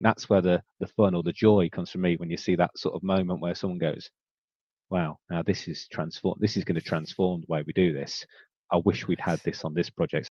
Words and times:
That's 0.00 0.30
where 0.30 0.40
the, 0.40 0.62
the 0.78 0.86
fun 0.86 1.16
or 1.16 1.24
the 1.24 1.32
joy 1.32 1.68
comes 1.72 1.90
from 1.90 2.02
me 2.02 2.14
when 2.16 2.30
you 2.30 2.36
see 2.36 2.54
that 2.54 2.70
sort 2.78 2.94
of 2.94 3.02
moment 3.02 3.40
where 3.40 3.56
someone 3.56 3.80
goes, 3.80 4.08
wow, 4.90 5.18
now 5.28 5.42
this 5.42 5.66
is 5.66 5.88
transform 5.90 6.36
this 6.38 6.56
is 6.56 6.62
going 6.62 6.76
to 6.76 6.80
transform 6.80 7.40
the 7.40 7.52
way 7.52 7.64
we 7.66 7.72
do 7.72 7.92
this. 7.92 8.24
I 8.70 8.76
wish 8.84 9.08
we'd 9.08 9.18
had 9.18 9.40
this 9.40 9.64
on 9.64 9.74
this 9.74 9.90
project. 9.90 10.30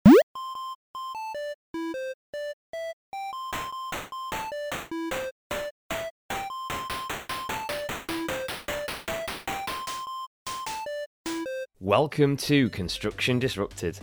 Welcome 11.81 12.37
to 12.37 12.69
Construction 12.69 13.39
Disrupted, 13.39 13.99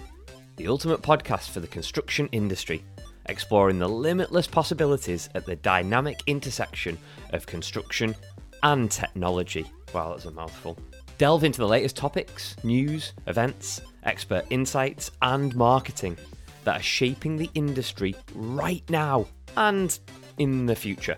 the 0.55 0.67
ultimate 0.67 1.03
podcast 1.03 1.51
for 1.51 1.59
the 1.59 1.67
construction 1.67 2.29
industry, 2.31 2.83
exploring 3.27 3.79
the 3.79 3.87
limitless 3.87 4.47
possibilities 4.47 5.29
at 5.35 5.45
the 5.45 5.55
dynamic 5.57 6.21
intersection 6.27 6.97
of 7.31 7.45
construction 7.45 8.15
and 8.63 8.89
technology. 8.89 9.65
Wow, 9.93 10.11
that's 10.11 10.25
a 10.25 10.31
mouthful. 10.31 10.77
Delve 11.17 11.43
into 11.43 11.59
the 11.59 11.67
latest 11.67 11.95
topics, 11.95 12.55
news, 12.63 13.13
events, 13.27 13.81
expert 14.03 14.45
insights, 14.49 15.11
and 15.21 15.55
marketing 15.55 16.17
that 16.63 16.79
are 16.79 16.83
shaping 16.83 17.37
the 17.37 17.49
industry 17.53 18.15
right 18.33 18.83
now 18.89 19.27
and 19.57 19.99
in 20.37 20.65
the 20.65 20.75
future. 20.75 21.17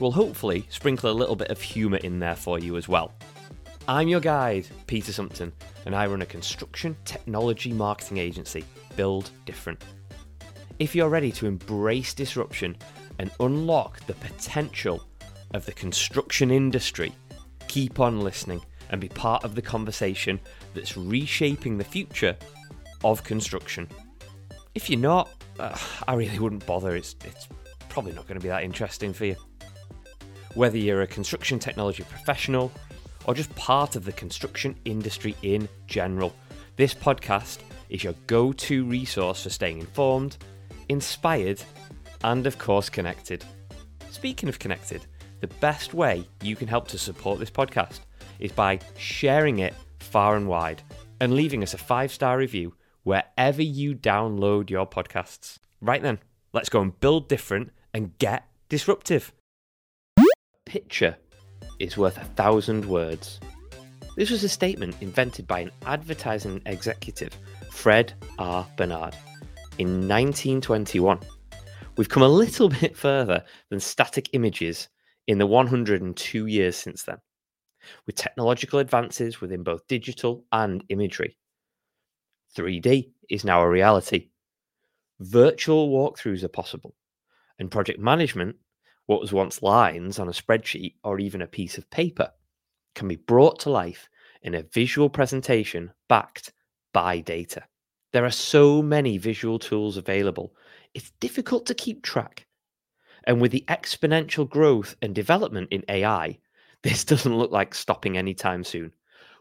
We'll 0.00 0.12
hopefully 0.12 0.66
sprinkle 0.70 1.10
a 1.10 1.12
little 1.12 1.36
bit 1.36 1.50
of 1.50 1.60
humour 1.60 1.98
in 1.98 2.18
there 2.18 2.34
for 2.34 2.58
you 2.58 2.76
as 2.76 2.88
well. 2.88 3.12
I'm 3.86 4.08
your 4.08 4.20
guide, 4.20 4.66
Peter 4.86 5.12
Sumpton, 5.12 5.52
and 5.86 5.94
I 5.94 6.06
run 6.06 6.22
a 6.22 6.26
construction 6.26 6.96
technology 7.04 7.72
marketing 7.72 8.18
agency, 8.18 8.64
Build 8.96 9.30
Different. 9.44 9.84
If 10.80 10.96
you're 10.96 11.08
ready 11.08 11.30
to 11.32 11.46
embrace 11.46 12.14
disruption 12.14 12.76
and 13.20 13.30
unlock 13.38 14.04
the 14.06 14.14
potential 14.14 15.04
of 15.52 15.64
the 15.66 15.72
construction 15.72 16.50
industry, 16.50 17.12
keep 17.68 18.00
on 18.00 18.20
listening 18.20 18.60
and 18.90 19.00
be 19.00 19.08
part 19.08 19.44
of 19.44 19.54
the 19.54 19.62
conversation 19.62 20.40
that's 20.74 20.96
reshaping 20.96 21.78
the 21.78 21.84
future 21.84 22.36
of 23.04 23.22
construction. 23.22 23.88
If 24.74 24.90
you're 24.90 24.98
not, 24.98 25.30
uh, 25.60 25.78
I 26.08 26.14
really 26.14 26.40
wouldn't 26.40 26.66
bother. 26.66 26.96
It's, 26.96 27.14
it's 27.24 27.46
probably 27.88 28.12
not 28.12 28.26
going 28.26 28.40
to 28.40 28.42
be 28.42 28.48
that 28.48 28.64
interesting 28.64 29.12
for 29.12 29.26
you. 29.26 29.36
Whether 30.54 30.78
you're 30.78 31.02
a 31.02 31.06
construction 31.06 31.60
technology 31.60 32.02
professional, 32.02 32.72
or 33.26 33.34
just 33.34 33.54
part 33.54 33.94
of 33.94 34.04
the 34.04 34.12
construction 34.12 34.74
industry 34.84 35.36
in 35.42 35.68
general. 35.86 36.34
This 36.76 36.92
podcast 36.94 37.58
is 37.88 38.02
your 38.02 38.14
go 38.26 38.52
to 38.52 38.84
resource 38.84 39.44
for 39.44 39.50
staying 39.50 39.78
informed, 39.78 40.36
inspired, 40.88 41.62
and 42.22 42.46
of 42.46 42.58
course, 42.58 42.88
connected. 42.88 43.44
Speaking 44.10 44.48
of 44.48 44.58
connected, 44.58 45.06
the 45.40 45.48
best 45.60 45.94
way 45.94 46.26
you 46.42 46.56
can 46.56 46.68
help 46.68 46.88
to 46.88 46.98
support 46.98 47.38
this 47.38 47.50
podcast 47.50 48.00
is 48.38 48.52
by 48.52 48.78
sharing 48.96 49.58
it 49.58 49.74
far 49.98 50.36
and 50.36 50.48
wide 50.48 50.82
and 51.20 51.34
leaving 51.34 51.62
us 51.62 51.74
a 51.74 51.78
five 51.78 52.12
star 52.12 52.38
review 52.38 52.74
wherever 53.02 53.62
you 53.62 53.94
download 53.94 54.70
your 54.70 54.86
podcasts. 54.86 55.58
Right 55.80 56.02
then, 56.02 56.18
let's 56.52 56.68
go 56.68 56.80
and 56.80 56.98
build 57.00 57.28
different 57.28 57.72
and 57.92 58.16
get 58.18 58.46
disruptive. 58.68 59.32
Picture 60.64 61.16
is 61.78 61.96
worth 61.96 62.16
a 62.16 62.24
thousand 62.24 62.84
words. 62.84 63.40
This 64.16 64.30
was 64.30 64.44
a 64.44 64.48
statement 64.48 64.96
invented 65.00 65.46
by 65.46 65.60
an 65.60 65.72
advertising 65.86 66.62
executive, 66.66 67.36
Fred 67.70 68.14
R. 68.38 68.66
Barnard, 68.76 69.16
in 69.78 70.08
1921. 70.08 71.18
We've 71.96 72.08
come 72.08 72.22
a 72.22 72.28
little 72.28 72.68
bit 72.80 72.96
further 72.96 73.44
than 73.70 73.80
static 73.80 74.30
images 74.32 74.88
in 75.26 75.38
the 75.38 75.46
102 75.46 76.46
years 76.46 76.76
since 76.76 77.02
then, 77.02 77.18
with 78.06 78.16
technological 78.16 78.78
advances 78.78 79.40
within 79.40 79.62
both 79.62 79.86
digital 79.86 80.44
and 80.52 80.84
imagery. 80.88 81.36
3D 82.56 83.10
is 83.30 83.44
now 83.44 83.60
a 83.60 83.68
reality. 83.68 84.28
Virtual 85.20 85.90
walkthroughs 85.90 86.42
are 86.42 86.48
possible, 86.48 86.94
and 87.58 87.70
project 87.70 87.98
management 87.98 88.56
what 89.06 89.20
was 89.20 89.32
once 89.32 89.62
lines 89.62 90.18
on 90.18 90.28
a 90.28 90.32
spreadsheet 90.32 90.94
or 91.04 91.18
even 91.18 91.42
a 91.42 91.46
piece 91.46 91.76
of 91.76 91.90
paper 91.90 92.30
can 92.94 93.08
be 93.08 93.16
brought 93.16 93.58
to 93.60 93.70
life 93.70 94.08
in 94.42 94.54
a 94.54 94.62
visual 94.62 95.10
presentation 95.10 95.92
backed 96.08 96.52
by 96.92 97.20
data. 97.20 97.64
There 98.14 98.24
are 98.24 98.30
so 98.30 98.80
many 98.80 99.18
visual 99.18 99.58
tools 99.58 99.96
available, 99.96 100.54
it's 100.94 101.10
difficult 101.18 101.66
to 101.66 101.74
keep 101.74 102.04
track. 102.04 102.46
And 103.24 103.40
with 103.40 103.50
the 103.50 103.64
exponential 103.66 104.48
growth 104.48 104.94
and 105.02 105.12
development 105.12 105.66
in 105.72 105.82
AI, 105.88 106.38
this 106.84 107.04
doesn't 107.04 107.36
look 107.36 107.50
like 107.50 107.74
stopping 107.74 108.16
anytime 108.16 108.62
soon. 108.62 108.92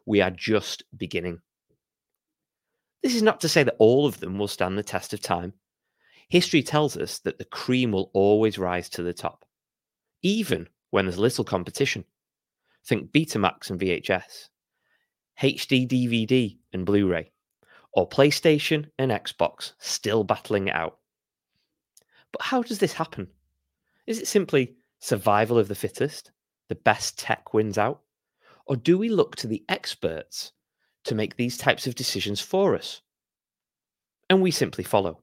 We 0.07 0.21
are 0.21 0.31
just 0.31 0.85
beginning. 0.97 1.41
This 3.03 3.13
is 3.13 3.21
not 3.21 3.41
to 3.41 3.47
say 3.47 3.61
that 3.61 3.75
all 3.77 4.07
of 4.07 4.19
them 4.19 4.39
will 4.39 4.47
stand 4.47 4.75
the 4.75 4.81
test 4.81 5.13
of 5.13 5.21
time. 5.21 5.53
History 6.29 6.63
tells 6.63 6.97
us 6.97 7.19
that 7.19 7.37
the 7.37 7.45
cream 7.45 7.91
will 7.91 8.09
always 8.15 8.57
rise 8.57 8.89
to 8.89 9.03
the 9.03 9.13
top 9.13 9.45
even 10.23 10.67
when 10.89 11.05
there's 11.05 11.19
little 11.19 11.43
competition. 11.43 12.05
Think 12.87 13.11
Betamax 13.11 13.69
and 13.69 13.79
VHS, 13.79 14.49
HD 15.39 15.87
DVD 15.87 16.57
and 16.71 16.87
Blu 16.87 17.07
ray, 17.07 17.32
or 17.93 18.09
PlayStation 18.09 18.89
and 18.97 19.11
Xbox 19.11 19.73
still 19.79 20.23
battling 20.23 20.67
it 20.67 20.75
out. 20.75 20.97
But 22.31 22.41
how 22.41 22.63
does 22.63 22.79
this 22.79 22.93
happen? 22.93 23.27
Is 24.07 24.19
it 24.19 24.27
simply 24.27 24.75
survival 24.99 25.57
of 25.59 25.67
the 25.67 25.75
fittest? 25.75 26.31
The 26.69 26.75
best 26.75 27.19
tech 27.19 27.53
wins 27.53 27.77
out? 27.77 28.01
Or 28.65 28.75
do 28.75 28.97
we 28.97 29.09
look 29.09 29.35
to 29.37 29.47
the 29.47 29.63
experts 29.69 30.51
to 31.03 31.15
make 31.15 31.35
these 31.35 31.57
types 31.57 31.85
of 31.85 31.95
decisions 31.95 32.41
for 32.41 32.75
us? 32.75 33.01
And 34.29 34.41
we 34.41 34.51
simply 34.51 34.83
follow. 34.83 35.19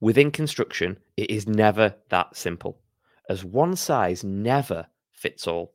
Within 0.00 0.30
construction, 0.30 0.98
it 1.16 1.30
is 1.30 1.46
never 1.46 1.94
that 2.08 2.36
simple 2.36 2.80
as 3.28 3.44
one 3.44 3.76
size 3.76 4.24
never 4.24 4.86
fits 5.12 5.46
all. 5.46 5.74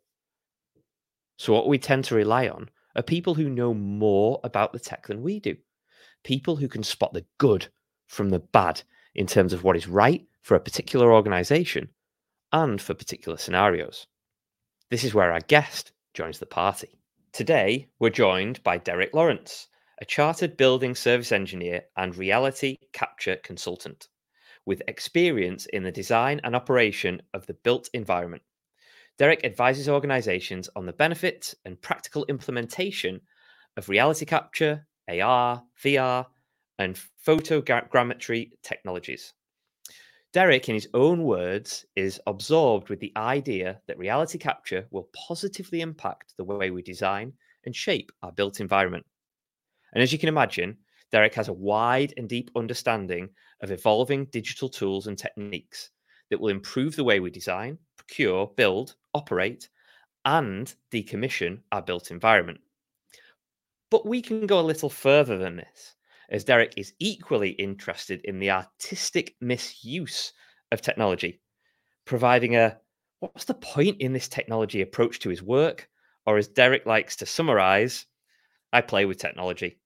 So, 1.37 1.53
what 1.53 1.67
we 1.67 1.77
tend 1.77 2.05
to 2.05 2.15
rely 2.15 2.47
on 2.47 2.69
are 2.95 3.03
people 3.03 3.35
who 3.35 3.49
know 3.49 3.73
more 3.73 4.39
about 4.43 4.73
the 4.73 4.79
tech 4.79 5.07
than 5.07 5.21
we 5.21 5.39
do, 5.39 5.55
people 6.23 6.55
who 6.55 6.67
can 6.67 6.83
spot 6.83 7.13
the 7.13 7.25
good 7.37 7.67
from 8.07 8.29
the 8.29 8.39
bad 8.39 8.81
in 9.15 9.27
terms 9.27 9.53
of 9.53 9.63
what 9.63 9.75
is 9.75 9.87
right 9.87 10.25
for 10.41 10.55
a 10.55 10.59
particular 10.59 11.13
organization 11.13 11.89
and 12.51 12.81
for 12.81 12.93
particular 12.93 13.37
scenarios. 13.37 14.07
This 14.89 15.03
is 15.03 15.13
where 15.13 15.31
our 15.31 15.39
guest 15.41 15.91
joins 16.13 16.39
the 16.39 16.45
party. 16.45 16.99
Today, 17.31 17.87
we're 17.99 18.09
joined 18.09 18.61
by 18.63 18.77
Derek 18.77 19.13
Lawrence, 19.13 19.67
a 20.01 20.05
chartered 20.05 20.55
building 20.57 20.93
service 20.93 21.31
engineer 21.31 21.83
and 21.97 22.15
reality 22.15 22.77
capture 22.91 23.37
consultant 23.37 24.07
with 24.65 24.81
experience 24.87 25.65
in 25.67 25.83
the 25.83 25.91
design 25.91 26.39
and 26.43 26.55
operation 26.55 27.21
of 27.33 27.45
the 27.47 27.53
built 27.53 27.89
environment. 27.93 28.43
Derek 29.19 29.43
advises 29.43 29.87
organizations 29.87 30.69
on 30.75 30.85
the 30.85 30.93
benefits 30.93 31.53
and 31.65 31.81
practical 31.81 32.25
implementation 32.29 33.21
of 33.77 33.89
reality 33.89 34.25
capture, 34.25 34.87
AR, 35.07 35.63
VR, 35.83 36.25
and 36.79 36.99
photogrammetry 37.25 38.51
technologies. 38.63 39.33
Derek, 40.33 40.67
in 40.67 40.73
his 40.73 40.89
own 40.95 41.23
words, 41.23 41.85
is 41.95 42.19
absorbed 42.25 42.89
with 42.89 42.99
the 42.99 43.13
idea 43.15 43.79
that 43.87 43.99
reality 43.99 44.39
capture 44.39 44.87
will 44.89 45.09
positively 45.13 45.81
impact 45.81 46.33
the 46.37 46.43
way 46.43 46.71
we 46.71 46.81
design 46.81 47.33
and 47.65 47.75
shape 47.75 48.11
our 48.23 48.31
built 48.31 48.59
environment. 48.59 49.05
And 49.93 50.01
as 50.01 50.11
you 50.11 50.17
can 50.17 50.29
imagine, 50.29 50.77
Derek 51.11 51.35
has 51.35 51.49
a 51.49 51.53
wide 51.53 52.15
and 52.17 52.27
deep 52.27 52.49
understanding 52.55 53.29
of 53.61 53.69
evolving 53.69 54.25
digital 54.25 54.67
tools 54.67 55.05
and 55.05 55.15
techniques 55.15 55.91
that 56.31 56.39
will 56.39 56.49
improve 56.49 56.95
the 56.95 57.03
way 57.03 57.19
we 57.19 57.29
design, 57.29 57.77
procure, 58.07 58.47
build, 58.55 58.95
operate, 59.13 59.69
and 60.25 60.73
decommission 60.91 61.59
our 61.71 61.81
built 61.81 62.11
environment. 62.11 62.59
But 63.89 64.05
we 64.05 64.21
can 64.21 64.47
go 64.47 64.59
a 64.59 64.61
little 64.61 64.89
further 64.89 65.37
than 65.37 65.57
this, 65.57 65.95
as 66.29 66.43
Derek 66.43 66.73
is 66.77 66.93
equally 66.99 67.51
interested 67.51 68.21
in 68.23 68.39
the 68.39 68.51
artistic 68.51 69.35
misuse 69.41 70.33
of 70.71 70.81
technology, 70.81 71.41
providing 72.05 72.55
a 72.55 72.77
what's 73.19 73.45
the 73.45 73.53
point 73.53 74.01
in 74.01 74.11
this 74.11 74.27
technology 74.27 74.81
approach 74.81 75.19
to 75.19 75.29
his 75.29 75.41
work? 75.41 75.89
Or 76.25 76.37
as 76.37 76.47
Derek 76.47 76.85
likes 76.85 77.17
to 77.17 77.25
summarize, 77.25 78.05
I 78.71 78.81
play 78.81 79.05
with 79.05 79.17
technology. 79.17 79.79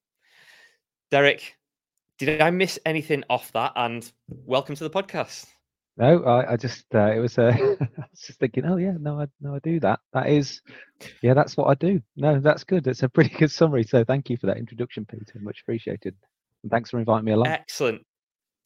Derek, 1.11 1.55
did 2.19 2.41
I 2.41 2.51
miss 2.51 2.79
anything 2.85 3.23
off 3.29 3.51
that? 3.53 3.73
And 3.75 4.09
welcome 4.27 4.75
to 4.75 4.83
the 4.83 4.89
podcast. 4.89 5.47
No, 5.97 6.23
I, 6.23 6.53
I 6.53 6.57
just 6.57 6.85
uh, 6.93 7.11
it 7.11 7.19
was 7.19 7.39
uh, 7.39 7.51
I 7.59 7.77
was 8.11 8.21
just 8.21 8.39
thinking, 8.39 8.65
oh 8.65 8.77
yeah, 8.77 8.93
no, 8.99 9.19
I 9.19 9.27
no, 9.41 9.55
I 9.55 9.59
do 9.59 9.79
that. 9.79 9.99
That 10.13 10.29
is, 10.29 10.61
yeah, 11.23 11.33
that's 11.33 11.57
what 11.57 11.65
I 11.65 11.73
do. 11.73 12.01
No, 12.15 12.39
that's 12.39 12.63
good. 12.63 12.85
It's 12.85 13.01
a 13.01 13.09
pretty 13.09 13.35
good 13.37 13.51
summary. 13.51 13.83
So 13.83 14.03
thank 14.03 14.29
you 14.29 14.37
for 14.37 14.45
that 14.45 14.57
introduction, 14.57 15.05
Peter. 15.05 15.39
Much 15.39 15.61
appreciated. 15.61 16.15
And 16.61 16.71
thanks 16.71 16.91
for 16.91 16.99
inviting 16.99 17.25
me 17.25 17.31
along. 17.31 17.47
Excellent. 17.47 18.03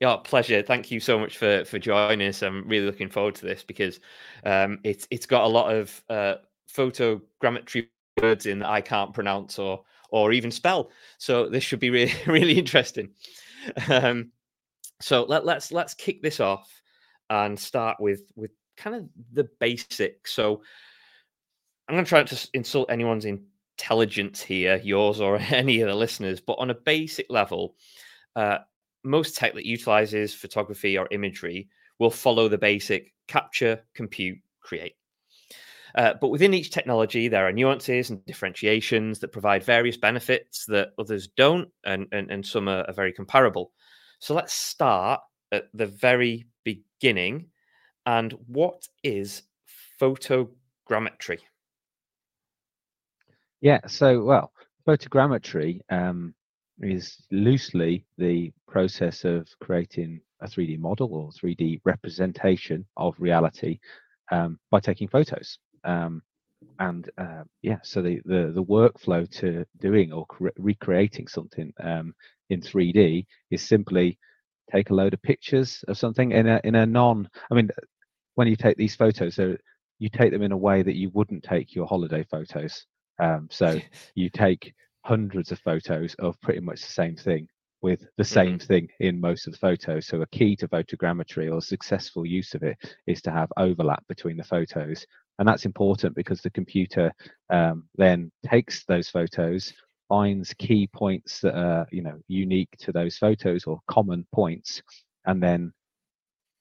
Yeah, 0.01 0.18
pleasure. 0.18 0.62
Thank 0.62 0.92
you 0.92 1.00
so 1.00 1.18
much 1.18 1.38
for 1.38 1.63
for 1.63 1.80
joining 1.80 2.28
us. 2.28 2.44
I'm 2.44 2.68
really 2.68 2.86
looking 2.86 3.10
forward 3.10 3.36
to 3.36 3.45
this 3.45 3.63
because 3.63 4.01
um, 4.44 4.80
it's 4.83 5.07
it's 5.10 5.25
got 5.25 5.45
a 5.45 5.48
lot 5.48 5.74
of 5.74 6.04
uh, 6.10 6.36
photogrammetry 6.69 7.88
words 8.22 8.45
in 8.45 8.60
that 8.60 8.69
I 8.69 8.81
can't 8.81 9.13
pronounce 9.13 9.57
or 9.57 9.83
or 10.10 10.33
even 10.33 10.51
spell. 10.51 10.92
So 11.18 11.48
this 11.48 11.63
should 11.63 11.80
be 11.80 11.89
really 11.92 12.13
really 12.28 12.60
interesting. 12.60 13.12
Um, 13.88 14.31
so 15.00 15.24
let, 15.24 15.45
let's 15.45 15.72
let's 15.72 15.94
kick 15.94 16.22
this 16.22 16.42
off 16.42 16.81
and 17.31 17.57
start 17.57 17.98
with 18.00 18.22
with 18.36 18.51
kind 18.78 18.95
of 18.95 19.06
the 19.33 19.48
basics. 19.60 20.33
So 20.33 20.62
I'm 21.88 21.95
going 21.95 22.06
to 22.06 22.10
try 22.10 22.19
not 22.19 22.28
to 22.28 22.50
insult 22.54 22.92
anyone's 22.92 23.25
intelligence 23.25 24.42
here, 24.42 24.80
yours 24.83 25.19
or 25.22 25.38
any 25.50 25.81
of 25.81 25.88
the 25.88 25.95
listeners, 25.95 26.39
but 26.39 26.60
on 26.60 26.69
a 26.69 26.75
basic 26.75 27.28
level, 27.30 27.75
uh, 28.36 28.60
most 29.04 29.36
tech 29.36 29.54
that 29.56 29.66
utilizes 29.66 30.33
photography 30.33 30.98
or 30.98 31.07
imagery 31.12 31.69
will 32.00 32.12
follow 32.12 32.48
the 32.48 32.57
basic 32.57 33.13
capture, 33.28 33.81
compute, 33.95 34.38
create. 34.62 34.95
Uh, 35.95 36.13
but 36.22 36.30
within 36.30 36.54
each 36.54 36.72
technology, 36.72 37.28
there 37.28 37.45
are 37.45 37.51
nuances 37.51 38.10
and 38.10 38.25
differentiations 38.25 39.19
that 39.19 39.31
provide 39.31 39.63
various 39.63 39.98
benefits 39.98 40.66
that 40.68 40.89
others 40.98 41.28
don't, 41.36 41.69
and, 41.86 42.07
and, 42.12 42.31
and 42.31 42.45
some 42.45 42.69
are, 42.69 42.86
are 42.88 42.94
very 42.94 43.12
comparable. 43.12 43.72
So 44.19 44.33
let's 44.33 44.54
start 44.54 45.19
at 45.51 45.66
the 45.74 45.88
very 45.88 46.45
beginning. 46.63 46.86
And 48.06 48.33
what 48.48 48.88
is 49.03 49.44
photogrammetry? 50.00 51.39
Yeah, 53.62 53.80
so, 53.88 54.24
well, 54.24 54.51
photogrammetry 54.88 55.81
um, 55.89 56.33
is 56.81 57.18
loosely 57.31 58.06
the 58.18 58.51
process 58.68 59.24
of 59.24 59.48
creating 59.59 60.21
a 60.42 60.48
3D 60.48 60.80
model 60.80 61.13
or 61.13 61.30
3D 61.31 61.81
representation 61.86 62.86
of 62.98 63.13
reality 63.19 63.80
um, 64.31 64.59
by 64.71 64.80
taking 64.80 65.07
photos. 65.07 65.59
Um, 65.83 66.24
and 66.80 67.09
uh, 67.18 67.44
yeah, 67.62 67.77
so 67.83 68.01
the, 68.01 68.21
the 68.25 68.51
the 68.54 68.63
workflow 68.63 69.30
to 69.39 69.65
doing 69.80 70.12
or 70.12 70.25
cre- 70.25 70.50
recreating 70.57 71.27
something 71.27 71.71
um, 71.83 72.13
in 72.50 72.62
3D 72.62 73.25
is 73.51 73.62
simply 73.62 74.18
take 74.71 74.89
a 74.89 74.93
load 74.93 75.13
of 75.13 75.21
pictures 75.21 75.83
of 75.87 75.97
something 75.97 76.31
in 76.31 76.47
a 76.47 76.61
in 76.63 76.75
a 76.75 76.85
non. 76.85 77.29
I 77.49 77.55
mean, 77.55 77.69
when 78.35 78.47
you 78.47 78.55
take 78.55 78.77
these 78.77 78.95
photos, 78.95 79.35
so 79.35 79.55
you 79.99 80.09
take 80.09 80.31
them 80.31 80.41
in 80.41 80.51
a 80.51 80.57
way 80.57 80.81
that 80.81 80.95
you 80.95 81.09
wouldn't 81.13 81.43
take 81.43 81.75
your 81.75 81.85
holiday 81.85 82.23
photos. 82.29 82.85
Um, 83.19 83.47
so 83.51 83.79
you 84.15 84.29
take 84.29 84.73
hundreds 85.05 85.51
of 85.51 85.59
photos 85.59 86.15
of 86.15 86.39
pretty 86.41 86.59
much 86.59 86.81
the 86.81 86.91
same 86.91 87.15
thing 87.15 87.47
with 87.81 88.05
the 88.17 88.23
same 88.23 88.57
mm-hmm. 88.57 88.67
thing 88.67 88.87
in 88.99 89.19
most 89.19 89.47
of 89.47 89.53
the 89.53 89.59
photos. 89.59 90.07
So 90.07 90.21
a 90.21 90.27
key 90.27 90.55
to 90.57 90.67
photogrammetry 90.67 91.51
or 91.51 91.61
successful 91.61 92.25
use 92.25 92.53
of 92.53 92.63
it 92.63 92.77
is 93.07 93.21
to 93.23 93.31
have 93.31 93.51
overlap 93.57 94.03
between 94.07 94.37
the 94.37 94.43
photos. 94.43 95.05
And 95.39 95.47
that's 95.47 95.65
important 95.65 96.15
because 96.15 96.41
the 96.41 96.51
computer 96.51 97.11
um, 97.49 97.85
then 97.95 98.31
takes 98.47 98.85
those 98.85 99.09
photos, 99.09 99.73
finds 100.11 100.53
key 100.55 100.87
points 100.87 101.39
that 101.39 101.55
are, 101.57 101.87
you 101.89 102.01
know, 102.01 102.19
unique 102.27 102.75
to 102.77 102.91
those 102.91 103.17
photos 103.17 103.63
or 103.63 103.79
common 103.87 104.27
points, 104.33 104.81
and 105.25 105.41
then 105.41 105.71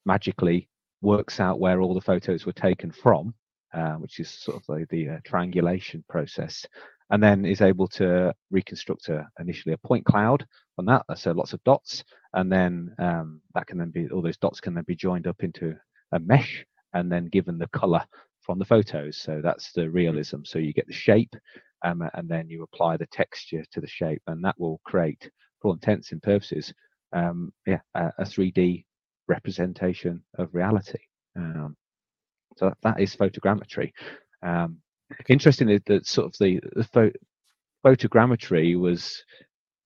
magically 0.07 0.69
works 1.03 1.41
out 1.41 1.59
where 1.59 1.81
all 1.81 1.93
the 1.93 2.01
photos 2.01 2.47
were 2.47 2.53
taken 2.53 2.93
from, 2.93 3.35
uh, 3.75 3.95
which 3.95 4.21
is 4.21 4.31
sort 4.31 4.57
of 4.57 4.63
the, 4.69 4.87
the 4.91 5.09
uh, 5.09 5.19
triangulation 5.25 6.05
process 6.09 6.65
and 7.11 7.21
then 7.21 7.45
is 7.45 7.61
able 7.61 7.89
to 7.89 8.33
reconstruct 8.53 9.09
a, 9.09 9.29
initially 9.41 9.73
a 9.73 9.89
point 9.89 10.05
cloud 10.05 10.47
on 10.79 10.85
that. 10.85 11.03
So 11.17 11.33
lots 11.33 11.53
of 11.53 11.65
dots, 11.65 12.05
and 12.35 12.53
then 12.53 12.95
um, 13.01 13.41
that 13.55 13.67
can 13.67 13.79
then 13.79 13.91
be 13.91 14.09
all 14.11 14.23
those 14.23 14.37
dots 14.39 14.61
can 14.61 14.75
then 14.75 14.85
be 14.87 14.95
joined 14.95 15.27
up 15.27 15.43
into 15.43 15.77
a 16.13 16.21
mesh, 16.21 16.65
and 16.95 17.11
then 17.11 17.27
given 17.27 17.59
the 17.59 17.69
color 17.69 18.05
from 18.41 18.61
the 18.61 18.65
photos. 18.65 19.17
So 19.17 19.41
that's 19.43 19.73
the 19.73 19.91
realism. 19.91 20.45
So 20.45 20.61
you 20.61 20.73
get 20.73 20.87
the 20.87 20.93
shape, 20.93 21.35
um, 21.83 22.03
and 22.15 22.29
then 22.29 22.49
you 22.49 22.63
apply 22.63 22.97
the 22.97 23.07
texture 23.07 23.65
to 23.73 23.81
the 23.81 23.87
shape, 23.87 24.23
and 24.27 24.45
that 24.45 24.59
will 24.59 24.81
create, 24.85 25.31
for 25.61 25.69
all 25.69 25.75
intents 25.75 26.13
and 26.13 26.23
purposes, 26.23 26.73
um, 27.13 27.53
yeah, 27.67 27.81
a, 27.95 28.13
a, 28.19 28.25
3D 28.25 28.85
representation 29.29 30.23
of 30.39 30.55
reality. 30.55 30.99
Um, 31.37 31.77
so 32.57 32.73
that 32.83 33.01
is 33.01 33.17
photogrammetry. 33.17 33.93
Um, 34.43 34.79
interesting 35.29 35.81
that 35.87 36.07
sort 36.07 36.27
of 36.27 36.35
the, 36.39 36.61
the 36.75 37.13
photogrammetry 37.85 38.79
was, 38.79 39.23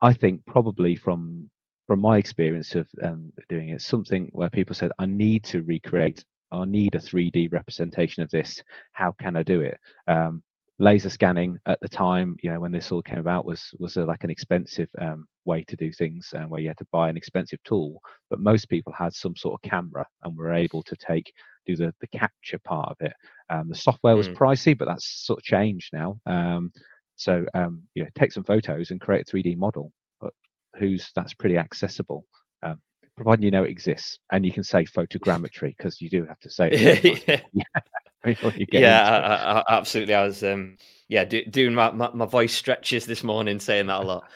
I 0.02 0.12
think, 0.12 0.44
probably 0.46 0.96
from 0.96 1.50
from 1.86 2.00
my 2.00 2.16
experience 2.16 2.74
of 2.74 2.88
um, 3.02 3.30
doing 3.50 3.68
it, 3.68 3.80
something 3.82 4.30
where 4.32 4.50
people 4.50 4.74
said, 4.74 4.90
"I 4.98 5.06
need 5.06 5.44
to 5.44 5.62
recreate. 5.62 6.24
I 6.50 6.64
need 6.64 6.94
a 6.94 6.98
3D 6.98 7.52
representation 7.52 8.22
of 8.22 8.30
this. 8.30 8.62
How 8.92 9.12
can 9.12 9.36
I 9.36 9.42
do 9.42 9.60
it?" 9.60 9.78
Um, 10.06 10.42
laser 10.78 11.10
scanning 11.10 11.58
at 11.66 11.80
the 11.80 11.88
time, 11.88 12.36
you 12.42 12.50
know, 12.50 12.60
when 12.60 12.72
this 12.72 12.90
all 12.90 13.02
came 13.02 13.18
about, 13.18 13.44
was 13.44 13.70
was 13.78 13.96
a, 13.96 14.04
like 14.04 14.24
an 14.24 14.30
expensive 14.30 14.88
um, 15.00 15.26
way 15.44 15.62
to 15.64 15.76
do 15.76 15.92
things, 15.92 16.30
and 16.32 16.50
where 16.50 16.60
you 16.60 16.68
had 16.68 16.78
to 16.78 16.86
buy 16.90 17.08
an 17.08 17.16
expensive 17.16 17.62
tool. 17.64 18.00
But 18.30 18.40
most 18.40 18.68
people 18.68 18.92
had 18.92 19.14
some 19.14 19.36
sort 19.36 19.54
of 19.54 19.70
camera 19.70 20.06
and 20.22 20.36
were 20.36 20.52
able 20.52 20.82
to 20.82 20.96
take 20.96 21.32
do 21.66 21.76
the 21.76 21.94
the 22.00 22.08
capture 22.08 22.58
part 22.58 22.90
of 22.90 22.96
it. 23.00 23.12
Um, 23.50 23.68
the 23.68 23.74
software 23.74 24.16
was 24.16 24.28
mm. 24.28 24.36
pricey, 24.36 24.76
but 24.76 24.86
that's 24.86 25.26
sort 25.26 25.38
of 25.38 25.44
changed 25.44 25.90
now. 25.92 26.18
Um, 26.26 26.72
so 27.16 27.46
um, 27.54 27.82
you 27.94 28.02
know, 28.02 28.10
take 28.16 28.32
some 28.32 28.44
photos 28.44 28.90
and 28.90 29.00
create 29.00 29.28
a 29.28 29.36
3D 29.36 29.56
model. 29.56 29.92
But 30.20 30.32
who's 30.78 31.10
that's 31.14 31.34
pretty 31.34 31.56
accessible, 31.56 32.24
um, 32.62 32.80
providing 33.16 33.44
you 33.44 33.50
know 33.50 33.64
it 33.64 33.70
exists, 33.70 34.18
and 34.32 34.44
you 34.44 34.52
can 34.52 34.64
say 34.64 34.84
photogrammetry 34.84 35.76
because 35.76 36.00
you 36.00 36.10
do 36.10 36.26
have 36.26 36.40
to 36.40 36.50
say 36.50 36.70
it. 36.70 37.44
yeah, 37.52 37.64
yeah 38.70 39.08
I, 39.08 39.60
I, 39.60 39.78
absolutely. 39.78 40.14
I 40.14 40.24
was 40.24 40.42
um, 40.42 40.76
yeah 41.08 41.24
do, 41.24 41.44
doing 41.44 41.74
my, 41.74 41.90
my, 41.90 42.10
my 42.12 42.26
voice 42.26 42.54
stretches 42.54 43.06
this 43.06 43.22
morning 43.22 43.60
saying 43.60 43.86
that 43.86 44.00
a 44.00 44.04
lot. 44.04 44.24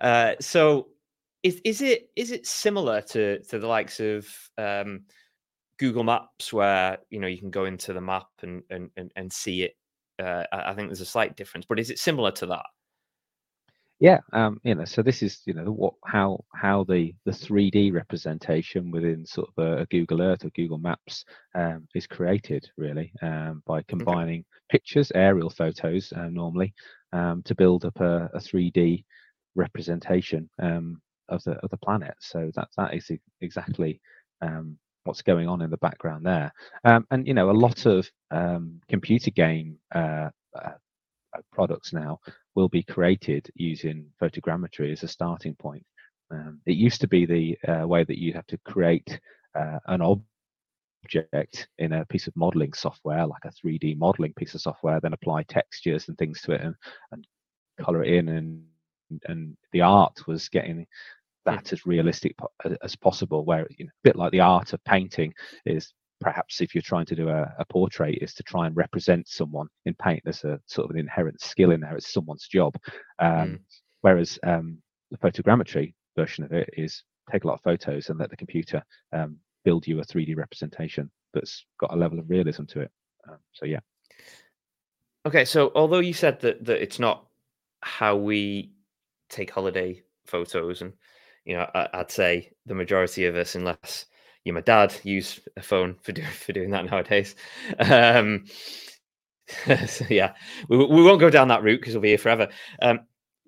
Uh, 0.00 0.34
so 0.38 0.88
is 1.42 1.60
is 1.64 1.80
it 1.80 2.10
is 2.14 2.30
it 2.30 2.46
similar 2.46 3.00
to 3.00 3.42
to 3.44 3.58
the 3.58 3.66
likes 3.66 4.00
of 4.00 4.26
um, 4.58 5.02
Google 5.78 6.04
Maps 6.04 6.52
where 6.52 6.98
you 7.10 7.18
know 7.18 7.26
you 7.26 7.38
can 7.38 7.50
go 7.50 7.64
into 7.64 7.92
the 7.92 8.00
map 8.00 8.26
and 8.42 8.62
and 8.70 8.90
and, 8.96 9.10
and 9.16 9.32
see 9.32 9.62
it. 9.62 9.76
Uh, 10.22 10.44
I 10.52 10.74
think 10.74 10.88
there's 10.88 11.00
a 11.00 11.06
slight 11.06 11.36
difference, 11.36 11.66
but 11.68 11.80
is 11.80 11.90
it 11.90 11.98
similar 11.98 12.30
to 12.32 12.46
that? 12.46 12.66
Yeah, 14.00 14.20
um, 14.32 14.60
you 14.64 14.74
know, 14.74 14.84
so 14.84 15.02
this 15.02 15.22
is 15.22 15.40
you 15.46 15.54
know 15.54 15.66
what 15.70 15.94
how 16.04 16.44
how 16.52 16.84
the 16.84 17.14
the 17.24 17.30
3D 17.30 17.92
representation 17.92 18.90
within 18.90 19.24
sort 19.24 19.48
of 19.56 19.64
a, 19.64 19.82
a 19.82 19.86
Google 19.86 20.20
Earth 20.20 20.44
or 20.44 20.50
Google 20.50 20.78
Maps 20.78 21.24
um, 21.54 21.86
is 21.94 22.06
created 22.06 22.68
really 22.76 23.12
um, 23.22 23.62
by 23.66 23.82
combining 23.82 24.40
okay. 24.40 24.46
pictures, 24.68 25.12
aerial 25.14 25.48
photos 25.48 26.12
uh, 26.16 26.28
normally, 26.28 26.74
um, 27.12 27.42
to 27.44 27.54
build 27.54 27.84
up 27.84 27.98
a, 28.00 28.28
a 28.34 28.38
3D 28.38 29.04
representation 29.54 30.50
um, 30.60 31.00
of 31.28 31.42
the 31.44 31.52
of 31.62 31.70
the 31.70 31.78
planet. 31.78 32.14
So 32.18 32.50
that 32.56 32.68
that 32.76 32.94
is 32.94 33.10
exactly 33.40 34.00
um, 34.42 34.76
what's 35.04 35.22
going 35.22 35.48
on 35.48 35.62
in 35.62 35.70
the 35.70 35.76
background 35.78 36.26
there. 36.26 36.52
Um, 36.84 37.06
and 37.12 37.28
you 37.28 37.34
know, 37.34 37.50
a 37.50 37.52
lot 37.52 37.86
of 37.86 38.10
um, 38.32 38.80
computer 38.88 39.30
game 39.30 39.78
uh, 39.94 40.30
uh, 40.54 40.72
products 41.52 41.92
now 41.92 42.18
will 42.54 42.68
be 42.68 42.82
created 42.82 43.50
using 43.54 44.06
photogrammetry 44.20 44.92
as 44.92 45.02
a 45.02 45.08
starting 45.08 45.54
point. 45.56 45.84
Um, 46.30 46.60
it 46.66 46.76
used 46.76 47.00
to 47.00 47.08
be 47.08 47.26
the 47.26 47.58
uh, 47.68 47.86
way 47.86 48.04
that 48.04 48.18
you'd 48.18 48.36
have 48.36 48.46
to 48.48 48.58
create 48.64 49.20
uh, 49.54 49.78
an 49.86 50.00
object 50.00 51.68
in 51.78 51.92
a 51.92 52.06
piece 52.06 52.26
of 52.26 52.36
modeling 52.36 52.72
software, 52.72 53.26
like 53.26 53.44
a 53.44 53.50
3D 53.50 53.98
modeling 53.98 54.32
piece 54.34 54.54
of 54.54 54.60
software, 54.60 55.00
then 55.00 55.12
apply 55.12 55.42
textures 55.44 56.08
and 56.08 56.16
things 56.16 56.40
to 56.42 56.52
it 56.52 56.62
and, 56.62 56.74
and 57.12 57.26
color 57.80 58.02
it 58.02 58.12
in 58.12 58.28
and 58.28 58.64
and 59.26 59.56
the 59.72 59.80
art 59.80 60.26
was 60.26 60.48
getting 60.48 60.86
that 61.44 61.72
as 61.72 61.86
realistic 61.86 62.34
as 62.82 62.96
possible. 62.96 63.44
Where 63.44 63.66
you 63.78 63.84
know, 63.84 63.90
a 63.90 64.02
bit 64.08 64.16
like 64.16 64.32
the 64.32 64.40
art 64.40 64.72
of 64.72 64.82
painting 64.84 65.32
is 65.66 65.92
perhaps 66.24 66.62
if 66.62 66.74
you're 66.74 66.80
trying 66.82 67.04
to 67.04 67.14
do 67.14 67.28
a, 67.28 67.54
a, 67.58 67.66
portrait 67.66 68.18
is 68.22 68.32
to 68.32 68.42
try 68.42 68.66
and 68.66 68.74
represent 68.74 69.28
someone 69.28 69.68
in 69.84 69.94
paint. 69.94 70.22
There's 70.24 70.42
a 70.42 70.58
sort 70.64 70.86
of 70.86 70.90
an 70.92 70.98
inherent 70.98 71.38
skill 71.42 71.70
in 71.70 71.80
there. 71.80 71.94
It's 71.96 72.12
someone's 72.12 72.48
job. 72.48 72.74
Um, 73.18 73.28
mm. 73.28 73.58
Whereas 74.00 74.38
um, 74.42 74.78
the 75.10 75.18
photogrammetry 75.18 75.92
version 76.16 76.42
of 76.42 76.52
it 76.52 76.70
is 76.78 77.04
take 77.30 77.44
a 77.44 77.46
lot 77.46 77.54
of 77.54 77.62
photos 77.62 78.08
and 78.08 78.18
let 78.18 78.30
the 78.30 78.38
computer 78.38 78.82
um, 79.12 79.36
build 79.64 79.86
you 79.86 80.00
a 80.00 80.04
3D 80.04 80.34
representation 80.34 81.10
that's 81.34 81.66
got 81.78 81.92
a 81.92 81.96
level 81.96 82.18
of 82.18 82.30
realism 82.30 82.64
to 82.64 82.80
it. 82.80 82.90
Um, 83.28 83.38
so 83.52 83.66
yeah. 83.66 83.80
Okay, 85.26 85.44
so 85.44 85.72
although 85.74 86.00
you 86.00 86.14
said 86.14 86.40
that 86.40 86.64
that 86.64 86.82
it's 86.82 86.98
not 86.98 87.26
how 87.82 88.16
we 88.16 88.72
take 89.28 89.50
holiday 89.50 90.02
photos 90.26 90.80
and 90.80 90.94
you 91.44 91.54
know, 91.56 91.68
I, 91.74 91.98
would 91.98 92.10
say 92.10 92.52
the 92.64 92.74
majority 92.74 93.26
of 93.26 93.36
us, 93.36 93.54
unless 93.54 94.06
you're 94.44 94.54
my 94.54 94.60
dad, 94.60 94.94
use 95.02 95.40
a 95.56 95.62
phone 95.62 95.96
for 96.02 96.12
doing 96.12 96.28
for 96.32 96.52
doing 96.52 96.70
that 96.70 96.86
nowadays. 96.86 97.34
Um, 97.78 98.44
so 99.86 100.04
yeah, 100.08 100.34
we, 100.68 100.76
we 100.76 101.02
won't 101.02 101.20
go 101.20 101.30
down 101.30 101.48
that 101.48 101.62
route 101.62 101.80
because 101.80 101.94
we'll 101.94 102.02
be 102.02 102.08
here 102.08 102.18
forever. 102.18 102.48
Um, 102.82 103.00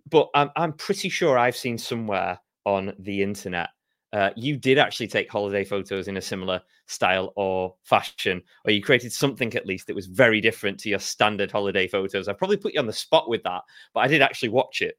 but 0.08 0.28
I'm 0.34 0.50
I'm 0.56 0.72
pretty 0.72 1.08
sure 1.08 1.38
I've 1.38 1.56
seen 1.56 1.78
somewhere 1.78 2.38
on 2.64 2.92
the 2.98 3.22
internet 3.22 3.70
uh, 4.12 4.30
you 4.34 4.56
did 4.56 4.78
actually 4.78 5.08
take 5.08 5.30
holiday 5.30 5.64
photos 5.64 6.08
in 6.08 6.16
a 6.16 6.22
similar 6.22 6.60
style 6.86 7.32
or 7.36 7.74
fashion, 7.82 8.40
or 8.64 8.70
you 8.70 8.80
created 8.80 9.12
something 9.12 9.54
at 9.54 9.66
least 9.66 9.86
that 9.86 9.96
was 9.96 10.06
very 10.06 10.40
different 10.40 10.78
to 10.80 10.88
your 10.88 10.98
standard 10.98 11.50
holiday 11.50 11.86
photos. 11.86 12.26
I 12.28 12.32
probably 12.32 12.56
put 12.56 12.72
you 12.72 12.80
on 12.80 12.86
the 12.86 12.94
spot 12.94 13.28
with 13.28 13.42
that, 13.42 13.62
but 13.92 14.00
I 14.00 14.08
did 14.08 14.22
actually 14.22 14.50
watch 14.50 14.80
it. 14.80 14.96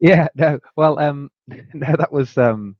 Yeah, 0.00 0.26
no, 0.34 0.58
well, 0.76 0.98
um, 0.98 1.30
no, 1.48 1.94
that 1.96 2.10
was 2.10 2.36
um, 2.38 2.76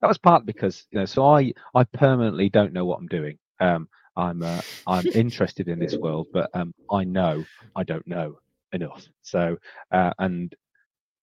that 0.00 0.08
was 0.08 0.18
part 0.18 0.46
because 0.46 0.86
you 0.90 0.98
know, 0.98 1.04
so 1.06 1.24
I 1.24 1.52
I 1.74 1.84
permanently 1.84 2.48
don't 2.48 2.72
know 2.72 2.84
what 2.84 2.98
I'm 2.98 3.08
doing. 3.08 3.38
Um, 3.60 3.88
I'm 4.16 4.42
uh, 4.42 4.60
I'm 4.86 5.06
interested 5.14 5.68
in 5.68 5.78
this 5.78 5.96
world, 5.96 6.28
but 6.32 6.50
um, 6.54 6.74
I 6.90 7.04
know 7.04 7.44
I 7.74 7.84
don't 7.84 8.06
know 8.06 8.38
enough. 8.72 9.06
So 9.22 9.56
uh, 9.90 10.12
and 10.18 10.54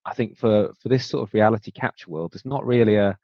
I 0.05 0.13
think 0.13 0.37
for 0.37 0.73
for 0.81 0.89
this 0.89 1.05
sort 1.05 1.27
of 1.27 1.33
reality 1.33 1.71
capture 1.71 2.09
world, 2.09 2.33
there's 2.33 2.45
not 2.45 2.65
really 2.65 2.95
a 2.95 3.17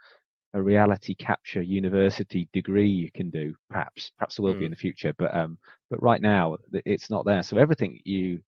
a 0.53 0.62
reality 0.62 1.13
capture 1.13 1.62
university 1.62 2.50
degree 2.53 2.89
you 2.89 3.12
can 3.12 3.29
do. 3.29 3.56
Perhaps 3.70 4.12
perhaps 4.18 4.36
there 4.36 4.44
will 4.44 4.56
mm. 4.56 4.60
be 4.60 4.65
in 4.65 4.72
the 4.72 4.77
future, 4.77 5.13
but 5.18 5.36
um, 5.36 5.58
but 5.89 6.01
right 6.01 6.22
now 6.22 6.58
it's 6.74 7.10
not 7.10 7.25
there. 7.25 7.44
So 7.44 7.58
everything 7.58 8.00
you 8.03 8.41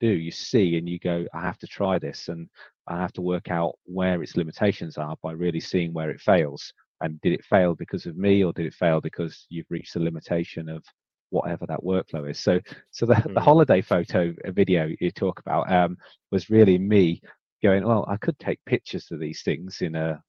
do, 0.00 0.08
you 0.08 0.30
see, 0.30 0.76
and 0.76 0.88
you 0.88 0.98
go, 0.98 1.26
I 1.34 1.40
have 1.42 1.58
to 1.58 1.66
try 1.66 1.98
this, 1.98 2.28
and 2.28 2.48
I 2.86 2.98
have 2.98 3.12
to 3.14 3.22
work 3.22 3.50
out 3.50 3.74
where 3.84 4.22
its 4.22 4.36
limitations 4.36 4.98
are 4.98 5.16
by 5.22 5.32
really 5.32 5.60
seeing 5.60 5.92
where 5.92 6.10
it 6.10 6.20
fails. 6.20 6.72
And 7.00 7.20
did 7.20 7.32
it 7.32 7.44
fail 7.44 7.74
because 7.74 8.06
of 8.06 8.16
me, 8.16 8.44
or 8.44 8.52
did 8.52 8.66
it 8.66 8.74
fail 8.74 9.00
because 9.00 9.46
you've 9.48 9.70
reached 9.70 9.94
the 9.94 10.00
limitation 10.00 10.68
of 10.68 10.84
whatever 11.30 11.66
that 11.66 11.82
workflow 11.82 12.30
is? 12.30 12.38
So, 12.38 12.60
so 12.90 13.06
the, 13.06 13.14
mm. 13.14 13.34
the 13.34 13.40
holiday 13.40 13.82
photo 13.82 14.34
video 14.46 14.90
you 15.00 15.10
talk 15.10 15.40
about 15.40 15.70
um, 15.70 15.96
was 16.30 16.50
really 16.50 16.78
me 16.78 17.20
going, 17.62 17.84
well, 17.84 18.06
I 18.08 18.16
could 18.16 18.38
take 18.38 18.64
pictures 18.66 19.08
of 19.10 19.20
these 19.20 19.42
things 19.42 19.80
in 19.80 19.94
a 19.94 20.22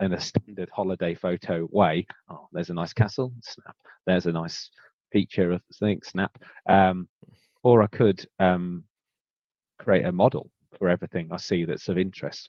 in 0.00 0.14
a 0.14 0.20
standard 0.20 0.68
holiday 0.72 1.14
photo 1.14 1.68
way. 1.70 2.06
Oh, 2.28 2.48
there's 2.52 2.70
a 2.70 2.74
nice 2.74 2.92
castle, 2.92 3.32
snap. 3.42 3.76
There's 4.06 4.26
a 4.26 4.32
nice 4.32 4.70
feature 5.12 5.52
of 5.52 5.62
thing, 5.78 6.00
snap. 6.02 6.36
Um, 6.68 7.08
or 7.62 7.82
I 7.82 7.86
could 7.86 8.26
um, 8.40 8.84
create 9.82 10.06
a 10.06 10.12
model 10.12 10.48
for 10.78 10.88
everything 10.88 11.28
I 11.30 11.36
see 11.36 11.64
that's 11.64 11.88
of 11.88 11.98
interest. 11.98 12.48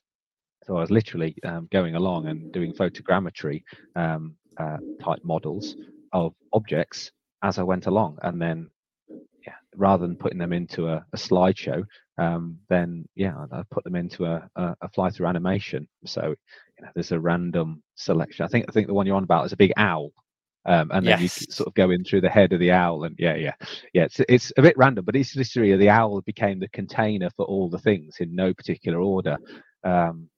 So 0.65 0.77
I 0.77 0.81
was 0.81 0.91
literally 0.91 1.35
um, 1.43 1.67
going 1.71 1.95
along 1.95 2.27
and 2.27 2.51
doing 2.53 2.73
photogrammetry 2.73 3.63
um, 3.95 4.35
uh, 4.57 4.77
type 5.03 5.19
models 5.23 5.75
of 6.13 6.33
objects 6.53 7.11
as 7.43 7.59
I 7.59 7.63
went 7.63 7.87
along, 7.87 8.17
and 8.21 8.41
then 8.41 8.69
yeah, 9.45 9.55
rather 9.75 10.07
than 10.07 10.15
putting 10.15 10.39
them 10.39 10.53
into 10.53 10.87
a, 10.87 11.05
a 11.11 11.17
slideshow, 11.17 11.83
um, 12.17 12.57
then 12.69 13.05
yeah, 13.15 13.35
I 13.51 13.63
put 13.71 13.83
them 13.83 13.95
into 13.95 14.25
a, 14.25 14.47
a, 14.55 14.75
a 14.81 14.89
fly 14.89 15.09
through 15.09 15.27
animation. 15.27 15.87
So 16.05 16.27
you 16.27 16.85
know, 16.85 16.89
there's 16.95 17.11
a 17.11 17.19
random 17.19 17.83
selection. 17.95 18.45
I 18.45 18.47
think 18.47 18.65
I 18.69 18.71
think 18.71 18.87
the 18.87 18.93
one 18.93 19.05
you're 19.05 19.17
on 19.17 19.23
about 19.25 19.45
is 19.45 19.53
a 19.53 19.57
big 19.57 19.73
owl 19.75 20.11
um, 20.65 20.91
and 20.91 21.05
then 21.05 21.19
yes. 21.19 21.41
you 21.41 21.51
sort 21.51 21.67
of 21.67 21.73
go 21.73 21.91
in 21.91 22.03
through 22.03 22.21
the 22.21 22.29
head 22.29 22.53
of 22.53 22.59
the 22.59 22.71
owl 22.71 23.03
and 23.03 23.15
yeah 23.19 23.35
yeah. 23.35 23.53
Yeah 23.93 24.03
it's, 24.05 24.21
it's 24.29 24.53
a 24.57 24.61
bit 24.61 24.77
random 24.77 25.03
but 25.05 25.15
it's 25.15 25.35
literally 25.35 25.75
the 25.75 25.89
owl 25.89 26.21
became 26.21 26.59
the 26.59 26.69
container 26.69 27.29
for 27.35 27.45
all 27.45 27.69
the 27.69 27.79
things 27.79 28.17
in 28.19 28.33
no 28.35 28.53
particular 28.53 28.99
order. 28.99 29.37
Um, 29.83 30.29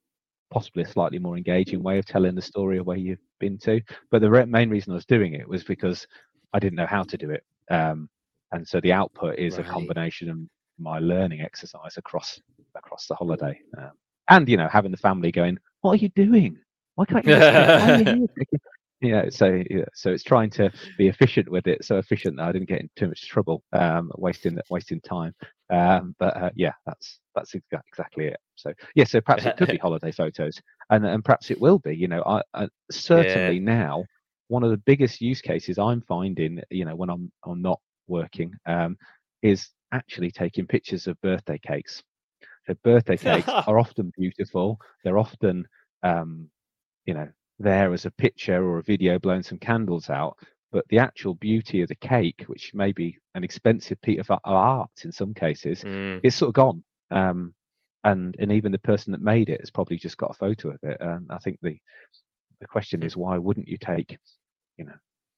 possibly 0.52 0.84
a 0.84 0.88
slightly 0.88 1.20
more 1.20 1.38
engaging 1.38 1.84
way 1.84 2.00
of 2.00 2.06
telling 2.06 2.36
the 2.36 2.42
story 2.42 2.78
of 2.78 2.86
where 2.86 2.98
you've 2.98 3.20
been 3.40 3.58
to. 3.58 3.82
But 4.10 4.22
the 4.22 4.30
re- 4.30 4.46
main 4.46 4.70
reason 4.70 4.92
i 4.92 4.96
was 4.96 5.06
doing 5.06 5.34
it 5.34 5.48
was 5.48 5.64
because 5.64 6.08
i 6.54 6.60
didn't 6.60 6.78
know 6.78 6.86
how 6.86 7.04
to 7.04 7.18
do 7.18 7.30
it. 7.32 7.44
Um, 7.70 8.10
and 8.52 8.68
so 8.68 8.80
the 8.80 8.94
output 8.94 9.38
is 9.38 9.58
right. 9.58 9.66
a 9.66 9.70
combination 9.70 10.30
of 10.30 10.38
my 10.80 11.00
learning 11.00 11.42
exercise 11.42 11.98
across 11.98 12.40
across 12.76 13.08
the 13.08 13.16
holiday. 13.16 13.60
Um, 13.78 13.92
and 14.30 14.50
you 14.50 14.58
know 14.58 14.68
having 14.68 14.92
the 14.92 14.98
family 14.98 15.32
going 15.32 15.58
what 15.82 15.92
are 15.92 15.98
you 15.98 16.10
doing? 16.10 16.58
Why 16.96 17.06
can't 17.06 17.26
you 17.26 18.28
yeah 19.06 19.30
so 19.30 19.62
yeah, 19.70 19.86
so 19.94 20.12
it's 20.12 20.24
trying 20.24 20.50
to 20.50 20.72
be 20.98 21.08
efficient 21.08 21.50
with 21.50 21.68
it 21.68 21.84
so 21.84 21.98
efficient 21.98 22.38
that 22.38 22.48
i 22.48 22.52
didn't 22.52 22.68
get 22.68 22.82
in 22.82 22.90
too 22.96 23.08
much 23.08 23.28
trouble 23.28 23.64
um 23.74 24.12
wasting 24.18 24.58
wasting 24.70 25.02
time. 25.02 25.34
Um 25.72 26.16
but 26.20 26.36
uh, 26.38 26.50
yeah 26.56 26.74
that's 26.86 27.20
that's 27.34 27.54
exactly 27.56 28.28
it. 28.28 28.38
So 28.56 28.72
yeah 28.96 29.06
so 29.06 29.22
perhaps 29.22 29.46
it 29.46 29.58
could 29.58 29.70
be 29.70 29.78
holiday 29.82 30.12
photos 30.12 30.62
and 30.90 31.06
and 31.06 31.24
perhaps 31.24 31.52
it 31.52 31.60
will 31.60 31.80
be 31.80 31.96
you 31.96 32.08
know 32.08 32.24
i, 32.26 32.42
I 32.54 32.68
certainly 32.92 33.56
yeah. 33.56 33.62
now 33.62 34.04
one 34.48 34.64
of 34.64 34.70
the 34.70 34.78
biggest 34.78 35.22
use 35.22 35.42
cases 35.42 35.80
i'm 35.80 36.02
finding 36.02 36.62
you 36.70 36.86
know 36.86 36.96
when 36.96 37.10
i'm 37.10 37.32
i'm 37.46 37.62
not 37.62 37.80
working 38.08 38.54
um 38.68 38.96
is 39.42 39.70
actually 39.92 40.32
taking 40.32 40.68
pictures 40.68 41.08
of 41.08 41.20
birthday 41.22 41.58
cakes. 41.58 42.04
So 42.68 42.76
birthday 42.84 43.18
cakes 43.30 43.48
are 43.48 43.80
often 43.80 44.12
beautiful 44.18 44.80
they're 45.04 45.18
often 45.18 45.68
um 46.04 46.50
you 47.06 47.14
know 47.14 47.28
there 47.60 47.94
as 47.94 48.06
a 48.06 48.12
picture 48.12 48.64
or 48.64 48.80
a 48.80 48.84
video 48.84 49.18
blowing 49.20 49.44
some 49.44 49.58
candles 49.58 50.10
out 50.10 50.38
but 50.72 50.86
the 50.90 51.00
actual 51.00 51.36
beauty 51.36 51.82
of 51.82 51.88
the 51.88 51.96
cake 51.96 52.44
which 52.48 52.74
may 52.74 52.92
be 52.92 53.18
an 53.34 53.46
expensive 53.46 54.02
piece 54.02 54.20
of 54.20 54.40
art 54.44 54.92
in 55.06 55.12
some 55.12 55.34
cases 55.34 55.82
mm. 55.84 56.20
it's 56.22 56.36
sort 56.36 56.50
of 56.50 56.54
gone. 56.54 56.84
Um, 57.12 57.54
and 58.04 58.36
and 58.40 58.52
even 58.52 58.72
the 58.72 58.80
person 58.80 59.12
that 59.12 59.22
made 59.22 59.50
it 59.50 59.62
has 59.62 59.72
probably 59.72 59.98
just 59.98 60.18
got 60.18 60.32
a 60.32 60.34
photo 60.34 60.70
of 60.70 60.80
it. 60.84 60.98
And 61.00 61.28
i 61.32 61.38
think 61.38 61.60
the 61.62 61.78
the 62.60 62.68
question 62.68 63.04
is 63.04 63.16
why 63.16 63.38
wouldn't 63.38 63.68
you 63.68 63.78
take 63.78 64.18
you 64.78 64.86
know 64.86 64.94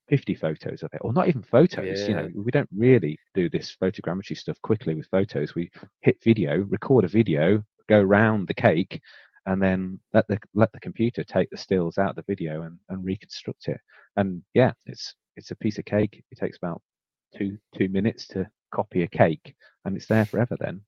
50 0.09 0.35
photos 0.35 0.83
of 0.83 0.89
it? 0.93 1.01
Or 1.01 1.13
not 1.13 1.27
even 1.27 1.43
photos 1.43 1.99
yeah. 2.01 2.07
you 2.07 2.15
know 2.15 2.29
we 2.33 2.51
don't 2.51 2.69
really 2.75 3.19
do 3.35 3.49
this 3.49 3.75
photogrammetry 3.81 4.37
stuff 4.37 4.61
quickly 4.63 4.95
with 4.95 5.07
photos. 5.11 5.53
We 5.53 5.69
hit 6.01 6.17
video 6.23 6.65
record 6.69 7.05
a 7.05 7.07
video 7.07 7.63
go 7.87 8.01
around 8.01 8.47
the 8.47 8.53
cake 8.53 9.01
and 9.47 9.61
then 9.61 9.99
let 10.13 10.27
the 10.27 10.37
let 10.53 10.71
the 10.73 10.79
computer 10.79 11.23
take 11.23 11.49
the 11.49 11.57
stills 11.57 11.97
out 11.97 12.11
of 12.11 12.15
the 12.17 12.33
video 12.33 12.63
and, 12.63 12.77
and 12.89 13.03
reconstruct 13.03 13.69
it. 13.69 13.79
And 14.17 14.43
yeah, 14.53 14.73
it's 14.85 15.15
it's 15.35 15.51
a 15.51 15.55
piece 15.55 15.79
of 15.79 15.85
cake. 15.85 16.23
It 16.31 16.37
takes 16.37 16.57
about 16.57 16.81
two 17.35 17.57
two 17.75 17.89
minutes 17.89 18.27
to 18.27 18.47
copy 18.71 19.03
a 19.03 19.07
cake, 19.07 19.55
and 19.85 19.95
it's 19.95 20.07
there 20.07 20.25
forever. 20.25 20.57
Then 20.59 20.81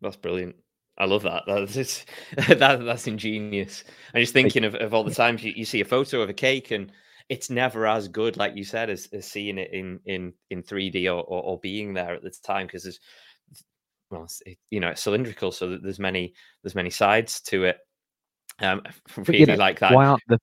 that's 0.00 0.16
brilliant. 0.16 0.54
I 0.96 1.06
love 1.06 1.24
that. 1.24 1.42
That's 1.46 2.06
that, 2.48 2.84
that's 2.84 3.06
ingenious. 3.08 3.82
I'm 4.14 4.22
just 4.22 4.32
thinking 4.32 4.64
of, 4.64 4.76
of 4.76 4.94
all 4.94 5.02
the 5.02 5.14
times 5.14 5.42
you, 5.42 5.52
you 5.56 5.64
see 5.64 5.80
a 5.80 5.84
photo 5.84 6.22
of 6.22 6.30
a 6.30 6.34
cake 6.34 6.70
and 6.70 6.92
it's 7.28 7.50
never 7.50 7.86
as 7.86 8.06
good, 8.06 8.36
like 8.36 8.54
you 8.54 8.64
said, 8.64 8.90
as, 8.90 9.08
as 9.12 9.28
seeing 9.28 9.58
it 9.58 9.72
in 9.72 9.98
in 10.04 10.34
in 10.50 10.62
3D 10.62 11.06
or, 11.06 11.22
or, 11.22 11.42
or 11.42 11.58
being 11.58 11.94
there 11.94 12.14
at 12.14 12.22
the 12.22 12.30
time 12.44 12.66
because 12.66 12.84
there's 12.84 13.00
well, 14.10 14.26
it, 14.46 14.58
you 14.70 14.80
know, 14.80 14.88
it's 14.88 15.02
cylindrical, 15.02 15.52
so 15.52 15.76
there's 15.76 15.98
many 15.98 16.34
there's 16.62 16.74
many 16.74 16.90
sides 16.90 17.40
to 17.42 17.64
it. 17.64 17.78
Um, 18.60 18.82
really 19.16 19.40
you 19.40 19.46
know, 19.46 19.54
like 19.54 19.80
that. 19.80 19.92
Why 19.92 20.06
aren't 20.06 20.22
the 20.28 20.38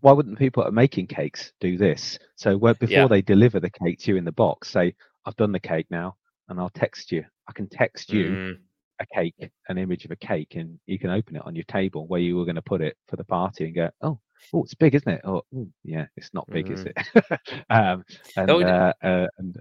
why 0.00 0.12
wouldn't 0.12 0.38
people 0.38 0.62
that 0.62 0.70
are 0.70 0.72
making 0.72 1.06
cakes 1.06 1.52
do 1.60 1.76
this? 1.76 2.18
So 2.36 2.56
where, 2.56 2.74
before 2.74 2.96
yeah. 2.96 3.06
they 3.08 3.22
deliver 3.22 3.60
the 3.60 3.70
cake 3.70 4.00
to 4.00 4.12
you 4.12 4.16
in 4.16 4.24
the 4.24 4.32
box, 4.32 4.70
say, 4.70 4.94
"I've 5.24 5.36
done 5.36 5.52
the 5.52 5.60
cake 5.60 5.86
now," 5.90 6.16
and 6.48 6.60
I'll 6.60 6.70
text 6.70 7.12
you. 7.12 7.24
I 7.48 7.52
can 7.52 7.68
text 7.68 8.12
you 8.12 8.24
mm. 8.26 8.58
a 9.00 9.06
cake, 9.06 9.50
an 9.68 9.78
image 9.78 10.04
of 10.04 10.10
a 10.10 10.16
cake, 10.16 10.54
and 10.56 10.78
you 10.86 10.98
can 10.98 11.10
open 11.10 11.36
it 11.36 11.42
on 11.44 11.54
your 11.54 11.64
table 11.64 12.06
where 12.06 12.20
you 12.20 12.36
were 12.36 12.44
going 12.44 12.56
to 12.56 12.62
put 12.62 12.82
it 12.82 12.96
for 13.06 13.16
the 13.16 13.24
party, 13.24 13.64
and 13.64 13.74
go, 13.74 13.90
"Oh, 14.02 14.20
oh, 14.52 14.64
it's 14.64 14.74
big, 14.74 14.94
isn't 14.94 15.12
it? 15.12 15.20
Oh, 15.24 15.42
yeah, 15.84 16.06
it's 16.16 16.32
not 16.32 16.46
big, 16.50 16.66
mm. 16.66 16.74
is 16.74 16.84
it? 16.84 16.96
um, 17.70 18.04
and, 18.36 18.50
oh, 18.50 18.62
uh, 18.62 18.92
uh, 19.02 19.26
and 19.38 19.56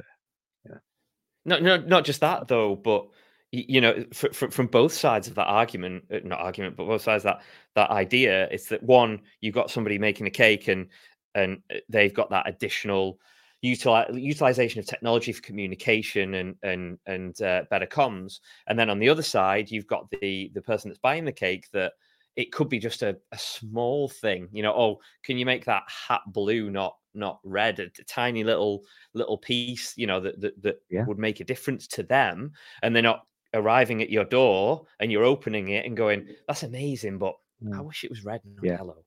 not, 1.48 1.64
not, 1.64 1.88
not 1.88 2.06
just 2.06 2.22
that 2.22 2.48
though, 2.48 2.76
but 2.76 3.08
you 3.52 3.80
know, 3.80 4.04
from 4.14 4.68
both 4.68 4.92
sides 4.92 5.28
of 5.28 5.36
that 5.36 5.48
argument, 5.48 6.04
uh, 6.14 6.20
not 6.24 6.40
argument, 6.40 6.76
but 6.76 6.86
both 6.86 7.02
sides 7.02 7.24
that 7.24 7.42
that 7.76 7.90
idea 7.90 8.50
is 8.50 8.66
that 8.66 8.84
one, 8.84 9.22
you've 9.40 9.56
got 9.56 9.72
somebody 9.72 9.98
making 9.98 10.28
a 10.28 10.32
cake 10.32 10.68
and 10.68 10.88
and 11.34 11.62
uh, 11.74 11.78
they've 11.88 12.14
got 12.14 12.30
that 12.30 12.48
additional 12.48 13.20
utilization 13.62 14.80
of 14.80 14.86
technology 14.86 15.32
for 15.32 15.42
communication 15.42 16.34
and 16.36 16.56
and 16.62 17.00
and 17.06 17.42
uh, 17.42 17.64
better 17.70 17.86
comms, 17.86 18.40
and 18.68 18.78
then 18.78 18.90
on 18.90 19.00
the 19.00 19.10
other 19.10 19.24
side, 19.24 19.72
you've 19.72 19.88
got 19.88 20.10
the 20.22 20.52
the 20.54 20.62
person 20.62 20.90
that's 20.90 21.00
buying 21.00 21.24
the 21.24 21.32
cake 21.32 21.68
that 21.72 21.94
it 22.36 22.52
could 22.52 22.70
be 22.70 22.80
just 22.80 23.02
a, 23.02 23.18
a 23.32 23.38
small 23.38 24.10
thing, 24.10 24.50
you 24.52 24.62
know. 24.62 24.74
Oh, 24.74 25.00
can 25.24 25.38
you 25.38 25.46
make 25.46 25.66
that 25.66 25.84
hat 25.88 26.22
blue, 26.28 26.70
not 26.70 26.98
not 27.18 27.40
red? 27.44 27.80
A, 27.80 27.90
tiny 28.06 28.44
little 28.44 28.84
little 29.14 29.38
piece, 29.38 29.94
you 29.98 30.08
know, 30.08 30.20
that 30.22 30.40
that, 30.42 30.62
that 30.64 30.76
yeah. 30.90 31.06
would 31.06 31.18
make 31.18 31.40
a 31.40 31.46
difference 31.46 31.88
to 31.88 32.04
them, 32.04 32.52
and 32.82 32.96
they're 32.96 33.04
not 33.04 33.26
arriving 33.54 34.02
at 34.02 34.10
your 34.10 34.26
door 34.26 34.86
and 35.00 35.12
you're 35.12 35.24
opening 35.24 35.70
it 35.70 35.86
and 35.86 35.98
going, 35.98 36.28
"That's 36.48 36.64
amazing," 36.64 37.18
but 37.18 37.36
mm. 37.64 37.76
I 37.76 37.82
wish 37.82 38.04
it 38.04 38.10
was 38.10 38.24
red, 38.24 38.42
not 38.46 38.66
yeah. 38.66 38.78
yellow. 38.78 39.04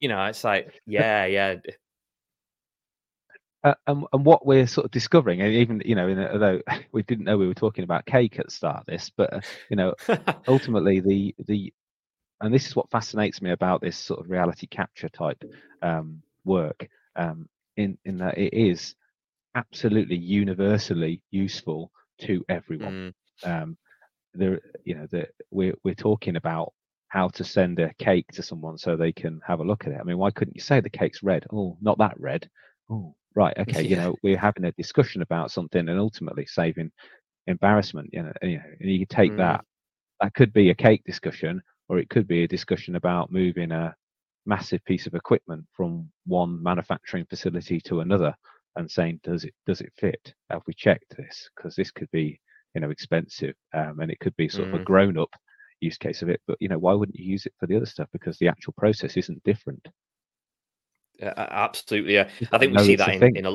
You 0.00 0.08
know, 0.10 0.24
it's 0.26 0.44
like, 0.44 0.80
yeah, 0.86 1.26
yeah. 1.26 1.56
Uh, 3.64 3.74
and, 3.88 4.04
and 4.12 4.24
what 4.24 4.46
we're 4.46 4.66
sort 4.66 4.84
of 4.84 4.92
discovering, 4.92 5.40
and 5.40 5.52
even 5.52 5.82
you 5.84 5.96
know, 5.96 6.06
a, 6.06 6.32
although 6.32 6.60
we 6.92 7.02
didn't 7.02 7.24
know 7.24 7.36
we 7.36 7.48
were 7.48 7.54
talking 7.54 7.82
about 7.82 8.06
cake 8.06 8.38
at 8.38 8.44
the 8.44 8.52
start 8.52 8.76
of 8.76 8.86
this, 8.86 9.10
but 9.16 9.32
uh, 9.32 9.40
you 9.68 9.76
know, 9.76 9.92
ultimately 10.46 11.00
the 11.00 11.34
the 11.46 11.72
and 12.40 12.54
this 12.54 12.66
is 12.66 12.76
what 12.76 12.90
fascinates 12.90 13.42
me 13.42 13.50
about 13.50 13.80
this 13.80 13.96
sort 13.96 14.20
of 14.20 14.30
reality 14.30 14.68
capture 14.68 15.08
type 15.08 15.42
um, 15.82 16.22
work 16.44 16.88
um, 17.16 17.48
in 17.76 17.98
in 18.04 18.18
that 18.18 18.38
it 18.38 18.54
is 18.54 18.94
absolutely 19.54 20.16
universally 20.16 21.22
useful 21.30 21.90
to 22.20 22.44
everyone 22.48 23.12
mm. 23.44 23.62
um, 23.62 23.76
there 24.34 24.60
you 24.84 24.94
know 24.94 25.06
that 25.10 25.30
we're, 25.50 25.74
we're 25.84 25.94
talking 25.94 26.36
about 26.36 26.72
how 27.08 27.28
to 27.28 27.44
send 27.44 27.78
a 27.78 27.92
cake 27.94 28.30
to 28.32 28.42
someone 28.42 28.76
so 28.76 28.96
they 28.96 29.12
can 29.12 29.40
have 29.46 29.60
a 29.60 29.64
look 29.64 29.86
at 29.86 29.92
it. 29.92 29.98
I 30.00 30.04
mean, 30.04 30.18
why 30.18 30.30
couldn't 30.30 30.56
you 30.56 30.60
say 30.60 30.80
the 30.80 30.90
cake's 30.90 31.22
red? 31.22 31.46
Oh, 31.52 31.76
not 31.80 31.98
that 31.98 32.18
red. 32.18 32.48
Oh, 32.90 33.14
right. 33.34 33.56
Okay. 33.60 33.82
Yeah. 33.82 33.88
You 33.88 33.96
know, 33.96 34.16
we're 34.22 34.38
having 34.38 34.64
a 34.64 34.72
discussion 34.72 35.22
about 35.22 35.50
something 35.50 35.88
and 35.88 35.98
ultimately 35.98 36.46
saving 36.46 36.90
embarrassment. 37.46 38.10
You 38.12 38.24
know, 38.24 38.32
and, 38.42 38.50
you 38.50 38.58
know, 38.58 38.64
and 38.80 38.90
you 38.90 39.06
take 39.06 39.32
mm. 39.32 39.38
that. 39.38 39.64
That 40.20 40.34
could 40.34 40.52
be 40.52 40.70
a 40.70 40.74
cake 40.74 41.02
discussion, 41.04 41.62
or 41.88 41.98
it 41.98 42.08
could 42.08 42.26
be 42.26 42.42
a 42.42 42.48
discussion 42.48 42.96
about 42.96 43.30
moving 43.30 43.70
a 43.70 43.94
massive 44.46 44.84
piece 44.84 45.06
of 45.06 45.14
equipment 45.14 45.64
from 45.72 46.10
one 46.26 46.62
manufacturing 46.62 47.26
facility 47.26 47.80
to 47.80 48.00
another 48.00 48.34
and 48.76 48.90
saying, 48.90 49.20
does 49.22 49.44
it 49.44 49.54
does 49.66 49.80
it 49.80 49.92
fit? 49.96 50.34
Have 50.50 50.62
we 50.66 50.74
checked 50.74 51.16
this? 51.16 51.50
Because 51.54 51.74
this 51.74 51.90
could 51.90 52.10
be 52.10 52.40
you 52.76 52.80
know 52.80 52.90
expensive 52.90 53.54
um, 53.72 54.00
and 54.00 54.12
it 54.12 54.20
could 54.20 54.36
be 54.36 54.48
sort 54.48 54.68
mm. 54.68 54.74
of 54.74 54.80
a 54.80 54.82
mm. 54.82 54.84
grown 54.84 55.18
up 55.18 55.30
use 55.80 55.96
case 55.96 56.20
of 56.20 56.28
it 56.28 56.40
but 56.46 56.58
you 56.60 56.68
know 56.68 56.78
why 56.78 56.92
wouldn't 56.92 57.18
you 57.18 57.24
use 57.24 57.46
it 57.46 57.54
for 57.58 57.66
the 57.66 57.74
other 57.74 57.86
stuff 57.86 58.08
because 58.12 58.36
the 58.38 58.48
actual 58.48 58.74
process 58.76 59.16
isn't 59.16 59.42
different 59.44 59.88
yeah, 61.18 61.32
absolutely 61.36 62.14
yeah 62.14 62.28
i 62.52 62.58
think 62.58 62.76
we 62.76 62.84
see 62.84 62.96
that 62.96 63.08
in, 63.08 63.36
in 63.36 63.46
a 63.46 63.54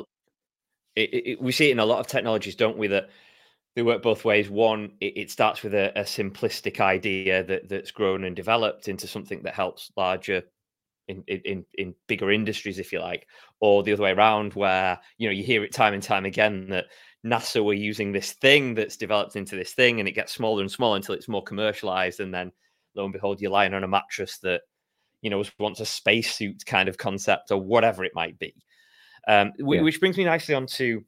it, 0.95 1.10
it, 1.13 1.41
we 1.41 1.51
see 1.51 1.69
it 1.69 1.74
in 1.74 1.79
a 1.79 1.86
lot 1.86 2.00
of 2.00 2.07
technologies 2.07 2.55
don't 2.55 2.77
we 2.77 2.88
that 2.88 3.10
they 3.75 3.83
work 3.83 4.01
both 4.01 4.25
ways 4.25 4.50
one 4.50 4.91
it, 5.00 5.17
it 5.17 5.31
starts 5.31 5.62
with 5.62 5.75
a, 5.75 5.98
a, 6.00 6.03
simplistic 6.03 6.79
idea 6.79 7.43
that 7.43 7.69
that's 7.69 7.91
grown 7.91 8.24
and 8.24 8.36
developed 8.36 8.88
into 8.88 9.07
something 9.07 9.43
that 9.43 9.53
helps 9.53 9.91
larger 9.95 10.43
in, 11.27 11.41
in 11.45 11.65
in 11.75 11.95
bigger 12.07 12.31
industries 12.31 12.79
if 12.79 12.91
you 12.91 12.99
like 12.99 13.27
or 13.59 13.83
the 13.83 13.93
other 13.93 14.03
way 14.03 14.11
around 14.11 14.53
where 14.53 14.97
you 15.17 15.27
know 15.27 15.33
you 15.33 15.43
hear 15.43 15.63
it 15.63 15.73
time 15.73 15.93
and 15.93 16.03
time 16.03 16.25
again 16.25 16.67
that 16.69 16.85
NASA 17.25 17.63
were 17.63 17.73
using 17.73 18.11
this 18.11 18.33
thing 18.33 18.73
that's 18.73 18.97
developed 18.97 19.35
into 19.35 19.55
this 19.55 19.73
thing, 19.73 19.99
and 19.99 20.09
it 20.09 20.13
gets 20.13 20.33
smaller 20.33 20.61
and 20.61 20.71
smaller 20.71 20.95
until 20.95 21.15
it's 21.15 21.27
more 21.27 21.43
commercialized, 21.43 22.19
and 22.19 22.33
then 22.33 22.51
lo 22.95 23.03
and 23.03 23.13
behold, 23.13 23.39
you're 23.39 23.51
lying 23.51 23.73
on 23.73 23.83
a 23.83 23.87
mattress 23.87 24.39
that 24.39 24.61
you 25.21 25.29
know 25.29 25.43
wants 25.59 25.79
a 25.79 25.85
spacesuit 25.85 26.65
kind 26.65 26.89
of 26.89 26.97
concept 26.97 27.51
or 27.51 27.57
whatever 27.57 28.03
it 28.03 28.15
might 28.15 28.39
be. 28.39 28.55
Um, 29.27 29.53
yeah. 29.59 29.81
Which 29.81 29.99
brings 29.99 30.17
me 30.17 30.25
nicely 30.25 30.55
on 30.55 30.65
to 30.67 31.03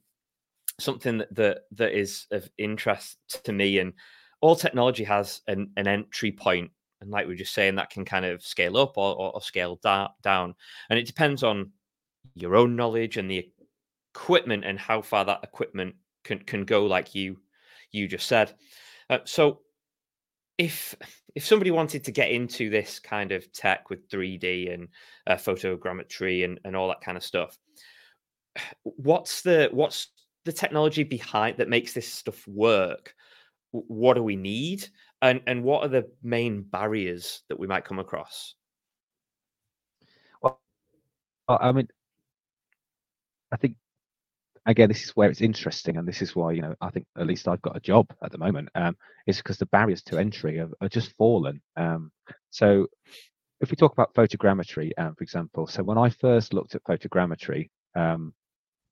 something 0.78 1.18
that, 1.18 1.34
that 1.34 1.58
that 1.72 1.92
is 1.92 2.26
of 2.30 2.48
interest 2.58 3.18
to 3.44 3.52
me, 3.52 3.80
and 3.80 3.92
all 4.40 4.54
technology 4.54 5.04
has 5.04 5.40
an, 5.48 5.70
an 5.76 5.88
entry 5.88 6.30
point, 6.30 6.70
and 7.04 7.12
like 7.12 7.26
we 7.26 7.34
are 7.34 7.36
just 7.36 7.54
saying, 7.54 7.76
that 7.76 7.90
can 7.90 8.04
kind 8.04 8.24
of 8.24 8.42
scale 8.42 8.76
up 8.76 8.96
or, 8.96 9.14
or, 9.14 9.34
or 9.34 9.40
scale 9.40 9.78
da- 9.82 10.08
down, 10.22 10.54
and 10.90 10.98
it 10.98 11.06
depends 11.06 11.42
on 11.42 11.70
your 12.34 12.56
own 12.56 12.74
knowledge 12.74 13.16
and 13.16 13.30
the 13.30 13.48
equipment 14.14 14.64
and 14.64 14.78
how 14.78 15.02
far 15.02 15.24
that 15.24 15.40
equipment 15.42 15.94
can 16.24 16.38
can 16.40 16.64
go 16.64 16.86
like 16.86 17.14
you 17.14 17.36
you 17.92 18.08
just 18.08 18.26
said. 18.26 18.54
Uh, 19.10 19.18
so 19.24 19.60
if 20.58 20.94
if 21.34 21.44
somebody 21.44 21.70
wanted 21.70 22.04
to 22.04 22.12
get 22.12 22.30
into 22.30 22.70
this 22.70 22.98
kind 22.98 23.32
of 23.32 23.52
tech 23.52 23.90
with 23.90 24.08
3D 24.08 24.72
and 24.72 24.88
uh, 25.26 25.34
photogrammetry 25.34 26.44
and, 26.44 26.60
and 26.64 26.76
all 26.76 26.88
that 26.88 27.00
kind 27.00 27.16
of 27.16 27.24
stuff, 27.24 27.58
what's 28.82 29.42
the 29.42 29.68
what's 29.72 30.08
the 30.44 30.52
technology 30.52 31.02
behind 31.02 31.56
that 31.58 31.68
makes 31.68 31.92
this 31.92 32.10
stuff 32.10 32.46
work? 32.46 33.14
What 33.72 34.14
do 34.14 34.22
we 34.22 34.36
need, 34.36 34.86
and 35.24 35.40
and 35.46 35.64
what 35.64 35.82
are 35.82 35.88
the 35.88 36.06
main 36.22 36.62
barriers 36.62 37.42
that 37.48 37.58
we 37.58 37.66
might 37.66 37.84
come 37.84 37.98
across? 37.98 38.54
Well, 40.42 40.60
I 41.48 41.72
mean, 41.72 41.88
I 43.50 43.56
think 43.56 43.76
again, 44.66 44.88
this 44.88 45.04
is 45.04 45.10
where 45.16 45.30
it's 45.30 45.40
interesting, 45.40 45.96
and 45.96 46.06
this 46.06 46.20
is 46.20 46.36
why 46.36 46.52
you 46.52 46.60
know 46.60 46.74
I 46.80 46.90
think 46.90 47.06
at 47.18 47.26
least 47.26 47.48
I've 47.48 47.62
got 47.62 47.76
a 47.76 47.80
job 47.80 48.06
at 48.22 48.32
the 48.32 48.38
moment. 48.38 48.68
Um, 48.74 48.96
is 49.26 49.38
because 49.38 49.56
the 49.56 49.66
barriers 49.66 50.02
to 50.02 50.18
entry 50.18 50.60
are, 50.60 50.70
are 50.82 50.88
just 50.90 51.16
fallen. 51.16 51.62
Um, 51.76 52.12
so 52.50 52.86
if 53.60 53.70
we 53.70 53.76
talk 53.76 53.92
about 53.92 54.12
photogrammetry, 54.14 54.90
um, 54.98 55.14
for 55.14 55.24
example, 55.24 55.66
so 55.66 55.82
when 55.82 55.96
I 55.96 56.10
first 56.10 56.52
looked 56.52 56.74
at 56.74 56.84
photogrammetry, 56.84 57.70
um, 57.96 58.34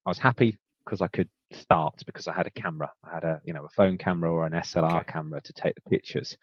I 0.06 0.10
was 0.10 0.18
happy 0.18 0.56
because 0.84 1.00
I 1.00 1.08
could 1.08 1.28
start 1.52 2.02
because 2.06 2.28
I 2.28 2.32
had 2.32 2.46
a 2.46 2.50
camera. 2.50 2.90
I 3.04 3.14
had 3.14 3.24
a 3.24 3.40
you 3.44 3.52
know 3.52 3.64
a 3.64 3.68
phone 3.70 3.98
camera 3.98 4.30
or 4.30 4.46
an 4.46 4.52
SLR 4.52 5.00
okay. 5.00 5.12
camera 5.12 5.40
to 5.40 5.52
take 5.52 5.74
the 5.74 5.90
pictures. 5.90 6.36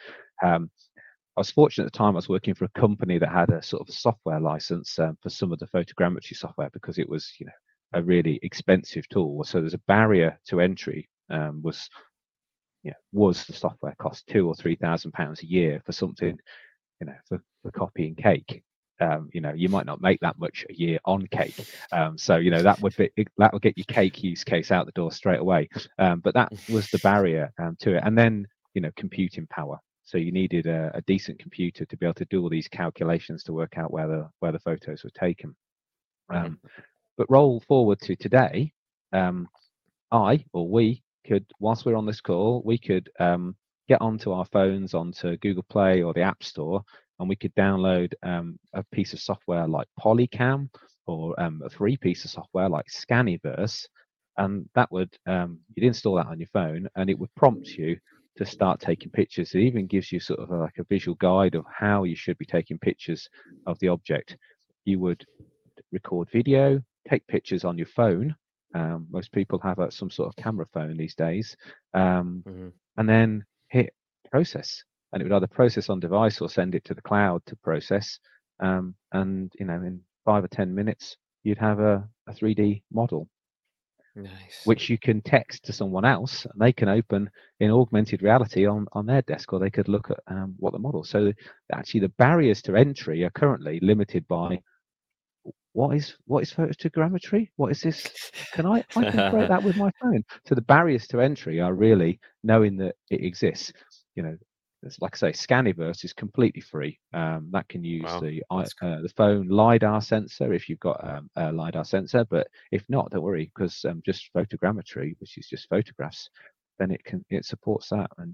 Um, 0.44 0.70
I 1.38 1.42
was 1.42 1.52
fortunate 1.52 1.86
at 1.86 1.94
the 1.94 1.98
time 1.98 2.16
I 2.16 2.18
was 2.18 2.30
working 2.30 2.54
for 2.54 2.66
a 2.66 2.80
company 2.80 3.18
that 3.18 3.30
had 3.32 3.50
a 3.50 3.64
sort 3.64 3.82
of 3.82 3.90
a 3.90 3.94
software 3.94 4.40
license 4.40 5.00
um, 5.00 5.18
for 5.22 5.30
some 5.30 5.54
of 5.54 5.60
the 5.60 5.68
photogrammetry 5.68 6.36
software 6.36 6.70
because 6.74 6.98
it 6.98 7.08
was 7.08 7.32
you 7.40 7.46
know 7.46 7.54
a 7.94 8.04
really 8.04 8.40
expensive 8.44 9.08
tool. 9.10 9.44
So 9.44 9.60
there's 9.60 9.74
a 9.74 9.82
barrier 9.88 10.40
to 10.48 10.62
entry. 10.62 11.10
Um, 11.30 11.62
was 11.62 11.90
you 12.84 12.92
know, 12.92 12.98
was 13.12 13.46
the 13.46 13.54
software 13.54 13.96
cost 14.00 14.28
two 14.28 14.48
or 14.48 14.56
three 14.56 14.76
thousand 14.76 15.12
pounds 15.12 15.42
a 15.42 15.48
year 15.48 15.82
for 15.86 15.92
something, 15.92 16.38
you 17.00 17.08
know, 17.08 17.16
for, 17.28 17.42
for 17.62 17.72
copying 17.72 18.16
cake. 18.16 18.64
Um, 19.02 19.30
you 19.34 19.42
know, 19.42 19.54
you 19.54 19.70
might 19.70 19.86
not 19.86 20.02
make 20.02 20.20
that 20.20 20.38
much 20.38 20.66
a 20.70 20.74
year 20.74 21.00
on 21.06 21.26
cake. 21.28 21.56
Um, 21.92 22.18
so 22.18 22.36
you 22.36 22.52
know 22.52 22.62
that 22.62 22.82
would 22.82 22.96
be 22.98 23.10
that 23.38 23.54
would 23.54 23.62
get 23.62 23.78
your 23.78 23.86
cake 23.86 24.24
use 24.24 24.44
case 24.44 24.72
out 24.72 24.86
the 24.86 24.92
door 24.92 25.12
straight 25.12 25.40
away. 25.40 25.70
Um, 25.98 26.20
but 26.20 26.34
that 26.34 26.52
was 26.70 26.90
the 26.90 27.00
barrier 27.00 27.52
um, 27.60 27.78
to 27.80 27.96
it. 27.96 28.04
And 28.06 28.18
then 28.18 28.48
you 28.74 28.82
know, 28.82 28.92
computing 28.96 29.48
power. 29.48 29.80
So 30.04 30.18
you 30.18 30.32
needed 30.32 30.66
a, 30.66 30.92
a, 30.94 31.02
decent 31.02 31.38
computer 31.38 31.86
to 31.86 31.98
be 31.98 32.06
able 32.06 32.16
to 32.16 32.26
do 32.26 32.42
all 32.42 32.50
these 32.50 32.68
calculations 32.68 33.44
to 33.44 33.54
work 33.54 33.78
out 33.78 33.92
where 33.92 34.08
the 34.08 34.30
where 34.40 34.52
the 34.52 34.60
photos 34.60 35.04
were 35.04 35.12
taken. 35.12 35.56
Mm-hmm. 36.32 36.46
Um, 36.46 36.60
but 37.18 37.30
roll 37.30 37.60
forward 37.60 38.00
to 38.02 38.16
today, 38.16 38.74
um, 39.14 39.48
I 40.12 40.46
or 40.54 40.68
we 40.68 41.04
could, 41.28 41.46
whilst 41.60 41.86
we're 41.86 41.96
on 41.96 42.06
this 42.06 42.22
call, 42.22 42.62
we 42.66 42.78
could 42.78 43.10
um, 43.20 43.56
get 43.88 44.02
onto 44.02 44.32
our 44.32 44.46
phones, 44.46 44.94
onto 44.94 45.38
Google 45.38 45.66
Play 45.70 46.02
or 46.02 46.14
the 46.14 46.22
App 46.22 46.44
Store, 46.44 46.84
and 47.20 47.30
we 47.30 47.36
could 47.36 47.54
download 47.56 48.14
um, 48.24 48.58
a 48.74 48.84
piece 48.92 49.14
of 49.14 49.20
software 49.20 49.68
like 49.68 49.88
Polycam 50.00 50.70
or 51.06 51.40
um, 51.40 51.62
a 51.66 51.70
free 51.70 51.98
piece 51.98 52.24
of 52.26 52.32
software 52.32 52.70
like 52.70 52.86
Scaniverse, 52.88 53.86
and 54.38 54.68
that 54.76 54.92
would 54.92 55.16
um, 55.28 55.60
you'd 55.76 55.88
install 55.88 56.16
that 56.16 56.28
on 56.28 56.40
your 56.40 56.48
phone, 56.54 56.88
and 56.96 57.10
it 57.10 57.18
would 57.20 57.34
prompt 57.36 57.70
you 57.70 57.98
to 58.38 58.46
start 58.46 58.80
taking 58.80 59.12
pictures. 59.12 59.54
It 59.54 59.60
even 59.60 59.86
gives 59.86 60.12
you 60.12 60.20
sort 60.20 60.40
of 60.40 60.50
like 60.50 60.78
a 60.80 60.86
visual 60.86 61.16
guide 61.16 61.56
of 61.56 61.66
how 61.70 62.04
you 62.04 62.16
should 62.16 62.38
be 62.38 62.46
taking 62.46 62.80
pictures 62.80 63.28
of 63.68 63.78
the 63.80 63.90
object. 63.90 64.38
You 64.86 65.00
would 65.00 65.26
record 65.92 66.30
video, 66.32 66.82
take 67.10 67.26
pictures 67.28 67.66
on 67.66 67.78
your 67.78 67.88
phone. 67.88 68.36
Um, 68.76 69.08
most 69.10 69.32
people 69.32 69.60
have 69.60 69.80
a, 69.80 69.92
some 69.92 70.12
sort 70.12 70.30
of 70.30 70.42
camera 70.42 70.66
phone 70.74 70.96
these 70.96 71.16
days, 71.16 71.58
um, 71.94 72.44
mm-hmm. 72.48 72.68
and 72.98 73.10
then 73.10 73.44
hit 73.70 73.94
process, 74.32 74.84
and 75.12 75.22
it 75.22 75.26
would 75.26 75.36
either 75.36 75.48
process 75.48 75.90
on 75.90 76.00
device 76.00 76.42
or 76.42 76.50
send 76.50 76.76
it 76.76 76.84
to 76.86 76.94
the 76.94 77.02
cloud 77.02 77.42
to 77.46 77.56
process. 77.58 78.20
Um, 78.60 78.96
and 79.12 79.52
you 79.60 79.66
know, 79.66 79.76
in 79.76 80.02
five 80.26 80.44
or 80.44 80.48
ten 80.48 80.74
minutes, 80.74 81.18
you'd 81.44 81.58
have 81.58 81.80
a, 81.80 82.08
a 82.28 82.34
3D 82.34 82.84
model, 82.92 83.28
nice. 84.16 84.62
which 84.66 84.90
you 84.90 84.98
can 84.98 85.22
text 85.22 85.64
to 85.66 85.74
someone 85.74 86.06
else, 86.06 86.46
and 86.46 86.60
they 86.60 86.74
can 86.74 86.90
open 86.90 87.30
in 87.60 87.72
augmented 87.72 88.22
reality 88.22 88.66
on 88.66 88.88
on 88.94 89.06
their 89.06 89.22
desk, 89.24 89.54
or 89.54 89.60
they 89.60 89.70
could 89.70 89.88
look 89.88 90.10
at 90.12 90.20
um, 90.28 90.56
what 90.58 90.74
the 90.74 90.80
model. 90.80 91.04
So 91.04 91.32
actually, 91.74 92.02
the 92.02 92.10
barriers 92.10 92.62
to 92.64 92.76
entry 92.76 93.24
are 93.24 93.32
currently 93.32 93.80
limited 93.82 94.28
by 94.28 94.60
what 95.74 95.96
is 95.96 96.16
what 96.26 96.44
is 96.44 96.52
photogrammetry? 96.52 97.50
What 97.56 97.72
is 97.72 97.82
this? 97.82 98.32
Can 98.54 98.66
I 98.66 98.84
I 98.96 99.10
can 99.10 99.32
create 99.32 99.50
that 99.50 99.64
with 99.64 99.78
my 99.78 99.92
phone? 100.02 100.24
So 100.46 100.56
the 100.56 100.62
barriers 100.62 101.08
to 101.08 101.22
entry 101.22 101.62
are 101.62 101.74
really 101.74 102.20
knowing 102.44 102.78
that 102.78 102.96
it 103.10 103.24
exists. 103.24 103.72
You 104.16 104.24
know, 104.24 104.38
like 105.00 105.16
I 105.16 105.18
say, 105.18 105.32
Scaniverse 105.32 106.06
is 106.06 106.14
completely 106.14 106.62
free. 106.62 107.00
Um, 107.14 107.50
that 107.52 107.68
can 107.68 107.84
use 107.84 108.04
wow, 108.04 108.20
the 108.20 108.44
uh, 108.50 109.02
the 109.02 109.12
phone 109.16 109.48
lidar 109.48 110.02
sensor 110.02 110.54
if 110.54 110.70
you've 110.70 110.80
got 110.80 111.06
um, 111.08 111.30
a 111.36 111.52
lidar 111.52 111.84
sensor. 111.84 112.26
But 112.26 112.48
if 112.72 112.84
not, 112.88 113.12
don't 113.12 113.22
worry 113.22 113.52
because 113.54 113.84
um, 113.86 114.02
just 114.06 114.30
photogrammetry, 114.34 115.16
which 115.20 115.38
is 115.38 115.48
just 115.48 115.70
photographs, 115.70 116.30
then 116.78 116.92
it 116.92 117.04
can 117.04 117.26
it 117.30 117.46
supports 117.46 117.90
that. 117.90 118.10
And 118.18 118.34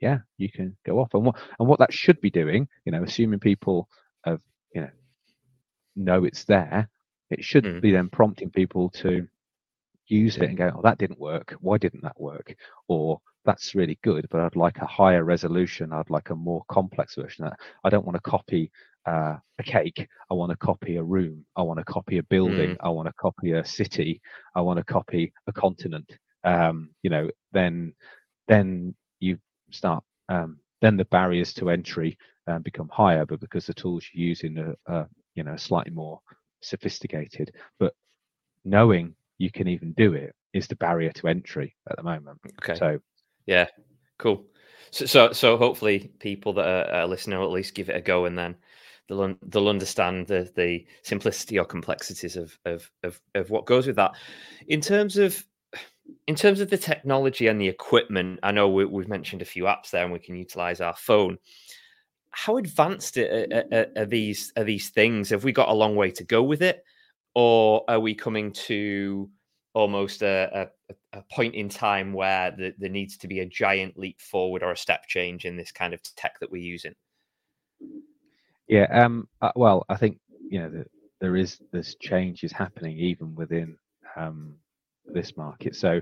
yeah, 0.00 0.18
you 0.36 0.50
can 0.50 0.76
go 0.84 1.00
off. 1.00 1.14
And 1.14 1.24
what 1.24 1.36
and 1.58 1.68
what 1.68 1.78
that 1.78 1.92
should 1.92 2.20
be 2.20 2.30
doing, 2.30 2.68
you 2.84 2.92
know, 2.92 3.02
assuming 3.02 3.40
people 3.40 3.88
have 4.24 4.40
you 4.74 4.82
know 4.82 4.90
know 5.96 6.24
it's 6.24 6.44
there, 6.44 6.90
it 7.30 7.42
should 7.42 7.64
mm. 7.64 7.80
be 7.80 7.92
then 7.92 8.08
prompting 8.08 8.50
people 8.50 8.90
to 8.90 9.26
use 10.08 10.36
it 10.36 10.44
and 10.44 10.56
go, 10.56 10.72
oh, 10.74 10.82
that 10.82 10.98
didn't 10.98 11.18
work. 11.18 11.54
Why 11.60 11.78
didn't 11.78 12.02
that 12.02 12.20
work? 12.20 12.54
Or 12.88 13.20
that's 13.44 13.74
really 13.74 13.98
good, 14.02 14.26
but 14.30 14.40
I'd 14.40 14.56
like 14.56 14.78
a 14.78 14.86
higher 14.86 15.24
resolution. 15.24 15.92
I'd 15.92 16.10
like 16.10 16.30
a 16.30 16.34
more 16.34 16.62
complex 16.68 17.14
version. 17.14 17.44
that 17.44 17.58
I 17.84 17.90
don't 17.90 18.04
want 18.04 18.16
to 18.16 18.30
copy 18.30 18.70
uh, 19.06 19.36
a 19.58 19.62
cake. 19.62 20.06
I 20.30 20.34
want 20.34 20.50
to 20.50 20.56
copy 20.56 20.96
a 20.96 21.02
room. 21.02 21.44
I 21.56 21.62
want 21.62 21.78
to 21.78 21.84
copy 21.84 22.18
a 22.18 22.22
building. 22.24 22.70
Mm. 22.70 22.76
I 22.80 22.88
want 22.88 23.06
to 23.06 23.14
copy 23.14 23.52
a 23.52 23.64
city. 23.64 24.20
I 24.54 24.60
want 24.60 24.78
to 24.78 24.84
copy 24.84 25.32
a 25.46 25.52
continent. 25.52 26.10
Um, 26.44 26.90
you 27.02 27.10
know, 27.10 27.30
then 27.52 27.94
then 28.48 28.94
you 29.20 29.38
start. 29.70 30.02
Um, 30.28 30.58
then 30.82 30.96
the 30.96 31.04
barriers 31.06 31.54
to 31.54 31.70
entry 31.70 32.18
um, 32.48 32.62
become 32.62 32.88
higher, 32.92 33.24
but 33.24 33.40
because 33.40 33.66
the 33.66 33.74
tools 33.74 34.04
you're 34.12 34.28
using 34.28 34.58
are, 34.58 34.74
are 34.86 35.08
you 35.36 35.44
know 35.44 35.56
slightly 35.56 35.92
more 35.92 36.20
sophisticated 36.62 37.52
but 37.78 37.94
knowing 38.64 39.14
you 39.38 39.50
can 39.50 39.68
even 39.68 39.92
do 39.92 40.14
it 40.14 40.34
is 40.52 40.66
the 40.66 40.76
barrier 40.76 41.12
to 41.12 41.28
entry 41.28 41.74
at 41.90 41.96
the 41.96 42.02
moment 42.02 42.38
okay 42.62 42.78
so 42.78 42.98
yeah 43.46 43.66
cool 44.18 44.44
So, 44.90 45.06
so, 45.06 45.32
so 45.32 45.56
hopefully 45.56 46.10
people 46.20 46.52
that 46.54 46.66
are, 46.66 46.94
are 46.94 47.06
listening 47.06 47.38
will 47.38 47.46
at 47.46 47.52
least 47.52 47.74
give 47.74 47.88
it 47.88 47.96
a 47.96 48.00
go, 48.00 48.24
and 48.24 48.38
then 48.38 48.56
they'll 49.08 49.34
they'll 49.42 49.68
understand 49.68 50.26
the 50.26 50.50
the 50.56 50.86
simplicity 51.02 51.58
or 51.58 51.64
complexities 51.64 52.36
of 52.36 52.58
of 52.64 52.90
of, 53.02 53.20
of 53.34 53.50
what 53.50 53.66
goes 53.66 53.86
with 53.86 53.96
that. 53.96 54.12
In 54.68 54.80
terms 54.80 55.18
of 55.18 55.44
in 56.26 56.36
terms 56.36 56.60
of 56.60 56.70
the 56.70 56.78
technology 56.78 57.48
and 57.48 57.60
the 57.60 57.68
equipment, 57.68 58.38
I 58.42 58.52
know 58.52 58.68
we, 58.68 58.84
have 58.84 59.08
mentioned 59.08 59.42
a 59.42 59.46
few 59.46 59.64
apps 59.64 59.90
there, 59.90 60.04
and 60.04 60.12
we 60.12 60.18
can 60.18 60.36
utilize 60.36 60.80
our 60.80 60.96
phone. 60.96 61.38
How 62.30 62.58
advanced 62.58 63.16
are, 63.16 63.64
are, 63.72 63.86
are, 63.96 64.06
these 64.06 64.52
are 64.56 64.64
these 64.64 64.90
things? 64.90 65.30
Have 65.30 65.44
we 65.44 65.52
got 65.52 65.68
a 65.68 65.74
long 65.74 65.96
way 65.96 66.10
to 66.12 66.24
go 66.24 66.42
with 66.42 66.62
it, 66.62 66.84
or 67.36 67.84
are 67.86 68.00
we 68.00 68.14
coming 68.14 68.50
to 68.50 69.28
almost 69.74 70.22
a, 70.22 70.70
a, 70.88 71.18
a 71.18 71.22
point 71.30 71.54
in 71.54 71.68
time 71.68 72.14
where 72.14 72.50
the, 72.50 72.74
there 72.78 72.88
needs 72.88 73.18
to 73.18 73.28
be 73.28 73.40
a 73.40 73.46
giant 73.46 73.98
leap 73.98 74.18
forward 74.22 74.62
or 74.62 74.72
a 74.72 74.76
step 74.76 75.06
change 75.06 75.44
in 75.44 75.54
this 75.54 75.70
kind 75.70 75.92
of 75.92 76.00
tech 76.16 76.40
that 76.40 76.50
we're 76.50 76.62
using? 76.62 76.94
Yeah, 78.68 78.86
um, 78.90 79.28
uh, 79.42 79.52
well, 79.54 79.84
I 79.90 79.96
think 79.96 80.18
you 80.48 80.60
know 80.60 80.70
the, 80.70 80.86
there 81.20 81.36
is 81.36 81.58
this 81.72 81.94
change 81.96 82.42
is 82.42 82.52
happening 82.52 82.98
even 82.98 83.34
within 83.34 83.76
um, 84.16 84.54
this 85.04 85.36
market. 85.36 85.76
So, 85.76 86.00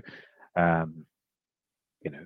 um, 0.55 1.05
you 2.01 2.11
know, 2.11 2.25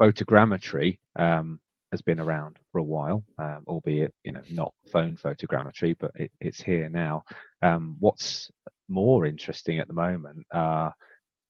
photogrammetry 0.00 0.98
um, 1.14 1.60
has 1.94 2.02
been 2.02 2.18
around 2.18 2.58
for 2.72 2.78
a 2.78 2.82
while, 2.82 3.22
um, 3.38 3.62
albeit 3.68 4.12
you 4.24 4.32
know 4.32 4.42
not 4.50 4.74
phone 4.90 5.16
photogrammetry, 5.16 5.94
but 6.00 6.10
it, 6.16 6.32
it's 6.40 6.60
here 6.60 6.88
now. 6.88 7.22
Um, 7.62 7.94
what's 8.00 8.50
more 8.88 9.26
interesting 9.26 9.78
at 9.78 9.86
the 9.86 9.94
moment 9.94 10.44
are 10.52 10.92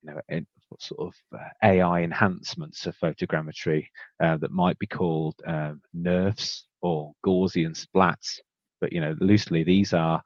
you 0.03 0.11
know 0.11 0.21
in, 0.29 0.47
sort 0.79 1.01
of 1.01 1.15
uh, 1.35 1.49
AI 1.63 2.03
enhancements 2.03 2.85
of 2.85 2.95
photogrammetry 2.99 3.87
uh, 4.23 4.37
that 4.37 4.51
might 4.51 4.79
be 4.79 4.87
called 4.87 5.35
um, 5.47 5.81
NeRFs 5.97 6.65
or 6.83 7.13
Gaussian 7.25 7.73
splats. 7.75 8.39
But 8.83 8.93
you 8.93 9.01
know, 9.01 9.17
loosely, 9.21 9.65
these 9.65 9.95
are 9.95 10.21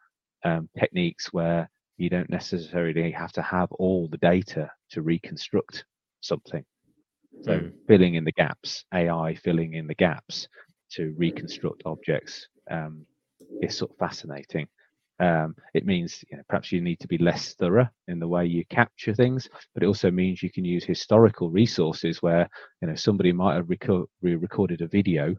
um, 0.45 0.69
techniques 0.77 1.33
where 1.33 1.71
you 1.97 2.11
don't 2.11 2.31
necessarily 2.31 3.13
have 3.13 3.33
to 3.33 3.43
have 3.43 3.71
all 3.73 4.09
the 4.09 4.19
data 4.19 4.69
to 4.91 5.03
reconstruct 5.03 5.85
something. 6.23 6.65
So 7.42 7.61
mm. 7.61 7.72
filling 7.87 8.14
in 8.14 8.24
the 8.24 8.33
gaps, 8.33 8.85
AI 8.94 9.35
filling 9.35 9.74
in 9.74 9.87
the 9.87 9.94
gaps 9.94 10.48
to 10.92 11.14
reconstruct 11.16 11.83
objects 11.87 12.46
um, 12.70 13.07
is 13.62 13.77
sort 13.77 13.90
of 13.90 13.96
fascinating. 13.98 14.68
Um, 15.20 15.55
it 15.74 15.85
means 15.85 16.24
you 16.31 16.37
know, 16.37 16.42
perhaps 16.48 16.70
you 16.72 16.81
need 16.81 17.01
to 17.01 17.09
be 17.09 17.18
less 17.18 17.55
thorough 17.55 17.88
in 18.09 18.18
the 18.20 18.29
way 18.29 18.46
you 18.46 18.64
capture 18.66 19.14
things, 19.14 19.48
but 19.74 19.83
it 19.83 19.87
also 19.87 20.11
means 20.11 20.42
you 20.42 20.51
can 20.51 20.64
use 20.64 20.85
historical 20.85 21.51
resources 21.51 22.22
where 22.22 22.48
you 22.81 22.88
know 22.88 22.94
somebody 22.94 23.33
might 23.33 23.57
have 23.57 23.66
reco- 23.66 24.07
recorded 24.22 24.81
a 24.83 24.88
video 24.88 25.35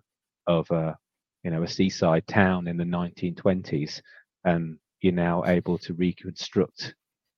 of 0.48 0.70
a 0.72 0.98
you 1.44 1.52
know 1.52 1.64
a 1.64 1.68
seaside 1.68 2.28
town 2.28 2.68
in 2.68 2.78
the 2.78 2.86
1920s, 2.86 4.02
and 4.46 4.78
you're 5.02 5.14
now 5.14 5.44
able 5.46 5.78
to 5.78 5.94
reconstruct 5.94 6.96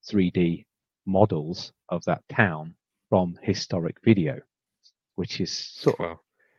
3D 0.09 0.65
models 1.05 1.71
of 1.89 2.03
that 2.05 2.21
town 2.29 2.73
from 3.09 3.37
historic 3.43 3.97
video, 4.03 4.39
which 5.21 5.39
is 5.39 5.51
sort 5.55 5.99
of 5.99 6.17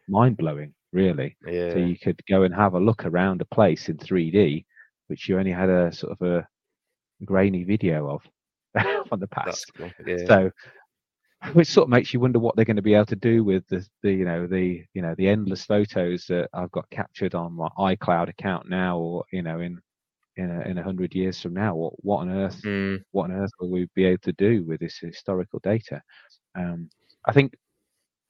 mind 0.08 0.36
blowing, 0.36 0.72
really. 0.92 1.36
Yeah. 1.46 1.72
So 1.72 1.78
you 1.78 1.98
could 1.98 2.20
go 2.28 2.44
and 2.44 2.54
have 2.54 2.74
a 2.74 2.80
look 2.80 3.04
around 3.04 3.40
a 3.40 3.54
place 3.56 3.88
in 3.88 3.96
3D 3.98 4.64
which 5.12 5.28
you 5.28 5.38
only 5.38 5.52
had 5.52 5.68
a 5.68 5.92
sort 5.92 6.16
of 6.18 6.26
a 6.26 6.48
grainy 7.22 7.64
video 7.64 8.08
of 8.08 8.22
from 9.08 9.20
the 9.20 9.26
past. 9.26 9.70
Cool. 9.76 9.90
Yeah. 10.06 10.26
So, 10.26 10.50
which 11.52 11.68
sort 11.68 11.84
of 11.84 11.90
makes 11.90 12.14
you 12.14 12.20
wonder 12.20 12.38
what 12.38 12.56
they're 12.56 12.64
going 12.64 12.76
to 12.76 12.82
be 12.82 12.94
able 12.94 13.04
to 13.06 13.16
do 13.16 13.44
with 13.44 13.62
the, 13.68 13.86
the 14.02 14.10
you 14.10 14.24
know 14.24 14.46
the 14.46 14.82
you 14.94 15.02
know 15.02 15.14
the 15.18 15.28
endless 15.28 15.66
photos 15.66 16.24
that 16.30 16.48
I've 16.54 16.70
got 16.70 16.88
captured 16.88 17.34
on 17.34 17.52
my 17.52 17.68
iCloud 17.78 18.30
account 18.30 18.70
now, 18.70 18.96
or 18.96 19.24
you 19.32 19.42
know 19.42 19.60
in 19.60 19.78
in 20.36 20.50
a, 20.50 20.60
in 20.62 20.78
a 20.78 20.82
hundred 20.82 21.14
years 21.14 21.38
from 21.42 21.52
now. 21.52 21.74
What 21.74 21.92
what 22.02 22.18
on 22.20 22.30
earth 22.30 22.62
mm. 22.62 23.02
what 23.10 23.24
on 23.24 23.32
earth 23.32 23.50
will 23.60 23.70
we 23.70 23.88
be 23.94 24.04
able 24.06 24.22
to 24.22 24.32
do 24.32 24.64
with 24.64 24.80
this 24.80 24.96
historical 24.96 25.60
data? 25.62 26.00
Um, 26.56 26.88
I 27.26 27.32
think 27.32 27.52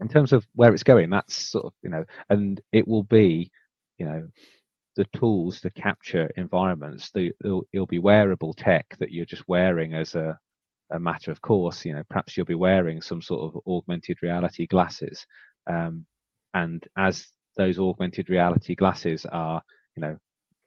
in 0.01 0.09
terms 0.09 0.33
of 0.33 0.47
where 0.55 0.73
it's 0.73 0.83
going, 0.83 1.11
that's 1.11 1.35
sort 1.35 1.67
of 1.67 1.73
you 1.83 1.91
know, 1.91 2.05
and 2.31 2.61
it 2.73 2.87
will 2.87 3.05
be 3.05 3.51
you 3.99 4.07
know 4.07 4.29
the 4.97 5.07
tools 5.17 5.61
to 5.61 5.71
capture 5.71 6.31
environments. 6.37 7.11
The, 7.13 7.33
it'll, 7.45 7.67
it'll, 7.73 7.87
be 7.87 7.99
wearable 7.99 8.53
tech 8.55 8.95
that 8.99 9.11
you're 9.11 9.25
just 9.25 9.49
wearing 9.49 9.95
as 9.95 10.15
a, 10.15 10.39
a 10.91 10.99
matter 10.99 11.31
of 11.31 11.41
course. 11.41 11.85
You 11.85 11.95
know, 11.95 12.03
perhaps 12.09 12.37
you'll 12.37 12.47
be 12.47 12.55
wearing 12.55 13.01
some 13.01 13.23
sort 13.23 13.55
of 13.55 13.61
augmented 13.67 14.19
reality 14.23 14.67
glasses, 14.67 15.27
um, 15.71 16.05
and 16.55 16.87
as 16.97 17.29
those 17.57 17.79
augmented 17.79 18.29
reality 18.31 18.75
glasses 18.75 19.27
are, 19.27 19.63
you 19.97 20.01
know, 20.01 20.17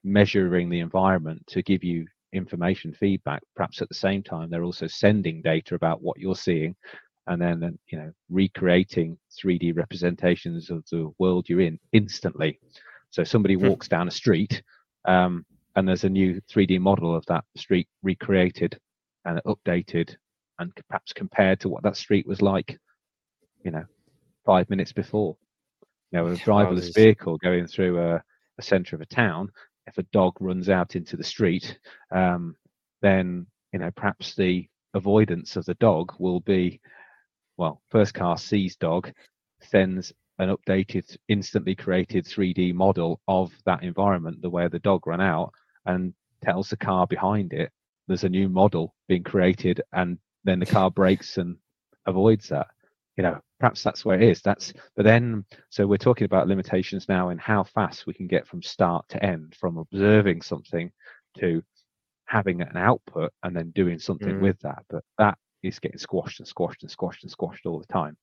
measuring 0.03 0.69
the 0.69 0.79
environment 0.79 1.41
to 1.47 1.63
give 1.63 1.83
you 1.83 2.05
information 2.33 2.93
feedback. 2.93 3.41
Perhaps 3.55 3.81
at 3.81 3.89
the 3.89 3.95
same 3.95 4.21
time, 4.21 4.49
they're 4.49 4.63
also 4.63 4.87
sending 4.87 5.41
data 5.41 5.75
about 5.75 6.01
what 6.01 6.19
you're 6.19 6.35
seeing, 6.35 6.75
and 7.27 7.41
then 7.41 7.77
you 7.87 7.97
know 7.97 8.11
recreating 8.29 9.17
3D 9.43 9.75
representations 9.75 10.69
of 10.69 10.83
the 10.91 11.11
world 11.19 11.47
you're 11.49 11.61
in 11.61 11.79
instantly. 11.91 12.59
So 13.09 13.23
somebody 13.23 13.55
hmm. 13.55 13.67
walks 13.67 13.87
down 13.87 14.07
a 14.07 14.11
street, 14.11 14.61
um, 15.05 15.45
and 15.75 15.87
there's 15.87 16.03
a 16.03 16.09
new 16.09 16.41
3D 16.51 16.79
model 16.79 17.15
of 17.15 17.25
that 17.27 17.45
street 17.55 17.87
recreated 18.03 18.77
and 19.25 19.41
updated, 19.45 20.15
and 20.59 20.71
perhaps 20.89 21.13
compared 21.13 21.59
to 21.61 21.69
what 21.69 21.83
that 21.83 21.97
street 21.97 22.27
was 22.27 22.41
like, 22.41 22.77
you 23.63 23.71
know, 23.71 23.85
five 24.45 24.69
minutes 24.69 24.93
before. 24.93 25.37
You 26.11 26.19
know, 26.19 26.27
a 26.27 26.31
driverless 26.35 26.93
vehicle 26.93 27.37
going 27.37 27.67
through 27.67 27.99
a, 27.99 28.23
a 28.57 28.61
center 28.61 28.95
of 28.95 29.01
a 29.01 29.05
town. 29.05 29.51
If 29.87 29.97
a 29.97 30.03
dog 30.03 30.35
runs 30.39 30.69
out 30.69 30.95
into 30.95 31.17
the 31.17 31.23
street, 31.23 31.77
um, 32.11 32.55
then 33.01 33.47
you 33.71 33.79
know 33.79 33.91
perhaps 33.91 34.35
the 34.35 34.67
avoidance 34.93 35.57
of 35.57 35.65
the 35.65 35.75
dog 35.75 36.13
will 36.17 36.39
be 36.39 36.79
well 37.57 37.81
first 37.89 38.13
car 38.13 38.37
sees 38.37 38.75
dog 38.75 39.11
sends 39.61 40.13
an 40.39 40.55
updated, 40.55 41.15
instantly 41.29 41.75
created 41.75 42.25
3D 42.25 42.73
model 42.73 43.21
of 43.27 43.51
that 43.65 43.83
environment, 43.83 44.41
the 44.41 44.49
way 44.49 44.67
the 44.67 44.79
dog 44.79 45.07
ran 45.07 45.21
out, 45.21 45.53
and 45.85 46.13
tells 46.43 46.69
the 46.69 46.77
car 46.77 47.07
behind 47.07 47.53
it 47.53 47.71
there's 48.07 48.23
a 48.23 48.29
new 48.29 48.49
model 48.49 48.93
being 49.07 49.23
created, 49.23 49.81
and 49.93 50.17
then 50.43 50.59
the 50.59 50.65
car 50.65 50.91
brakes 50.91 51.37
and 51.37 51.57
avoids 52.05 52.49
that. 52.49 52.67
You 53.17 53.23
know, 53.23 53.39
perhaps 53.59 53.81
that's 53.81 54.03
where 54.03 54.19
it 54.19 54.29
is. 54.29 54.41
That's 54.41 54.73
but 54.95 55.05
then 55.05 55.45
so 55.69 55.87
we're 55.87 55.97
talking 55.97 56.25
about 56.25 56.47
limitations 56.47 57.07
now 57.07 57.29
in 57.29 57.37
how 57.37 57.63
fast 57.63 58.05
we 58.05 58.13
can 58.13 58.27
get 58.27 58.45
from 58.45 58.61
start 58.61 59.07
to 59.09 59.23
end, 59.23 59.55
from 59.59 59.77
observing 59.77 60.41
something 60.41 60.91
to 61.39 61.63
having 62.25 62.61
an 62.61 62.75
output 62.75 63.31
and 63.43 63.55
then 63.55 63.71
doing 63.71 63.99
something 63.99 64.35
mm. 64.35 64.41
with 64.41 64.59
that. 64.61 64.83
But 64.89 65.03
that 65.17 65.37
is 65.65 65.79
getting 65.79 65.97
squashed 65.97 66.39
and 66.39 66.47
squashed 66.47 66.83
and 66.83 66.91
squashed 66.91 67.23
and 67.23 67.31
squashed 67.31 67.65
all 67.65 67.79
the 67.79 67.93
time. 67.93 68.17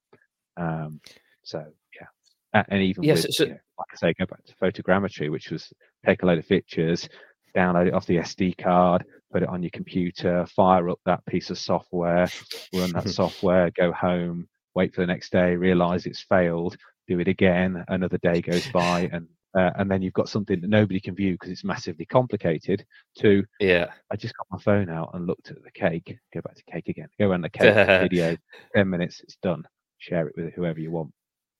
Um, 0.56 1.00
so 1.42 1.64
yeah, 1.94 2.64
and 2.68 2.82
even 2.82 3.02
yes, 3.04 3.24
with, 3.24 3.34
so, 3.34 3.44
you 3.44 3.50
know, 3.50 3.58
like 3.78 3.88
I 3.92 3.96
say, 3.96 4.14
go 4.18 4.26
back 4.26 4.44
to 4.44 4.54
photogrammetry, 4.56 5.30
which 5.30 5.50
was 5.50 5.72
take 6.04 6.22
a 6.22 6.26
load 6.26 6.38
of 6.38 6.48
pictures, 6.48 7.08
download 7.56 7.88
it 7.88 7.94
off 7.94 8.06
the 8.06 8.18
SD 8.18 8.58
card, 8.58 9.04
put 9.32 9.42
it 9.42 9.48
on 9.48 9.62
your 9.62 9.70
computer, 9.70 10.46
fire 10.46 10.90
up 10.90 11.00
that 11.06 11.24
piece 11.26 11.50
of 11.50 11.58
software, 11.58 12.28
run 12.74 12.92
that 12.92 13.08
software, 13.10 13.70
go 13.70 13.92
home, 13.92 14.48
wait 14.74 14.94
for 14.94 15.00
the 15.00 15.06
next 15.06 15.32
day, 15.32 15.56
realize 15.56 16.06
it's 16.06 16.22
failed, 16.22 16.76
do 17.08 17.18
it 17.20 17.28
again. 17.28 17.84
Another 17.88 18.18
day 18.18 18.40
goes 18.40 18.66
by, 18.68 19.08
and 19.12 19.26
uh, 19.54 19.70
and 19.76 19.90
then 19.90 20.00
you've 20.00 20.12
got 20.14 20.28
something 20.28 20.60
that 20.60 20.70
nobody 20.70 21.00
can 21.00 21.14
view 21.14 21.32
because 21.32 21.50
it's 21.50 21.64
massively 21.64 22.06
complicated. 22.06 22.84
To 23.18 23.44
yeah, 23.60 23.86
I 24.10 24.16
just 24.16 24.36
got 24.36 24.46
my 24.50 24.58
phone 24.58 24.88
out 24.88 25.10
and 25.14 25.26
looked 25.26 25.50
at 25.50 25.62
the 25.62 25.70
cake. 25.70 26.16
Go 26.32 26.40
back 26.40 26.54
to 26.54 26.62
cake 26.64 26.88
again. 26.88 27.08
Go 27.18 27.30
around 27.30 27.42
the 27.42 27.50
cake 27.50 27.74
video. 28.10 28.36
Ten 28.74 28.88
minutes, 28.88 29.20
it's 29.20 29.36
done. 29.42 29.64
Share 29.98 30.28
it 30.28 30.34
with 30.36 30.54
whoever 30.54 30.80
you 30.80 30.90
want. 30.90 31.12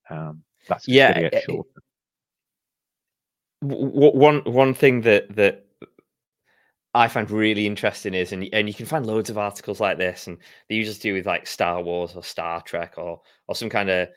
Um, 0.08 0.42
that's 0.68 0.88
yeah. 0.88 1.28
One 3.60 4.40
one 4.44 4.74
thing 4.74 5.02
that 5.02 5.36
that 5.36 5.66
I 6.94 7.08
find 7.08 7.30
really 7.30 7.66
interesting 7.66 8.14
is, 8.14 8.32
and 8.32 8.48
and 8.52 8.68
you 8.68 8.74
can 8.74 8.86
find 8.86 9.06
loads 9.06 9.28
of 9.28 9.36
articles 9.36 9.80
like 9.80 9.98
this, 9.98 10.26
and 10.26 10.38
they 10.68 10.76
usually 10.76 10.98
do 10.98 11.14
with 11.14 11.26
like 11.26 11.46
Star 11.46 11.82
Wars 11.82 12.14
or 12.16 12.24
Star 12.24 12.62
Trek 12.62 12.94
or 12.96 13.20
or 13.48 13.54
some 13.54 13.68
kind 13.68 13.90
of 13.90 14.08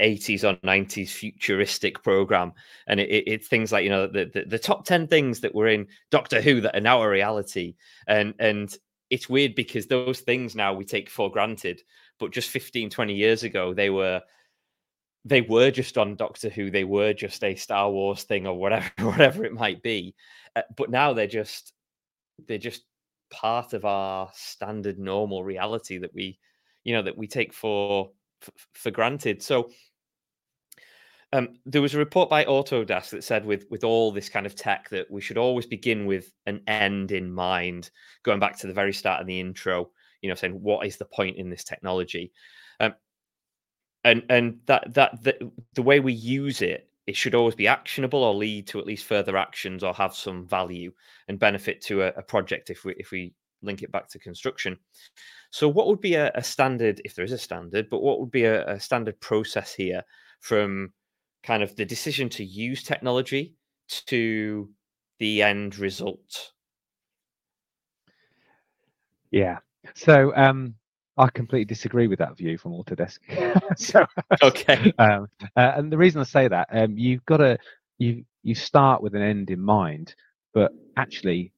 80s 0.00 0.44
or 0.44 0.56
90s 0.66 1.10
futuristic 1.10 2.02
program. 2.02 2.52
And 2.86 3.00
it, 3.00 3.10
it, 3.10 3.24
it's 3.26 3.48
things 3.48 3.72
like 3.72 3.84
you 3.84 3.90
know 3.90 4.06
the, 4.06 4.30
the, 4.32 4.44
the 4.44 4.58
top 4.58 4.84
10 4.84 5.06
things 5.06 5.40
that 5.40 5.54
were 5.54 5.68
in 5.68 5.86
doctor 6.10 6.40
who 6.40 6.60
that 6.62 6.76
are 6.76 6.80
now 6.80 7.02
a 7.02 7.08
reality. 7.08 7.74
And 8.06 8.34
and 8.38 8.74
it's 9.10 9.28
weird 9.28 9.54
because 9.54 9.86
those 9.86 10.20
things 10.20 10.54
now 10.54 10.72
we 10.72 10.84
take 10.84 11.10
for 11.10 11.30
granted. 11.30 11.82
But 12.18 12.32
just 12.32 12.50
15 12.50 12.90
20 12.90 13.14
years 13.14 13.42
ago 13.42 13.74
they 13.74 13.90
were 13.90 14.22
they 15.24 15.42
were 15.42 15.70
just 15.70 15.98
on 15.98 16.16
Doctor 16.16 16.48
Who, 16.48 16.70
they 16.70 16.84
were 16.84 17.12
just 17.12 17.44
a 17.44 17.54
Star 17.54 17.90
Wars 17.90 18.22
thing 18.22 18.46
or 18.46 18.54
whatever, 18.54 18.90
whatever 19.00 19.44
it 19.44 19.52
might 19.52 19.82
be. 19.82 20.14
Uh, 20.56 20.62
but 20.76 20.90
now 20.90 21.12
they're 21.12 21.26
just 21.26 21.72
they're 22.48 22.58
just 22.58 22.84
part 23.30 23.74
of 23.74 23.84
our 23.84 24.30
standard 24.34 24.98
normal 24.98 25.44
reality 25.44 25.98
that 25.98 26.14
we, 26.14 26.38
you 26.84 26.94
know, 26.94 27.02
that 27.02 27.16
we 27.16 27.26
take 27.26 27.52
for 27.52 28.10
for, 28.40 28.52
for 28.72 28.90
granted. 28.90 29.42
So 29.42 29.70
Um, 31.32 31.60
there 31.64 31.82
was 31.82 31.94
a 31.94 31.98
report 31.98 32.28
by 32.28 32.44
Autodesk 32.44 33.10
that 33.10 33.22
said, 33.22 33.44
with 33.44 33.64
with 33.70 33.84
all 33.84 34.10
this 34.10 34.28
kind 34.28 34.46
of 34.46 34.54
tech, 34.56 34.88
that 34.88 35.08
we 35.08 35.20
should 35.20 35.38
always 35.38 35.66
begin 35.66 36.06
with 36.06 36.32
an 36.46 36.60
end 36.66 37.12
in 37.12 37.32
mind. 37.32 37.90
Going 38.24 38.40
back 38.40 38.58
to 38.58 38.66
the 38.66 38.74
very 38.74 38.92
start 38.92 39.20
of 39.20 39.28
the 39.28 39.38
intro, 39.38 39.90
you 40.22 40.28
know, 40.28 40.34
saying 40.34 40.60
what 40.60 40.86
is 40.86 40.96
the 40.96 41.04
point 41.04 41.36
in 41.36 41.48
this 41.48 41.64
technology, 41.64 42.32
um, 42.80 42.94
and 44.02 44.24
and 44.28 44.58
that 44.66 44.92
that 44.94 45.22
the, 45.22 45.52
the 45.74 45.82
way 45.82 46.00
we 46.00 46.12
use 46.12 46.62
it, 46.62 46.90
it 47.06 47.16
should 47.16 47.36
always 47.36 47.54
be 47.54 47.68
actionable 47.68 48.24
or 48.24 48.34
lead 48.34 48.66
to 48.66 48.80
at 48.80 48.86
least 48.86 49.06
further 49.06 49.36
actions 49.36 49.84
or 49.84 49.94
have 49.94 50.14
some 50.14 50.48
value 50.48 50.92
and 51.28 51.38
benefit 51.38 51.80
to 51.82 52.02
a, 52.02 52.08
a 52.16 52.22
project 52.22 52.70
if 52.70 52.84
we 52.84 52.94
if 52.98 53.12
we 53.12 53.32
link 53.62 53.82
it 53.82 53.92
back 53.92 54.08
to 54.08 54.18
construction. 54.18 54.78
So, 55.50 55.68
what 55.68 55.86
would 55.86 56.00
be 56.00 56.14
a, 56.14 56.30
a 56.34 56.42
standard, 56.42 57.00
if 57.04 57.14
there 57.14 57.24
is 57.24 57.32
a 57.32 57.38
standard, 57.38 57.88
but 57.90 58.02
what 58.02 58.20
would 58.20 58.30
be 58.30 58.44
a, 58.44 58.66
a 58.66 58.80
standard 58.80 59.20
process 59.20 59.74
here 59.74 60.02
from 60.40 60.92
kind 61.42 61.62
of 61.62 61.74
the 61.76 61.84
decision 61.84 62.28
to 62.28 62.44
use 62.44 62.82
technology 62.82 63.54
to 64.06 64.68
the 65.18 65.42
end 65.42 65.78
result. 65.78 66.52
Yeah. 69.30 69.58
So 69.94 70.34
um, 70.36 70.74
I 71.16 71.28
completely 71.28 71.66
disagree 71.66 72.08
with 72.08 72.18
that 72.18 72.36
view 72.36 72.58
from 72.58 72.72
Autodesk. 72.72 73.18
so, 73.78 74.06
okay. 74.42 74.92
Um, 74.98 75.28
uh, 75.56 75.72
and 75.76 75.92
the 75.92 75.98
reason 75.98 76.20
I 76.20 76.24
say 76.24 76.48
that, 76.48 76.68
um, 76.72 76.96
you've 76.98 77.24
got 77.26 77.38
to 77.38 77.58
you 77.98 78.24
you 78.42 78.54
start 78.54 79.02
with 79.02 79.14
an 79.14 79.22
end 79.22 79.50
in 79.50 79.60
mind, 79.60 80.14
but 80.54 80.72
actually, 80.96 81.52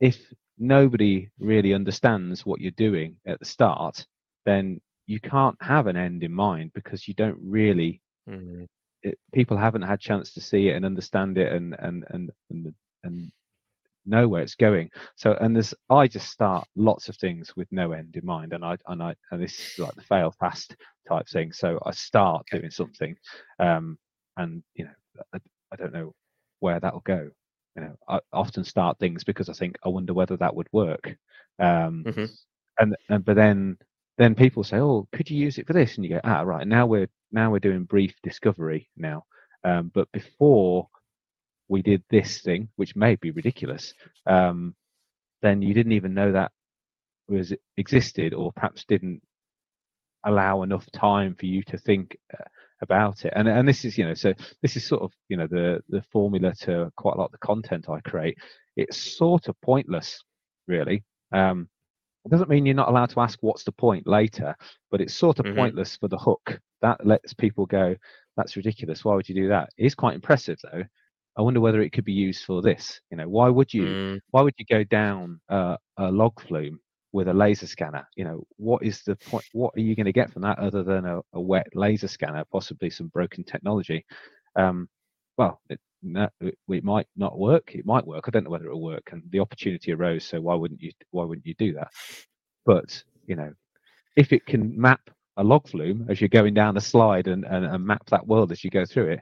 if 0.00 0.18
nobody 0.58 1.28
really 1.38 1.74
understands 1.74 2.46
what 2.46 2.60
you're 2.60 2.70
doing 2.72 3.16
at 3.26 3.38
the 3.38 3.44
start, 3.44 4.06
then 4.46 4.80
you 5.06 5.20
can't 5.20 5.56
have 5.60 5.86
an 5.86 5.96
end 5.96 6.22
in 6.22 6.32
mind 6.32 6.72
because 6.74 7.06
you 7.06 7.14
don't 7.14 7.38
really 7.42 8.00
mm. 8.28 8.66
it, 9.02 9.18
people 9.32 9.56
haven't 9.56 9.82
had 9.82 10.00
chance 10.00 10.32
to 10.32 10.40
see 10.40 10.68
it 10.68 10.76
and 10.76 10.84
understand 10.84 11.36
it 11.38 11.52
and 11.52 11.76
and 11.78 12.04
and 12.10 12.30
and, 12.50 12.74
and 13.02 13.32
know 14.06 14.28
where 14.28 14.42
it's 14.42 14.54
going. 14.54 14.90
So 15.16 15.36
and 15.40 15.54
there's 15.54 15.74
i 15.90 16.06
just 16.06 16.28
start 16.30 16.66
lots 16.76 17.08
of 17.08 17.16
things 17.16 17.54
with 17.56 17.68
no 17.70 17.92
end 17.92 18.16
in 18.16 18.24
mind 18.24 18.52
and 18.52 18.64
i 18.64 18.76
and 18.86 19.02
i 19.02 19.14
and 19.30 19.42
this 19.42 19.58
is 19.58 19.78
like 19.78 19.94
the 19.94 20.02
fail 20.02 20.34
fast 20.38 20.76
type 21.08 21.28
thing. 21.28 21.52
So 21.52 21.78
i 21.84 21.90
start 21.90 22.46
doing 22.50 22.70
something 22.70 23.16
um 23.58 23.98
and 24.36 24.62
you 24.74 24.84
know 24.84 25.22
i, 25.34 25.38
I 25.72 25.76
don't 25.76 25.92
know 25.92 26.14
where 26.60 26.80
that'll 26.80 27.00
go 27.00 27.30
you 27.76 27.82
know 27.82 27.96
i 28.08 28.20
often 28.32 28.64
start 28.64 28.98
things 28.98 29.24
because 29.24 29.48
i 29.48 29.52
think 29.52 29.76
i 29.84 29.88
wonder 29.88 30.14
whether 30.14 30.36
that 30.36 30.54
would 30.54 30.68
work 30.72 31.16
um 31.58 32.04
mm-hmm. 32.06 32.24
and 32.78 32.96
and 33.08 33.24
but 33.24 33.36
then 33.36 33.76
then 34.16 34.34
people 34.34 34.62
say, 34.62 34.78
"Oh, 34.78 35.08
could 35.12 35.30
you 35.30 35.38
use 35.38 35.58
it 35.58 35.66
for 35.66 35.72
this?" 35.72 35.96
And 35.96 36.04
you 36.04 36.10
go, 36.12 36.20
"Ah, 36.24 36.42
right. 36.42 36.66
Now 36.66 36.86
we're 36.86 37.08
now 37.32 37.50
we're 37.50 37.58
doing 37.58 37.84
brief 37.84 38.14
discovery 38.22 38.88
now." 38.96 39.24
Um, 39.64 39.90
but 39.94 40.10
before 40.12 40.88
we 41.68 41.82
did 41.82 42.02
this 42.10 42.40
thing, 42.40 42.68
which 42.76 42.94
may 42.96 43.16
be 43.16 43.30
ridiculous, 43.30 43.94
um, 44.26 44.74
then 45.42 45.62
you 45.62 45.74
didn't 45.74 45.92
even 45.92 46.14
know 46.14 46.32
that 46.32 46.52
was 47.28 47.52
existed, 47.76 48.34
or 48.34 48.52
perhaps 48.52 48.84
didn't 48.84 49.22
allow 50.24 50.62
enough 50.62 50.90
time 50.92 51.34
for 51.34 51.46
you 51.46 51.62
to 51.64 51.78
think 51.78 52.16
uh, 52.38 52.44
about 52.84 53.24
it. 53.24 53.32
And 53.34 53.48
and 53.48 53.66
this 53.66 53.84
is 53.84 53.98
you 53.98 54.06
know 54.06 54.14
so 54.14 54.32
this 54.62 54.76
is 54.76 54.86
sort 54.86 55.02
of 55.02 55.10
you 55.28 55.36
know 55.36 55.48
the 55.48 55.80
the 55.88 56.02
formula 56.12 56.54
to 56.60 56.92
quite 56.96 57.16
a 57.16 57.18
lot 57.18 57.26
of 57.26 57.32
the 57.32 57.38
content 57.38 57.88
I 57.88 58.00
create. 58.00 58.38
It's 58.76 58.96
sort 58.96 59.48
of 59.48 59.60
pointless, 59.60 60.22
really. 60.68 61.02
Um, 61.32 61.68
it 62.24 62.30
doesn't 62.30 62.48
mean 62.48 62.64
you're 62.64 62.74
not 62.74 62.88
allowed 62.88 63.10
to 63.10 63.20
ask 63.20 63.38
what's 63.42 63.64
the 63.64 63.72
point 63.72 64.06
later, 64.06 64.56
but 64.90 65.00
it's 65.00 65.14
sort 65.14 65.40
of 65.40 65.44
mm-hmm. 65.44 65.56
pointless 65.56 65.96
for 65.96 66.08
the 66.08 66.16
hook. 66.16 66.58
That 66.80 67.04
lets 67.04 67.34
people 67.34 67.66
go, 67.66 67.96
that's 68.36 68.56
ridiculous. 68.56 69.04
Why 69.04 69.14
would 69.14 69.28
you 69.28 69.34
do 69.34 69.48
that? 69.48 69.70
It 69.76 69.86
is 69.86 69.94
quite 69.94 70.14
impressive 70.14 70.58
though. 70.62 70.84
I 71.36 71.42
wonder 71.42 71.60
whether 71.60 71.82
it 71.82 71.90
could 71.90 72.04
be 72.04 72.12
used 72.12 72.44
for 72.44 72.62
this. 72.62 73.00
You 73.10 73.16
know, 73.16 73.28
why 73.28 73.48
would 73.48 73.74
you 73.74 73.84
mm. 73.84 74.20
why 74.30 74.42
would 74.42 74.54
you 74.56 74.64
go 74.68 74.84
down 74.84 75.40
uh, 75.48 75.76
a 75.98 76.10
log 76.10 76.40
flume 76.40 76.80
with 77.14 77.28
a 77.28 77.32
laser 77.32 77.68
scanner? 77.68 78.06
You 78.16 78.24
know, 78.24 78.46
what 78.56 78.82
is 78.82 79.02
the 79.02 79.14
point? 79.14 79.44
What 79.52 79.72
are 79.76 79.80
you 79.80 79.94
going 79.94 80.06
to 80.06 80.12
get 80.12 80.32
from 80.32 80.42
that 80.42 80.58
other 80.58 80.82
than 80.82 81.06
a, 81.06 81.20
a 81.32 81.40
wet 81.40 81.68
laser 81.74 82.08
scanner, 82.08 82.44
possibly 82.50 82.90
some 82.90 83.06
broken 83.06 83.44
technology? 83.44 84.04
Um, 84.56 84.88
well, 85.38 85.60
it, 85.70 85.78
it, 86.40 86.84
might 86.84 87.06
not 87.16 87.38
work. 87.38 87.74
It 87.74 87.86
might 87.86 88.04
work. 88.04 88.24
I 88.26 88.30
don't 88.30 88.42
know 88.42 88.50
whether 88.50 88.66
it'll 88.66 88.82
work. 88.82 89.10
And 89.12 89.22
the 89.30 89.38
opportunity 89.38 89.92
arose, 89.92 90.24
so 90.24 90.40
why 90.40 90.56
wouldn't 90.56 90.82
you? 90.82 90.90
Why 91.12 91.24
wouldn't 91.24 91.46
you 91.46 91.54
do 91.54 91.72
that? 91.74 91.88
But 92.66 93.02
you 93.26 93.36
know, 93.36 93.52
if 94.16 94.32
it 94.32 94.44
can 94.44 94.78
map 94.78 95.08
a 95.36 95.44
log 95.44 95.68
flume 95.68 96.06
as 96.10 96.20
you're 96.20 96.28
going 96.28 96.54
down 96.54 96.74
the 96.74 96.80
slide 96.80 97.28
and, 97.28 97.44
and, 97.44 97.64
and 97.64 97.86
map 97.86 98.04
that 98.10 98.26
world 98.26 98.50
as 98.50 98.64
you 98.64 98.70
go 98.70 98.84
through 98.84 99.12
it, 99.12 99.20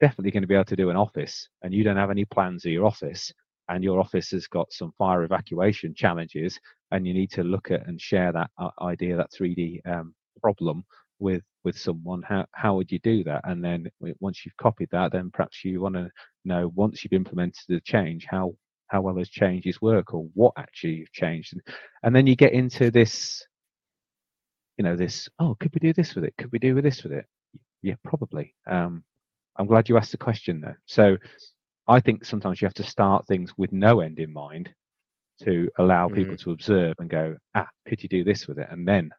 definitely 0.00 0.30
going 0.30 0.42
to 0.42 0.46
be 0.46 0.54
able 0.54 0.64
to 0.64 0.76
do 0.76 0.88
an 0.88 0.96
office. 0.96 1.48
And 1.62 1.74
you 1.74 1.84
don't 1.84 1.96
have 1.96 2.10
any 2.10 2.24
plans 2.24 2.64
of 2.64 2.72
your 2.72 2.86
office, 2.86 3.32
and 3.68 3.82
your 3.84 4.00
office 4.00 4.30
has 4.30 4.46
got 4.46 4.72
some 4.72 4.92
fire 4.98 5.24
evacuation 5.24 5.94
challenges, 5.94 6.58
and 6.92 7.06
you 7.06 7.14
need 7.14 7.30
to 7.32 7.42
look 7.42 7.70
at 7.70 7.86
and 7.86 8.00
share 8.00 8.32
that 8.32 8.50
uh, 8.58 8.70
idea, 8.82 9.16
that 9.16 9.32
3D 9.32 9.80
um, 9.86 10.14
problem 10.40 10.84
with 11.18 11.42
with 11.64 11.78
someone 11.78 12.22
how 12.22 12.46
how 12.52 12.76
would 12.76 12.90
you 12.92 12.98
do 13.00 13.24
that? 13.24 13.40
And 13.44 13.64
then 13.64 13.88
once 14.20 14.44
you've 14.44 14.56
copied 14.56 14.88
that 14.92 15.12
then 15.12 15.30
perhaps 15.32 15.64
you 15.64 15.80
want 15.80 15.94
to 15.94 16.10
know 16.44 16.70
once 16.74 17.02
you've 17.02 17.12
implemented 17.12 17.64
the 17.68 17.80
change 17.80 18.26
how 18.28 18.54
how 18.88 19.00
well 19.00 19.14
those 19.14 19.30
changes 19.30 19.80
work 19.80 20.14
or 20.14 20.26
what 20.34 20.52
actually 20.58 20.94
you've 20.94 21.12
changed? 21.12 21.54
And, 21.54 21.62
and 22.02 22.14
then 22.14 22.26
you 22.26 22.36
get 22.36 22.52
into 22.52 22.90
this 22.90 23.44
you 24.76 24.84
know 24.84 24.96
this 24.96 25.28
oh 25.38 25.56
could 25.58 25.72
we 25.74 25.80
do 25.80 25.92
this 25.92 26.14
with 26.14 26.24
it? 26.24 26.34
Could 26.38 26.52
we 26.52 26.58
do 26.58 26.80
this 26.80 27.02
with 27.02 27.12
it? 27.12 27.26
Yeah 27.82 27.94
probably. 28.04 28.54
Um 28.70 29.02
i'm 29.58 29.66
glad 29.66 29.88
you 29.88 29.96
asked 29.96 30.12
the 30.12 30.18
question 30.18 30.60
though. 30.60 30.74
So 30.86 31.16
i 31.88 32.00
think 32.00 32.24
sometimes 32.24 32.60
you 32.60 32.66
have 32.66 32.74
to 32.74 32.82
start 32.82 33.26
things 33.26 33.52
with 33.56 33.72
no 33.72 34.00
end 34.00 34.18
in 34.18 34.32
mind 34.32 34.72
to 35.42 35.68
allow 35.78 36.08
people 36.08 36.34
mm. 36.34 36.38
to 36.38 36.52
observe 36.52 36.94
and 36.98 37.10
go 37.10 37.36
ah 37.54 37.68
could 37.86 38.02
you 38.02 38.08
do 38.08 38.24
this 38.24 38.46
with 38.46 38.58
it 38.58 38.68
and 38.70 38.86
then 38.86 39.10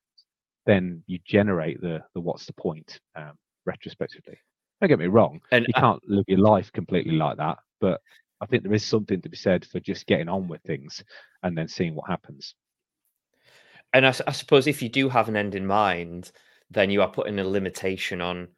then 0.68 1.02
you 1.08 1.18
generate 1.26 1.82
the 1.82 2.04
the 2.14 2.20
what's 2.20 2.46
the 2.46 2.54
point 2.54 3.00
um, 3.16 3.34
retrospectively. 3.66 4.38
Don't 4.80 4.90
get 4.90 5.00
me 5.00 5.08
wrong, 5.08 5.40
and 5.52 5.66
you 5.68 5.74
can't 5.74 6.02
live 6.08 6.26
your 6.28 6.40
life 6.40 6.72
completely 6.72 7.16
like 7.16 7.38
that, 7.38 7.58
but 7.82 8.00
I 8.42 8.46
think 8.46 8.62
there 8.62 8.74
is 8.74 8.86
something 8.86 9.22
to 9.22 9.30
be 9.30 9.38
said 9.38 9.66
for 9.66 9.80
just 9.80 10.06
getting 10.06 10.30
on 10.30 10.48
with 10.48 10.62
things 10.62 11.04
and 11.42 11.58
then 11.58 11.68
seeing 11.68 11.96
what 11.96 12.08
happens. 12.08 12.54
And 13.94 14.06
I, 14.06 14.14
I 14.28 14.32
suppose 14.32 14.68
if 14.68 14.84
you 14.84 14.90
do 14.90 15.10
have 15.10 15.30
an 15.30 15.36
end 15.36 15.56
in 15.56 15.66
mind, 15.66 16.32
then 16.70 16.92
you 16.92 17.02
are 17.02 17.10
putting 17.10 17.40
a 17.40 17.48
limitation 17.48 18.22
on 18.22 18.50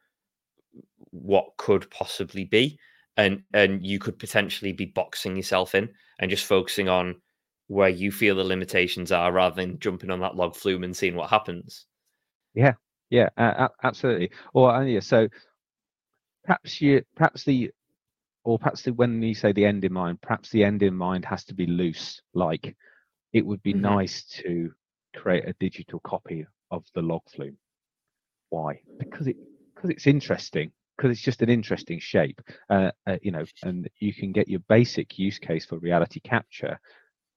what 1.12 1.56
could 1.56 1.90
possibly 1.90 2.44
be, 2.44 2.78
and 3.16 3.42
and 3.52 3.84
you 3.84 3.98
could 3.98 4.18
potentially 4.18 4.72
be 4.72 4.86
boxing 4.86 5.36
yourself 5.36 5.74
in 5.74 5.88
and 6.18 6.30
just 6.30 6.46
focusing 6.46 6.88
on 6.88 7.16
where 7.66 7.88
you 7.88 8.10
feel 8.10 8.34
the 8.34 8.44
limitations 8.44 9.12
are 9.12 9.32
rather 9.32 9.54
than 9.54 9.78
jumping 9.78 10.10
on 10.10 10.20
that 10.20 10.34
log 10.34 10.56
flume 10.56 10.82
and 10.82 10.96
seeing 10.96 11.14
what 11.14 11.30
happens. 11.30 11.86
Yeah, 12.54 12.72
yeah, 13.10 13.28
uh, 13.36 13.68
absolutely. 13.84 14.30
Or 14.54 14.74
uh, 14.74 14.84
yeah, 14.84 15.00
so 15.00 15.28
perhaps 16.44 16.80
you, 16.80 17.02
perhaps 17.14 17.44
the, 17.44 17.70
or 18.44 18.58
perhaps 18.58 18.82
the, 18.82 18.92
when 18.92 19.22
you 19.22 19.34
say 19.34 19.52
the 19.52 19.64
end 19.64 19.84
in 19.84 19.92
mind, 19.92 20.20
perhaps 20.20 20.50
the 20.50 20.64
end 20.64 20.82
in 20.82 20.94
mind 20.94 21.24
has 21.24 21.44
to 21.44 21.54
be 21.54 21.66
loose. 21.66 22.20
Like, 22.34 22.76
it 23.32 23.46
would 23.46 23.62
be 23.62 23.72
mm-hmm. 23.72 23.82
nice 23.82 24.24
to 24.42 24.72
create 25.14 25.48
a 25.48 25.54
digital 25.60 26.00
copy 26.00 26.46
of 26.70 26.84
the 26.94 27.02
log 27.02 27.22
flume. 27.34 27.56
Why? 28.48 28.80
Because 28.98 29.28
it 29.28 29.36
because 29.74 29.90
it's 29.90 30.06
interesting. 30.06 30.72
Because 31.00 31.16
it's 31.16 31.24
just 31.24 31.42
an 31.42 31.48
interesting 31.48 31.98
shape, 31.98 32.40
uh, 32.68 32.90
uh, 33.06 33.16
you 33.22 33.32
know, 33.32 33.44
and 33.62 33.88
you 34.00 34.12
can 34.12 34.32
get 34.32 34.48
your 34.48 34.60
basic 34.68 35.18
use 35.18 35.38
case 35.38 35.64
for 35.64 35.78
reality 35.78 36.20
capture 36.20 36.78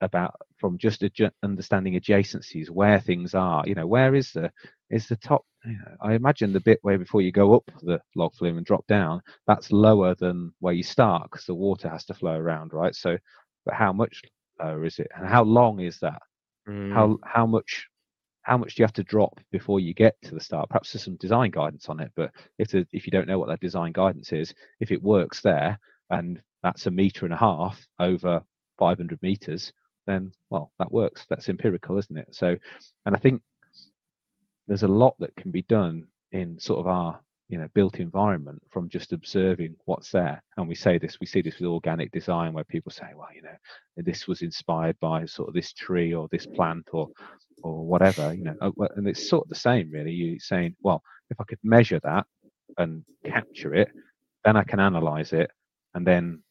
about 0.01 0.35
from 0.57 0.77
just 0.77 1.01
adju- 1.01 1.31
understanding 1.43 1.93
adjacencies 1.99 2.69
where 2.69 2.99
things 2.99 3.33
are 3.33 3.63
you 3.65 3.75
know 3.75 3.87
where 3.87 4.15
is 4.15 4.31
the 4.33 4.51
is 4.89 5.07
the 5.07 5.15
top 5.15 5.45
you 5.65 5.71
know, 5.77 5.95
i 6.01 6.13
imagine 6.13 6.51
the 6.51 6.59
bit 6.59 6.79
where 6.81 6.97
before 6.97 7.21
you 7.21 7.31
go 7.31 7.55
up 7.55 7.63
the 7.83 7.99
log 8.15 8.33
flume 8.35 8.57
and 8.57 8.65
drop 8.65 8.85
down 8.87 9.21
that's 9.47 9.71
lower 9.71 10.13
than 10.15 10.51
where 10.59 10.73
you 10.73 10.83
start 10.83 11.23
because 11.31 11.45
the 11.45 11.55
water 11.55 11.89
has 11.89 12.05
to 12.05 12.13
flow 12.13 12.35
around 12.35 12.73
right? 12.73 12.95
So 12.95 13.17
but 13.65 13.75
how 13.75 13.93
much 13.93 14.21
lower 14.61 14.85
is 14.85 14.99
it? 14.99 15.07
And 15.15 15.27
how 15.27 15.43
long 15.43 15.79
is 15.79 15.99
that? 15.99 16.21
Mm. 16.67 16.93
how 16.93 17.17
how 17.23 17.45
much 17.45 17.87
how 18.43 18.57
much 18.57 18.75
do 18.75 18.81
you 18.81 18.85
have 18.85 18.93
to 18.93 19.03
drop 19.03 19.39
before 19.51 19.79
you 19.79 19.93
get 19.93 20.15
to 20.21 20.35
the 20.35 20.39
start? 20.39 20.69
Perhaps 20.69 20.93
there's 20.93 21.03
some 21.03 21.15
design 21.17 21.51
guidance 21.51 21.89
on 21.89 21.99
it 21.99 22.11
but 22.15 22.31
if 22.59 22.69
the, 22.69 22.87
if 22.91 23.05
you 23.05 23.11
don't 23.11 23.27
know 23.27 23.39
what 23.39 23.49
that 23.49 23.59
design 23.59 23.91
guidance 23.91 24.31
is 24.31 24.53
if 24.79 24.91
it 24.91 25.01
works 25.01 25.41
there 25.41 25.79
and 26.09 26.41
that's 26.61 26.85
a 26.85 26.91
meter 26.91 27.25
and 27.25 27.33
a 27.33 27.37
half 27.37 27.85
over 27.99 28.41
500 28.77 29.21
meters 29.21 29.71
then 30.05 30.31
well 30.49 30.71
that 30.79 30.91
works. 30.91 31.25
That's 31.29 31.49
empirical 31.49 31.97
isn't 31.97 32.17
it? 32.17 32.27
So 32.31 32.55
and 33.05 33.15
i 33.15 33.19
think 33.19 33.41
there's 34.67 34.83
a 34.83 34.87
lot 34.87 35.15
that 35.19 35.35
can 35.35 35.51
be 35.51 35.63
done 35.63 36.07
in 36.31 36.59
sort 36.59 36.79
of 36.79 36.87
our 36.87 37.19
you 37.49 37.57
know 37.57 37.67
built 37.73 37.99
environment 37.99 38.61
from 38.69 38.89
just 38.89 39.13
observing 39.13 39.75
what's 39.85 40.11
there 40.11 40.41
and 40.57 40.67
we 40.67 40.75
say 40.75 40.97
this 40.97 41.19
we 41.19 41.27
see 41.27 41.41
this 41.41 41.59
with 41.59 41.67
organic 41.67 42.11
design 42.11 42.53
where 42.53 42.63
people 42.63 42.91
say 42.91 43.07
well 43.15 43.27
you 43.35 43.41
know 43.41 43.55
this 43.97 44.27
was 44.27 44.41
inspired 44.41 44.97
by 44.99 45.25
sort 45.25 45.49
of 45.49 45.53
this 45.53 45.73
tree 45.73 46.13
or 46.13 46.27
this 46.31 46.45
plant 46.45 46.87
or 46.93 47.09
or 47.61 47.85
whatever 47.85 48.33
you 48.33 48.43
know 48.43 48.55
uh, 48.61 48.71
and 48.95 49.07
it's 49.07 49.29
sort 49.29 49.45
of 49.45 49.49
the 49.49 49.55
same 49.55 49.91
really 49.91 50.11
you 50.11 50.39
saying 50.39 50.75
well 50.81 51.03
if 51.29 51.39
i 51.39 51.43
could 51.43 51.59
measure 51.63 51.99
that 52.03 52.25
and 52.77 53.03
capture 53.25 53.73
it, 53.73 53.89
then 54.43 54.55
I 54.55 54.63
can 54.63 54.79
analyze 54.79 55.33
it, 55.33 55.51
and 55.93 56.05
then 56.05 56.41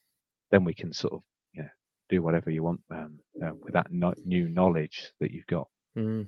then 0.51 0.65
we 0.65 0.75
can 0.75 0.93
sort 0.93 1.15
of 1.15 1.23
you 1.53 1.63
know 1.63 1.69
do 2.09 2.23
whatever 2.23 2.51
you 2.51 2.63
want 2.63 2.81
um, 2.91 3.19
uh, 3.45 3.51
with 3.63 3.75
that 3.75 3.91
no- 3.91 4.15
new 4.25 4.49
knowledge 4.49 5.13
that 5.21 5.31
you've 5.31 5.47
got. 5.47 5.69
Mm. 5.97 6.27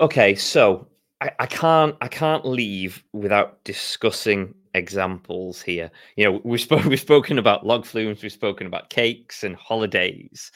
Okay, 0.00 0.34
so 0.34 0.88
I, 1.20 1.30
I 1.38 1.46
can't 1.46 1.96
I 2.00 2.08
can't 2.08 2.44
leave 2.44 3.02
without 3.12 3.62
discussing 3.64 4.54
examples 4.74 5.62
here. 5.62 5.90
You 6.16 6.24
know, 6.24 6.40
we've 6.44 6.60
spoken 6.60 6.88
we've 6.90 7.00
spoken 7.00 7.38
about 7.38 7.66
log 7.66 7.86
flumes, 7.86 8.22
we've 8.22 8.32
spoken 8.32 8.66
about 8.66 8.90
cakes 8.90 9.42
and 9.44 9.56
holidays. 9.56 10.52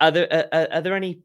Are 0.00 0.10
there 0.10 0.48
are, 0.52 0.68
are 0.72 0.80
there 0.80 0.94
any 0.94 1.20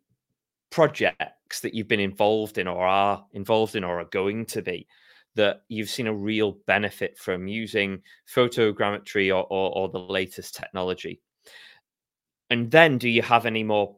projects 0.70 1.62
that 1.62 1.74
you've 1.74 1.88
been 1.88 2.00
involved 2.00 2.58
in 2.58 2.68
or 2.68 2.86
are 2.86 3.26
involved 3.34 3.76
in 3.76 3.84
or 3.84 4.00
are 4.00 4.06
going 4.06 4.46
to 4.46 4.62
be 4.62 4.88
that 5.36 5.62
you've 5.68 5.90
seen 5.90 6.08
a 6.08 6.14
real 6.14 6.58
benefit 6.68 7.18
from 7.18 7.48
using 7.48 8.02
photogrammetry 8.34 9.30
or, 9.30 9.46
or, 9.50 9.76
or 9.76 9.90
the 9.90 10.00
latest 10.00 10.56
technology? 10.56 11.22
And 12.50 12.70
then 12.72 12.98
do 12.98 13.10
you 13.10 13.22
have 13.22 13.46
any 13.46 13.64
more 13.64 13.96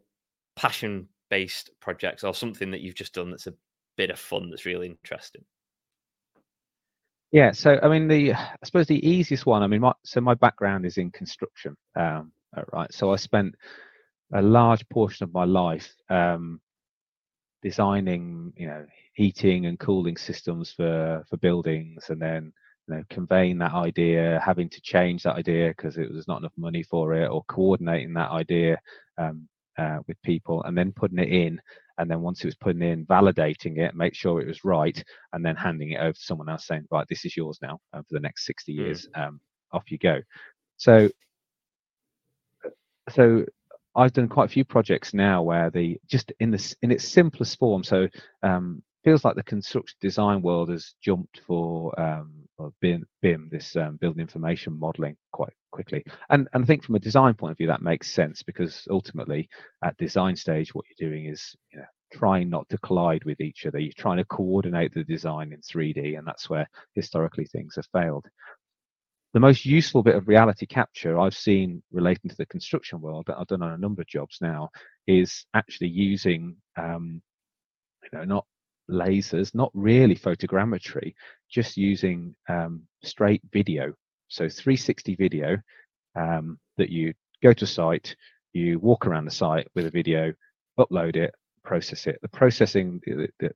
passion 0.55 1.07
based 1.29 1.71
projects 1.79 2.23
or 2.23 2.33
something 2.33 2.71
that 2.71 2.81
you've 2.81 2.95
just 2.95 3.13
done 3.13 3.31
that's 3.31 3.47
a 3.47 3.53
bit 3.97 4.09
of 4.09 4.19
fun 4.19 4.49
that's 4.49 4.65
really 4.65 4.87
interesting? 4.87 5.43
Yeah, 7.31 7.51
so 7.51 7.79
I 7.81 7.87
mean, 7.87 8.07
the 8.09 8.33
I 8.33 8.57
suppose 8.63 8.87
the 8.87 9.07
easiest 9.07 9.45
one. 9.45 9.63
I 9.63 9.67
mean, 9.67 9.81
my, 9.81 9.93
so 10.03 10.19
my 10.19 10.33
background 10.33 10.85
is 10.85 10.97
in 10.97 11.11
construction, 11.11 11.77
um, 11.95 12.31
uh, 12.55 12.63
right? 12.73 12.93
So 12.93 13.13
I 13.13 13.15
spent 13.15 13.55
a 14.33 14.41
large 14.41 14.87
portion 14.89 15.23
of 15.23 15.33
my 15.33 15.45
life 15.45 15.93
um, 16.09 16.59
designing, 17.61 18.51
you 18.57 18.67
know, 18.67 18.85
heating 19.13 19.65
and 19.65 19.79
cooling 19.79 20.17
systems 20.17 20.71
for 20.71 21.23
for 21.29 21.37
buildings, 21.37 22.05
and 22.09 22.21
then 22.21 22.51
you 22.87 22.95
know 22.95 23.03
conveying 23.09 23.57
that 23.59 23.73
idea, 23.73 24.41
having 24.43 24.67
to 24.69 24.81
change 24.81 25.23
that 25.23 25.37
idea 25.37 25.69
because 25.69 25.97
it 25.97 26.11
was 26.11 26.27
not 26.27 26.39
enough 26.41 26.53
money 26.57 26.83
for 26.83 27.13
it, 27.13 27.29
or 27.29 27.45
coordinating 27.45 28.13
that 28.13 28.31
idea 28.31 28.77
um, 29.17 29.47
uh, 29.77 29.99
with 30.05 30.21
people, 30.23 30.63
and 30.63 30.77
then 30.77 30.91
putting 30.91 31.19
it 31.19 31.29
in, 31.29 31.61
and 31.97 32.09
then 32.09 32.21
once 32.21 32.41
it 32.41 32.47
was 32.47 32.55
put 32.55 32.81
in, 32.81 33.05
validating 33.05 33.77
it, 33.77 33.95
make 33.95 34.15
sure 34.15 34.41
it 34.41 34.47
was 34.47 34.63
right, 34.63 35.03
and 35.33 35.45
then 35.45 35.55
handing 35.55 35.91
it 35.91 35.99
over 36.01 36.13
to 36.13 36.19
someone 36.19 36.49
else, 36.49 36.67
saying, 36.67 36.85
"Right, 36.91 37.07
this 37.07 37.25
is 37.25 37.35
yours 37.35 37.59
now 37.61 37.79
uh, 37.93 37.99
for 37.99 38.13
the 38.13 38.19
next 38.19 38.45
60 38.45 38.73
hmm. 38.73 38.81
years. 38.81 39.07
Mm. 39.15 39.27
Um, 39.27 39.41
off 39.71 39.91
you 39.91 39.97
go." 39.97 40.21
So, 40.77 41.09
so 43.09 43.45
I've 43.95 44.13
done 44.13 44.29
quite 44.29 44.45
a 44.45 44.53
few 44.53 44.65
projects 44.65 45.13
now 45.13 45.43
where 45.43 45.69
the 45.69 45.99
just 46.07 46.31
in 46.39 46.51
this 46.51 46.75
in 46.81 46.91
its 46.91 47.07
simplest 47.07 47.59
form. 47.59 47.83
So 47.83 48.07
um, 48.43 48.81
feels 49.03 49.25
like 49.25 49.35
the 49.35 49.43
construction 49.43 49.97
design 50.01 50.41
world 50.41 50.69
has 50.69 50.93
jumped 51.01 51.41
for 51.45 51.99
um, 51.99 52.31
BIM, 52.81 53.05
BIM, 53.21 53.49
this 53.51 53.75
um, 53.75 53.97
building 53.97 54.21
information 54.21 54.77
modeling 54.77 55.15
quite 55.31 55.53
quickly. 55.71 56.03
And, 56.29 56.47
and 56.53 56.63
I 56.63 56.67
think 56.67 56.83
from 56.83 56.95
a 56.95 56.99
design 56.99 57.33
point 57.33 57.51
of 57.51 57.57
view, 57.57 57.67
that 57.67 57.81
makes 57.81 58.11
sense 58.11 58.43
because 58.43 58.87
ultimately 58.89 59.49
at 59.83 59.97
design 59.97 60.35
stage, 60.35 60.73
what 60.73 60.85
you're 60.89 61.09
doing 61.09 61.25
is 61.25 61.55
you 61.71 61.79
know, 61.79 61.85
trying 62.11 62.49
not 62.49 62.67
to 62.69 62.77
collide 62.79 63.23
with 63.25 63.41
each 63.41 63.65
other. 63.65 63.79
You're 63.79 63.93
trying 63.97 64.17
to 64.17 64.25
coordinate 64.25 64.93
the 64.93 65.03
design 65.03 65.53
in 65.53 65.61
3D, 65.61 66.17
and 66.17 66.27
that's 66.27 66.49
where 66.49 66.69
historically 66.93 67.45
things 67.45 67.75
have 67.75 67.87
failed. 67.93 68.27
The 69.33 69.39
most 69.39 69.65
useful 69.65 70.03
bit 70.03 70.15
of 70.15 70.27
reality 70.27 70.65
capture 70.65 71.17
I've 71.17 71.37
seen 71.37 71.81
relating 71.91 72.29
to 72.29 72.35
the 72.35 72.45
construction 72.45 72.99
world 72.99 73.25
that 73.27 73.37
I've 73.37 73.47
done 73.47 73.63
on 73.63 73.71
a 73.71 73.77
number 73.77 74.01
of 74.01 74.07
jobs 74.07 74.39
now 74.41 74.69
is 75.07 75.45
actually 75.53 75.87
using 75.87 76.57
um, 76.75 77.21
you 78.03 78.17
know 78.17 78.25
not 78.25 78.45
lasers, 78.91 79.55
not 79.55 79.71
really 79.73 80.15
photogrammetry, 80.15 81.13
just 81.49 81.77
using 81.77 82.35
um, 82.49 82.83
straight 83.03 83.41
video. 83.51 83.93
So 84.27 84.47
360 84.47 85.15
video 85.15 85.57
um, 86.15 86.59
that 86.77 86.89
you 86.89 87.13
go 87.43 87.53
to 87.53 87.65
a 87.65 87.67
site, 87.67 88.15
you 88.53 88.79
walk 88.79 89.05
around 89.05 89.25
the 89.25 89.31
site 89.31 89.67
with 89.75 89.85
a 89.85 89.91
video, 89.91 90.33
upload 90.79 91.15
it, 91.15 91.33
process 91.63 92.07
it. 92.07 92.19
The 92.21 92.27
processing 92.29 93.01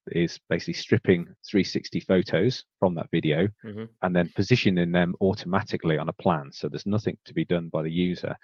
is 0.07 0.39
basically 0.49 0.73
stripping 0.73 1.25
360 1.49 1.99
photos 2.01 2.63
from 2.79 2.95
that 2.95 3.09
video 3.11 3.47
mm-hmm. 3.65 3.85
and 4.01 4.15
then 4.15 4.31
positioning 4.35 4.91
them 4.91 5.15
automatically 5.21 5.97
on 5.97 6.09
a 6.09 6.13
plan. 6.13 6.51
So 6.51 6.67
there's 6.69 6.85
nothing 6.85 7.17
to 7.25 7.33
be 7.33 7.45
done 7.45 7.69
by 7.69 7.83
the 7.83 7.91
user. 7.91 8.35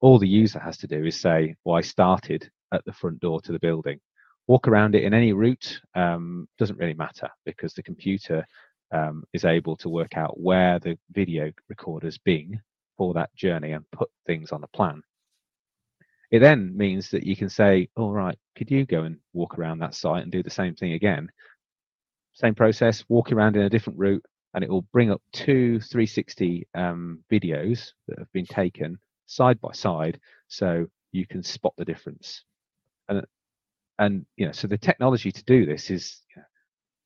All 0.00 0.18
the 0.18 0.28
user 0.28 0.58
has 0.58 0.76
to 0.78 0.86
do 0.86 1.04
is 1.04 1.20
say, 1.20 1.54
well, 1.64 1.76
I 1.76 1.80
started 1.80 2.50
at 2.72 2.84
the 2.84 2.92
front 2.92 3.20
door 3.20 3.40
to 3.42 3.52
the 3.52 3.60
building 3.60 4.00
walk 4.46 4.68
around 4.68 4.94
it 4.94 5.04
in 5.04 5.14
any 5.14 5.32
route 5.32 5.80
um, 5.94 6.48
doesn't 6.58 6.78
really 6.78 6.94
matter 6.94 7.28
because 7.44 7.72
the 7.74 7.82
computer 7.82 8.46
um, 8.92 9.24
is 9.32 9.44
able 9.44 9.76
to 9.76 9.88
work 9.88 10.16
out 10.16 10.38
where 10.38 10.78
the 10.78 10.98
video 11.10 11.50
recorder's 11.68 12.18
being 12.18 12.60
for 12.96 13.14
that 13.14 13.34
journey 13.34 13.72
and 13.72 13.90
put 13.90 14.10
things 14.26 14.52
on 14.52 14.62
a 14.62 14.68
plan. 14.68 15.02
It 16.30 16.40
then 16.40 16.76
means 16.76 17.10
that 17.10 17.24
you 17.24 17.36
can 17.36 17.48
say, 17.48 17.88
all 17.96 18.12
right, 18.12 18.38
could 18.56 18.70
you 18.70 18.86
go 18.86 19.02
and 19.02 19.18
walk 19.32 19.58
around 19.58 19.78
that 19.78 19.94
site 19.94 20.22
and 20.22 20.32
do 20.32 20.42
the 20.42 20.50
same 20.50 20.74
thing 20.74 20.92
again? 20.92 21.28
Same 22.32 22.54
process, 22.54 23.04
walk 23.08 23.30
around 23.32 23.56
in 23.56 23.62
a 23.62 23.70
different 23.70 23.98
route, 23.98 24.24
and 24.52 24.64
it 24.64 24.70
will 24.70 24.86
bring 24.92 25.10
up 25.10 25.22
two 25.32 25.80
360 25.80 26.66
um, 26.74 27.20
videos 27.30 27.92
that 28.08 28.18
have 28.18 28.32
been 28.32 28.46
taken 28.46 28.98
side 29.26 29.60
by 29.60 29.72
side 29.72 30.18
so 30.48 30.86
you 31.12 31.26
can 31.26 31.42
spot 31.42 31.74
the 31.76 31.84
difference. 31.84 32.42
And 33.08 33.24
and 33.98 34.24
you 34.36 34.46
know 34.46 34.52
so 34.52 34.66
the 34.66 34.78
technology 34.78 35.30
to 35.30 35.44
do 35.44 35.66
this 35.66 35.90
is 35.90 36.22
you 36.34 36.40
know, 36.40 36.46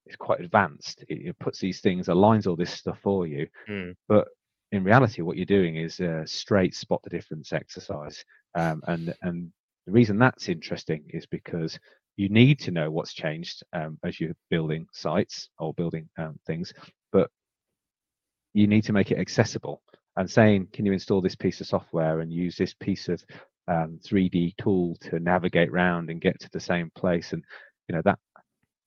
is 0.06 0.16
quite 0.16 0.40
advanced. 0.40 1.04
It, 1.08 1.26
it, 1.26 1.38
puts 1.38 1.58
these 1.58 1.80
things 1.80 2.08
aligns 2.08 2.46
all 2.46 2.56
this 2.56 2.72
stuff 2.72 2.98
for 3.02 3.26
you. 3.26 3.46
Mm. 3.68 3.94
but 4.08 4.28
in 4.72 4.84
reality 4.84 5.22
what 5.22 5.36
you're 5.36 5.46
doing 5.46 5.76
is 5.76 6.00
a 6.00 6.26
straight 6.26 6.74
spot 6.74 7.00
the 7.02 7.10
difference 7.10 7.52
exercise. 7.52 8.24
Um, 8.54 8.82
and 8.86 9.14
and 9.22 9.52
the 9.86 9.92
reason 9.92 10.18
that's 10.18 10.48
interesting 10.48 11.04
is 11.10 11.26
because 11.26 11.78
you 12.16 12.28
need 12.28 12.58
to 12.60 12.70
know 12.70 12.90
what's 12.90 13.14
changed 13.14 13.62
um, 13.72 13.98
as 14.04 14.18
you're 14.18 14.34
building 14.50 14.86
sites 14.92 15.50
or 15.58 15.72
building 15.74 16.08
um, 16.18 16.38
things 16.46 16.72
but 17.12 17.30
you 18.54 18.66
need 18.66 18.82
to 18.84 18.92
make 18.92 19.10
it 19.10 19.18
accessible. 19.18 19.82
And 20.16 20.28
saying 20.28 20.68
can 20.72 20.84
you 20.84 20.92
install 20.92 21.20
this 21.20 21.36
piece 21.36 21.60
of 21.60 21.66
software 21.66 22.20
and 22.20 22.32
use 22.32 22.56
this 22.56 22.74
piece 22.74 23.08
of 23.08 23.22
um, 23.68 24.00
3D 24.02 24.56
tool 24.56 24.96
to 25.02 25.18
navigate 25.18 25.68
around 25.68 26.10
and 26.10 26.20
get 26.20 26.40
to 26.40 26.50
the 26.52 26.60
same 26.60 26.90
place. 26.94 27.32
And 27.32 27.44
you 27.88 27.94
know 27.94 28.02
that 28.04 28.18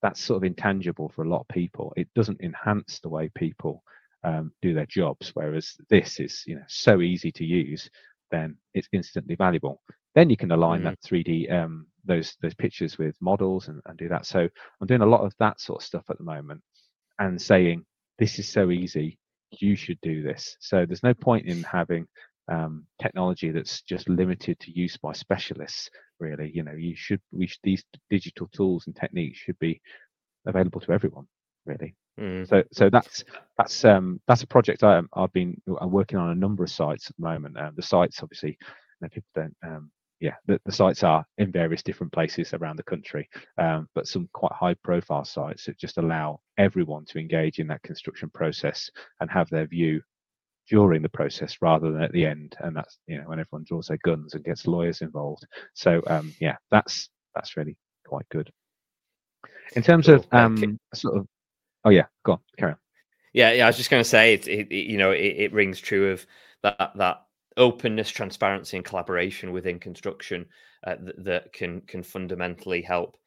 that's 0.02 0.22
sort 0.22 0.38
of 0.38 0.44
intangible 0.44 1.10
for 1.10 1.24
a 1.24 1.30
lot 1.30 1.42
of 1.42 1.48
people. 1.50 1.94
It 1.96 2.08
doesn't 2.16 2.42
enhance 2.42 3.00
the 3.00 3.10
way 3.10 3.30
people 3.36 3.84
um, 4.24 4.52
do 4.62 4.74
their 4.74 4.88
jobs. 4.88 5.32
Whereas 5.34 5.76
this 5.90 6.20
is 6.20 6.44
you 6.46 6.56
know 6.56 6.66
so 6.68 7.02
easy 7.02 7.32
to 7.34 7.46
use, 7.46 7.90
then 8.32 8.58
it's 8.74 8.90
instantly 8.92 9.36
valuable. 9.36 9.82
Then 10.16 10.30
you 10.30 10.38
can 10.38 10.52
align 10.52 10.82
mm-hmm. 10.82 10.90
that 10.90 11.02
3D 11.02 11.52
um, 11.52 11.88
those 12.06 12.36
those 12.42 12.56
pictures 12.56 12.98
with 12.98 13.16
models 13.22 13.68
and, 13.68 13.82
and 13.86 13.98
do 13.98 14.10
that. 14.10 14.26
So 14.26 14.40
I'm 14.40 14.88
doing 14.88 15.02
a 15.02 15.06
lot 15.06 15.22
of 15.22 15.34
that 15.40 15.62
sort 15.62 15.82
of 15.82 15.86
stuff 15.86 16.06
at 16.10 16.18
the 16.18 16.24
moment, 16.24 16.62
and 17.20 17.42
saying 17.42 17.86
this 18.18 18.40
is 18.40 18.50
so 18.50 18.72
easy 18.72 19.18
you 19.60 19.76
should 19.76 20.00
do 20.02 20.24
this. 20.24 20.56
So 20.60 20.86
there's 20.86 21.04
no 21.04 21.14
point 21.14 21.46
in 21.46 21.64
having 21.64 22.08
um, 22.52 22.86
technology 23.02 23.52
that's 23.52 23.82
just 23.82 24.10
limited 24.10 24.60
to 24.60 24.72
use 24.72 24.98
by 24.98 25.14
specialists. 25.14 25.90
Really, 26.20 26.52
you 26.54 26.64
know, 26.64 26.74
you 26.74 26.96
should 26.96 27.22
we 27.32 27.48
should, 27.48 27.60
these 27.64 27.84
digital 28.10 28.48
tools 28.48 28.88
and 28.88 28.96
techniques 28.96 29.40
should 29.40 29.58
be 29.60 29.82
available 30.46 30.82
to 30.82 30.92
everyone. 30.92 31.28
Really. 31.66 31.96
Mm. 32.20 32.48
So 32.48 32.64
so 32.72 32.90
that's 32.90 33.24
that's 33.58 33.86
um 33.86 34.20
that's 34.28 34.44
a 34.44 34.48
project 34.48 34.84
I, 34.84 35.02
I've 35.14 35.34
been 35.34 35.60
I'm 35.80 35.92
working 35.92 36.20
on 36.20 36.32
a 36.32 36.36
number 36.36 36.64
of 36.64 36.70
sites 36.70 37.10
at 37.10 37.16
the 37.18 37.24
moment. 37.24 37.58
Um, 37.58 37.74
the 37.76 37.82
sites 37.82 38.22
obviously 38.22 38.50
you 38.50 38.58
know, 39.02 39.10
people 39.10 39.30
don't 39.34 39.56
um, 39.64 39.92
yeah, 40.20 40.36
the, 40.46 40.62
the, 40.66 40.72
sites 40.72 41.02
are 41.04 41.26
in 41.40 41.52
various 41.52 41.82
different 41.82 42.14
places 42.14 42.54
around 42.54 42.76
the 42.76 42.84
country, 42.84 43.28
um, 43.58 43.90
but 43.96 44.08
some 44.08 44.30
quite 44.34 44.52
high 44.52 44.76
profile 44.84 45.26
sites 45.26 45.66
that 45.66 45.80
just 45.80 45.98
allow 45.98 46.40
everyone 46.60 47.06
to 47.06 47.18
engage 47.18 47.58
in 47.58 47.66
that 47.66 47.82
construction 47.82 48.30
process 48.30 48.88
and 49.20 49.32
have 49.32 49.50
their 49.50 49.66
view 49.66 50.00
during 50.72 51.02
the 51.02 51.10
process 51.10 51.58
rather 51.62 51.92
than 51.92 52.02
at 52.02 52.14
the 52.14 52.26
end 52.26 52.56
and 52.62 52.74
that's 52.74 52.98
you 53.06 53.18
know 53.18 53.28
when 53.28 53.42
everyone 53.42 53.66
draws 53.68 53.88
their 53.88 54.00
guns 54.06 54.34
and 54.34 54.46
gets 54.46 54.66
lawyers 54.66 55.02
involved. 55.02 55.46
So 55.74 56.02
um 56.08 56.34
yeah 56.40 56.56
that's 56.72 57.10
that's 57.36 57.58
really 57.58 57.76
quite 58.08 58.28
good. 58.30 58.50
In 59.76 59.84
terms 59.84 60.06
cool. 60.06 60.16
of 60.16 60.28
um 60.32 60.80
sort 60.94 61.18
of 61.18 61.28
oh 61.84 61.90
yeah 61.90 62.06
go 62.24 62.32
on 62.34 62.40
carry 62.58 62.72
on. 62.72 62.78
Yeah 63.34 63.52
yeah 63.52 63.66
i 63.66 63.68
was 63.68 63.76
just 63.76 63.90
going 63.90 64.02
to 64.02 64.10
say 64.10 64.34
it, 64.34 64.48
it, 64.48 64.72
you 64.74 64.98
know 64.98 65.12
it, 65.12 65.36
it 65.38 65.54
rings 65.54 65.82
true 65.82 66.12
of 66.12 66.26
that 66.64 66.92
that 66.96 67.18
openness 67.58 68.10
transparency 68.10 68.78
and 68.78 68.86
collaboration 68.86 69.52
within 69.52 69.78
construction 69.78 70.46
uh, 70.88 70.96
th- 70.96 71.16
that 71.18 71.52
can 71.52 71.82
can 71.82 72.02
fundamentally 72.02 72.82
help 72.82 73.18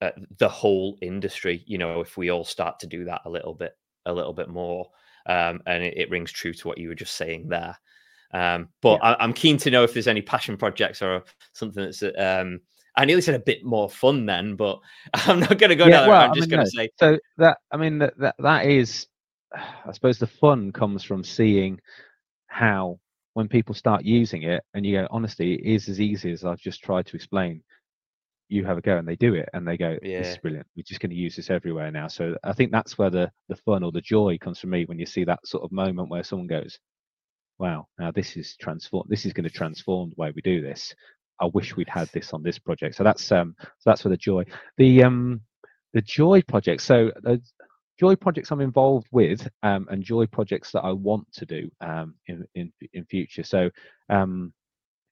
uh, 0.00 0.12
the 0.38 0.48
whole 0.48 0.96
industry 1.02 1.62
you 1.66 1.76
know 1.76 2.00
if 2.00 2.16
we 2.16 2.30
all 2.30 2.44
start 2.44 2.80
to 2.80 2.86
do 2.86 3.04
that 3.04 3.20
a 3.26 3.30
little 3.30 3.52
bit 3.52 3.76
a 4.06 4.12
little 4.12 4.32
bit 4.32 4.48
more 4.48 4.88
um, 5.26 5.60
and 5.66 5.82
it, 5.82 5.94
it, 5.96 6.10
rings 6.10 6.32
true 6.32 6.52
to 6.54 6.68
what 6.68 6.78
you 6.78 6.88
were 6.88 6.94
just 6.94 7.16
saying 7.16 7.48
there. 7.48 7.76
Um, 8.32 8.68
but 8.82 9.00
yeah. 9.02 9.16
I, 9.18 9.24
am 9.24 9.32
keen 9.32 9.56
to 9.58 9.70
know 9.70 9.82
if 9.84 9.92
there's 9.92 10.08
any 10.08 10.22
passion 10.22 10.56
projects 10.56 11.02
or 11.02 11.24
something 11.52 11.84
that's. 11.84 12.02
Um, 12.02 12.60
I 12.98 13.04
nearly 13.04 13.20
said 13.20 13.34
a 13.34 13.40
bit 13.40 13.62
more 13.62 13.90
fun 13.90 14.24
then, 14.24 14.56
but 14.56 14.80
I'm 15.14 15.40
not 15.40 15.58
going 15.58 15.70
to 15.70 15.76
go 15.76 15.86
yeah, 15.86 16.00
down. 16.00 16.08
Well, 16.08 16.22
I'm 16.22 16.34
just 16.34 16.48
going 16.48 16.64
to 16.64 16.70
say 16.70 16.88
so 16.98 17.18
that 17.38 17.58
I 17.70 17.76
mean 17.76 17.98
that 17.98 18.18
that, 18.18 18.36
that 18.38 18.66
is 18.66 19.06
I 19.54 19.92
suppose 19.92 20.18
the 20.18 20.26
fun 20.26 20.72
comes 20.72 21.02
from 21.02 21.22
seeing 21.22 21.80
how 22.46 22.98
when 23.34 23.48
people 23.48 23.74
start 23.74 24.02
using 24.02 24.44
it 24.44 24.62
and 24.72 24.86
you 24.86 24.96
go 24.96 25.06
honestly 25.10 25.56
it 25.56 25.74
is 25.74 25.90
as 25.90 26.00
easy 26.00 26.32
as 26.32 26.42
i've 26.42 26.58
just 26.58 26.82
tried 26.82 27.04
to 27.04 27.16
explain 27.16 27.62
you 28.48 28.64
have 28.64 28.78
a 28.78 28.80
go 28.80 28.96
and 28.96 29.06
they 29.08 29.16
do 29.16 29.34
it 29.34 29.48
and 29.54 29.66
they 29.66 29.76
go 29.76 29.98
Yeah. 30.02 30.20
this 30.20 30.32
is 30.32 30.38
brilliant. 30.38 30.66
We're 30.76 30.82
just 30.84 31.00
going 31.00 31.10
to 31.10 31.16
use 31.16 31.36
this 31.36 31.50
everywhere 31.50 31.90
now. 31.90 32.08
So 32.08 32.36
i 32.44 32.52
think 32.52 32.70
that's 32.72 32.96
where 32.98 33.10
the 33.10 33.30
the 33.48 33.56
fun 33.56 33.82
or 33.82 33.92
the 33.92 34.00
joy 34.00 34.38
comes 34.38 34.58
from 34.60 34.70
me 34.70 34.84
when 34.84 34.98
you 34.98 35.06
see 35.06 35.24
that 35.24 35.46
sort 35.46 35.64
of 35.64 35.72
moment 35.72 36.08
where 36.10 36.22
someone 36.24 36.46
goes 36.46 36.78
wow 37.58 37.86
now 37.98 38.10
this 38.12 38.36
is 38.36 38.54
transform 38.60 39.04
this 39.08 39.24
is 39.24 39.32
going 39.32 39.48
to 39.48 39.50
transform 39.50 40.10
the 40.10 40.20
way 40.22 40.32
we 40.34 40.42
do 40.42 40.60
this. 40.60 40.94
I 41.40 41.46
wish 41.52 41.76
we'd 41.76 41.88
had 41.88 42.08
this 42.14 42.32
on 42.32 42.42
this 42.42 42.58
project. 42.58 42.94
So 42.96 43.04
that's 43.04 43.30
um 43.32 43.54
so 43.60 43.90
that's 43.90 44.04
where 44.04 44.10
the 44.10 44.16
joy 44.16 44.44
the 44.78 45.02
um 45.04 45.40
the 45.92 46.02
joy 46.02 46.42
project. 46.42 46.82
So 46.82 47.10
the 47.22 47.40
joy 47.98 48.14
projects 48.14 48.50
i'm 48.50 48.60
involved 48.60 49.06
with 49.10 49.48
um 49.62 49.86
and 49.90 50.02
joy 50.02 50.26
projects 50.26 50.70
that 50.70 50.82
i 50.82 50.92
want 50.92 51.26
to 51.32 51.46
do 51.46 51.70
um 51.80 52.14
in 52.28 52.46
in, 52.54 52.72
in 52.92 53.04
future. 53.06 53.42
So 53.42 53.70
um 54.10 54.52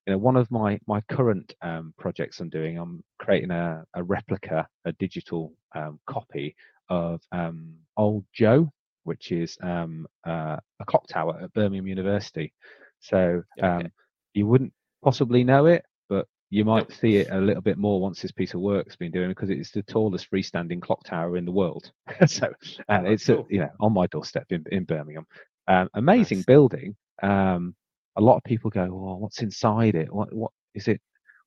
you 0.07 0.13
know 0.13 0.19
one 0.19 0.37
of 0.37 0.51
my 0.51 0.79
my 0.87 1.01
current 1.03 1.55
um, 1.63 1.95
projects 1.99 2.41
i'm 2.41 2.49
doing 2.51 2.79
i'm 2.79 3.03
creating 3.19 3.51
a, 3.51 3.85
a 3.95 4.03
replica 4.03 4.67
a 4.85 4.93
digital 4.93 5.53
um, 5.75 5.99
copy 6.07 6.55
of 6.91 7.21
um, 7.33 7.75
old 7.97 8.25
joe 8.33 8.71
which 9.05 9.33
is 9.33 9.57
um, 9.63 10.07
uh, 10.27 10.57
a 10.81 10.85
clock 10.87 11.07
tower 11.09 11.39
at 11.43 11.53
birmingham 11.53 11.87
university 11.87 12.53
so 13.01 13.43
Okay. 13.59 13.67
um, 13.67 13.91
you 14.35 14.47
wouldn't 14.47 14.73
possibly 15.03 15.45
know 15.45 15.67
it 15.67 15.85
but 16.09 16.27
you 16.51 16.65
might 16.65 16.91
see 16.93 17.17
it 17.17 17.29
a 17.31 17.39
little 17.41 17.63
bit 17.63 17.79
more 17.79 18.01
once 18.01 18.21
this 18.23 18.33
piece 18.33 18.55
of 18.55 18.61
work's 18.61 18.97
been 18.97 19.11
doing 19.13 19.29
because 19.29 19.51
it's 19.51 19.71
the 19.71 19.83
tallest 19.83 20.31
freestanding 20.31 20.81
clock 20.81 21.03
tower 21.05 21.37
in 21.37 21.45
the 21.45 21.53
world 21.53 21.91
so 22.27 22.49
uh, 22.89 23.03
Oh, 23.05 23.05
it's 23.05 23.29
uh, 23.29 23.37
cool. 23.37 23.47
you 23.49 23.61
know 23.61 23.71
on 23.81 23.93
my 23.93 24.07
doorstep 24.09 24.47
in, 24.51 24.65
in 24.73 24.85
birmingham 24.85 25.27
um, 25.69 25.89
amazing 25.95 26.39
Nice. 26.39 26.47
building 26.47 26.95
um, 27.23 27.75
a 28.17 28.21
lot 28.21 28.37
of 28.37 28.45
people 28.45 28.71
go, 28.71 28.85
"Well, 28.87 29.19
what's 29.19 29.43
inside 29.43 29.95
it? 29.95 30.13
What 30.13 30.33
what 30.33 30.53
is 30.75 30.89
it? 30.89 31.01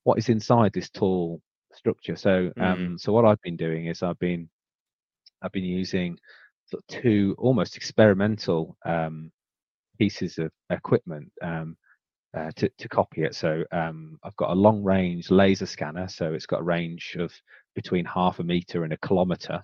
What 0.03 0.18
is 0.18 0.30
inside 0.30 0.74
this 0.74 0.89
tall 0.89 1.41
structure?" 1.74 2.15
So, 2.15 2.51
Mm. 2.57 2.63
um, 2.63 2.97
so 2.97 3.13
what 3.13 3.26
I've 3.26 3.41
been 3.41 3.57
doing 3.57 3.88
is 3.88 4.03
I've 4.03 4.20
been 4.20 4.49
I've 5.41 5.51
been 5.51 5.63
using 5.65 6.18
sort 6.65 6.84
of 6.84 7.01
two 7.03 7.36
almost 7.38 7.78
experimental 7.78 8.78
um, 8.86 9.32
pieces 9.99 10.38
of 10.38 10.51
equipment 10.70 11.32
um, 11.41 11.78
uh, 12.38 12.51
to 12.57 12.70
to 12.78 12.89
copy 12.89 13.24
it. 13.24 13.36
So 13.36 13.63
um, 13.72 14.18
I've 14.24 14.36
got 14.38 14.51
a 14.51 14.55
long 14.55 14.84
range 14.84 15.32
laser 15.32 15.65
scanner, 15.65 16.07
so 16.07 16.34
it's 16.34 16.45
got 16.47 16.61
a 16.61 16.63
range 16.63 17.15
of 17.20 17.34
between 17.76 18.05
half 18.05 18.39
a 18.39 18.43
meter 18.43 18.84
and 18.84 18.93
a 18.93 18.97
kilometer 18.97 19.63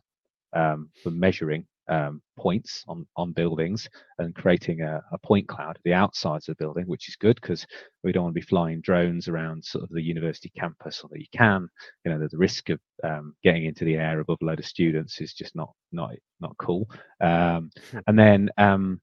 um, 0.54 0.89
for 1.04 1.12
measuring 1.12 1.66
um, 1.89 2.21
points 2.38 2.84
on 2.88 3.05
on 3.15 3.31
buildings 3.31 3.89
and 4.19 4.36
creating 4.36 4.81
a, 4.81 5.01
a 5.11 5.17
point 5.19 5.47
cloud 5.47 5.75
at 5.75 5.84
the 5.84 5.93
outsides 5.93 6.47
of 6.47 6.57
the 6.57 6.63
building, 6.63 6.86
which 6.86 7.09
is 7.09 7.15
good 7.15 7.39
because 7.41 7.65
we 8.03 8.11
don't 8.11 8.23
want 8.23 8.36
to 8.36 8.39
be 8.39 8.45
flying 8.45 8.81
drones 8.81 9.27
around 9.27 9.63
sort 9.63 9.84
of 9.84 9.89
the 9.89 10.01
university 10.01 10.51
campus, 10.57 11.01
or 11.03 11.09
that 11.11 11.19
you 11.19 11.27
can, 11.36 11.67
you 12.05 12.11
know, 12.11 12.19
the, 12.19 12.27
the 12.29 12.38
risk 12.38 12.69
of 12.69 12.79
um, 13.03 13.36
getting 13.43 13.65
into 13.65 13.86
the 13.86 13.95
air 13.95 14.19
above 14.19 14.38
a 14.41 14.45
load 14.45 14.59
of 14.59 14.65
students 14.65 15.21
is 15.21 15.34
just 15.34 15.55
not 15.55 15.71
not 15.91 16.11
not 16.39 16.55
cool. 16.57 16.89
Um, 17.21 17.71
and 18.07 18.17
then 18.17 18.49
um, 18.57 19.01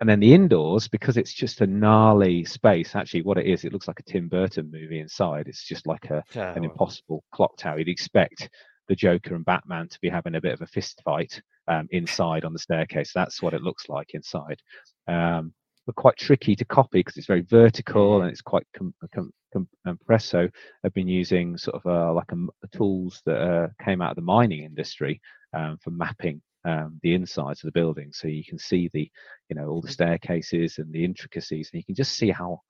and 0.00 0.08
then 0.08 0.20
the 0.20 0.32
indoors 0.32 0.88
because 0.88 1.16
it's 1.16 1.32
just 1.32 1.60
a 1.60 1.66
gnarly 1.66 2.44
space. 2.44 2.94
Actually, 2.94 3.22
what 3.22 3.38
it 3.38 3.46
is, 3.46 3.64
it 3.64 3.72
looks 3.72 3.88
like 3.88 4.00
a 4.00 4.04
Tim 4.04 4.28
Burton 4.28 4.70
movie 4.70 5.00
inside. 5.00 5.48
It's 5.48 5.64
just 5.64 5.86
like 5.86 6.06
a 6.06 6.22
an 6.34 6.64
impossible 6.64 7.24
clock 7.32 7.56
tower. 7.56 7.78
You'd 7.78 7.88
expect 7.88 8.48
the 8.92 8.96
Joker 8.96 9.34
and 9.34 9.44
Batman 9.46 9.88
to 9.88 9.98
be 10.02 10.10
having 10.10 10.34
a 10.34 10.40
bit 10.40 10.52
of 10.52 10.60
a 10.60 10.66
fist 10.66 11.00
fight 11.02 11.40
um, 11.66 11.88
inside 11.92 12.44
on 12.44 12.52
the 12.52 12.58
staircase. 12.58 13.10
That's 13.14 13.40
what 13.40 13.54
it 13.54 13.62
looks 13.62 13.88
like 13.88 14.10
inside. 14.12 14.60
Um, 15.08 15.54
but 15.86 15.94
quite 15.94 16.18
tricky 16.18 16.54
to 16.56 16.64
copy 16.66 16.98
because 16.98 17.16
it's 17.16 17.26
very 17.26 17.40
vertical 17.40 18.18
Mm. 18.18 18.22
and 18.22 18.30
it's 18.30 18.42
quite 18.42 18.66
com- 18.76 18.94
com- 19.14 19.32
com- 19.50 19.68
compressed. 19.86 20.28
So 20.28 20.46
I've 20.84 20.92
been 20.92 21.08
using 21.08 21.56
sort 21.56 21.76
of 21.76 21.86
uh, 21.86 22.12
like 22.12 22.30
a 22.32 22.34
m 22.34 22.50
tools 22.70 23.22
that 23.24 23.40
uh, 23.40 23.68
came 23.82 24.02
out 24.02 24.10
of 24.10 24.16
the 24.16 24.22
mining 24.36 24.62
industry 24.64 25.22
um, 25.54 25.78
for 25.82 25.90
mapping 25.90 26.42
um, 26.66 27.00
the 27.02 27.14
insides 27.14 27.64
of 27.64 27.68
the 27.68 27.80
building, 27.80 28.12
so 28.12 28.28
you 28.28 28.44
can 28.44 28.58
see 28.58 28.90
the 28.92 29.10
you 29.48 29.56
know 29.56 29.68
all 29.68 29.80
the 29.80 29.90
staircases 29.90 30.78
and 30.78 30.92
the 30.92 31.04
intricacies, 31.04 31.70
and 31.72 31.80
you 31.80 31.84
can 31.84 31.94
just 31.94 32.12
see 32.12 32.30
how 32.30 32.60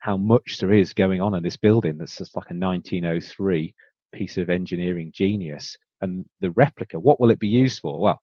how 0.00 0.16
much 0.16 0.58
there 0.58 0.72
is 0.72 0.94
going 0.94 1.20
on 1.20 1.34
in 1.34 1.42
this 1.42 1.56
building 1.56 1.98
that's 1.98 2.18
just 2.18 2.36
like 2.36 2.50
a 2.50 2.54
1903 2.54 3.74
piece 4.12 4.36
of 4.38 4.50
engineering 4.50 5.10
genius 5.14 5.76
and 6.00 6.24
the 6.40 6.50
replica 6.52 6.98
what 6.98 7.20
will 7.20 7.30
it 7.30 7.38
be 7.38 7.48
used 7.48 7.80
for? 7.80 8.00
Well 8.00 8.20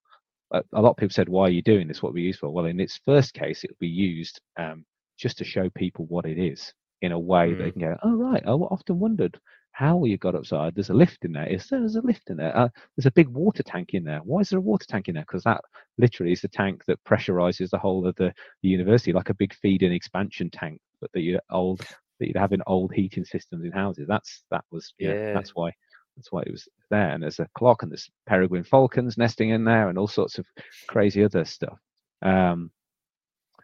a, 0.52 0.62
lot 0.72 0.90
of 0.90 0.96
people 0.96 1.12
said 1.12 1.28
why 1.28 1.44
are 1.44 1.50
you 1.50 1.62
doing 1.62 1.88
this? 1.88 2.02
What 2.02 2.10
will 2.10 2.16
be 2.16 2.22
used 2.22 2.40
for? 2.40 2.50
Well 2.50 2.66
in 2.66 2.80
its 2.80 3.00
first 3.04 3.34
case 3.34 3.64
it 3.64 3.70
will 3.70 3.76
be 3.80 3.88
used 3.88 4.40
um, 4.58 4.84
just 5.18 5.38
to 5.38 5.44
show 5.44 5.68
people 5.70 6.06
what 6.06 6.26
it 6.26 6.38
is 6.38 6.72
in 7.02 7.12
a 7.12 7.18
way 7.18 7.52
that 7.54 7.62
they 7.62 7.70
Mm. 7.70 7.72
can 7.72 7.82
go 7.82 7.96
oh 8.02 8.14
right. 8.16 8.42
I 8.46 8.50
often 8.50 8.98
wondered 8.98 9.38
how 9.72 10.02
you 10.04 10.18
got 10.18 10.34
upside. 10.34 10.74
There's 10.74 10.90
a 10.90 10.94
lift 10.94 11.24
in 11.24 11.32
there. 11.32 11.46
Is 11.46 11.68
there? 11.68 11.78
There's 11.78 11.94
a 11.94 12.00
lift 12.00 12.30
in 12.30 12.36
there. 12.36 12.56
Uh, 12.56 12.68
there's 12.96 13.06
a 13.06 13.12
big 13.12 13.28
water 13.28 13.62
tank 13.62 13.90
in 13.94 14.02
there. 14.02 14.18
Why 14.24 14.40
is 14.40 14.48
there 14.48 14.58
a 14.58 14.62
water 14.62 14.84
tank 14.88 15.06
in 15.08 15.14
there? 15.14 15.22
Because 15.22 15.44
that 15.44 15.60
literally 15.98 16.32
is 16.32 16.40
the 16.40 16.48
tank 16.48 16.84
that 16.86 16.98
pressurizes 17.04 17.70
the 17.70 17.78
whole 17.78 18.04
of 18.04 18.16
the, 18.16 18.32
the 18.62 18.68
university 18.68 19.12
like 19.12 19.30
a 19.30 19.34
big 19.34 19.54
feed 19.54 19.84
and 19.84 19.94
expansion 19.94 20.50
tank 20.50 20.80
but 21.00 21.10
that 21.12 21.20
you 21.20 21.38
old 21.50 21.80
that 22.18 22.26
you'd 22.26 22.36
have 22.36 22.52
in 22.52 22.62
old 22.66 22.92
heating 22.92 23.24
systems 23.24 23.64
in 23.64 23.72
houses. 23.72 24.06
That's 24.08 24.42
that 24.50 24.64
was 24.70 24.92
yeah, 24.98 25.12
Yeah. 25.14 25.32
that's 25.34 25.50
why 25.54 25.72
that's 26.16 26.32
why 26.32 26.42
it 26.42 26.50
was 26.50 26.68
there. 26.90 27.10
And 27.10 27.22
there's 27.22 27.38
a 27.38 27.48
clock 27.56 27.82
and 27.82 27.92
there's 27.92 28.10
peregrine 28.26 28.64
falcons 28.64 29.16
nesting 29.18 29.50
in 29.50 29.64
there 29.64 29.88
and 29.88 29.98
all 29.98 30.08
sorts 30.08 30.38
of 30.38 30.46
crazy 30.88 31.22
other 31.24 31.44
stuff. 31.44 31.78
Um 32.22 32.70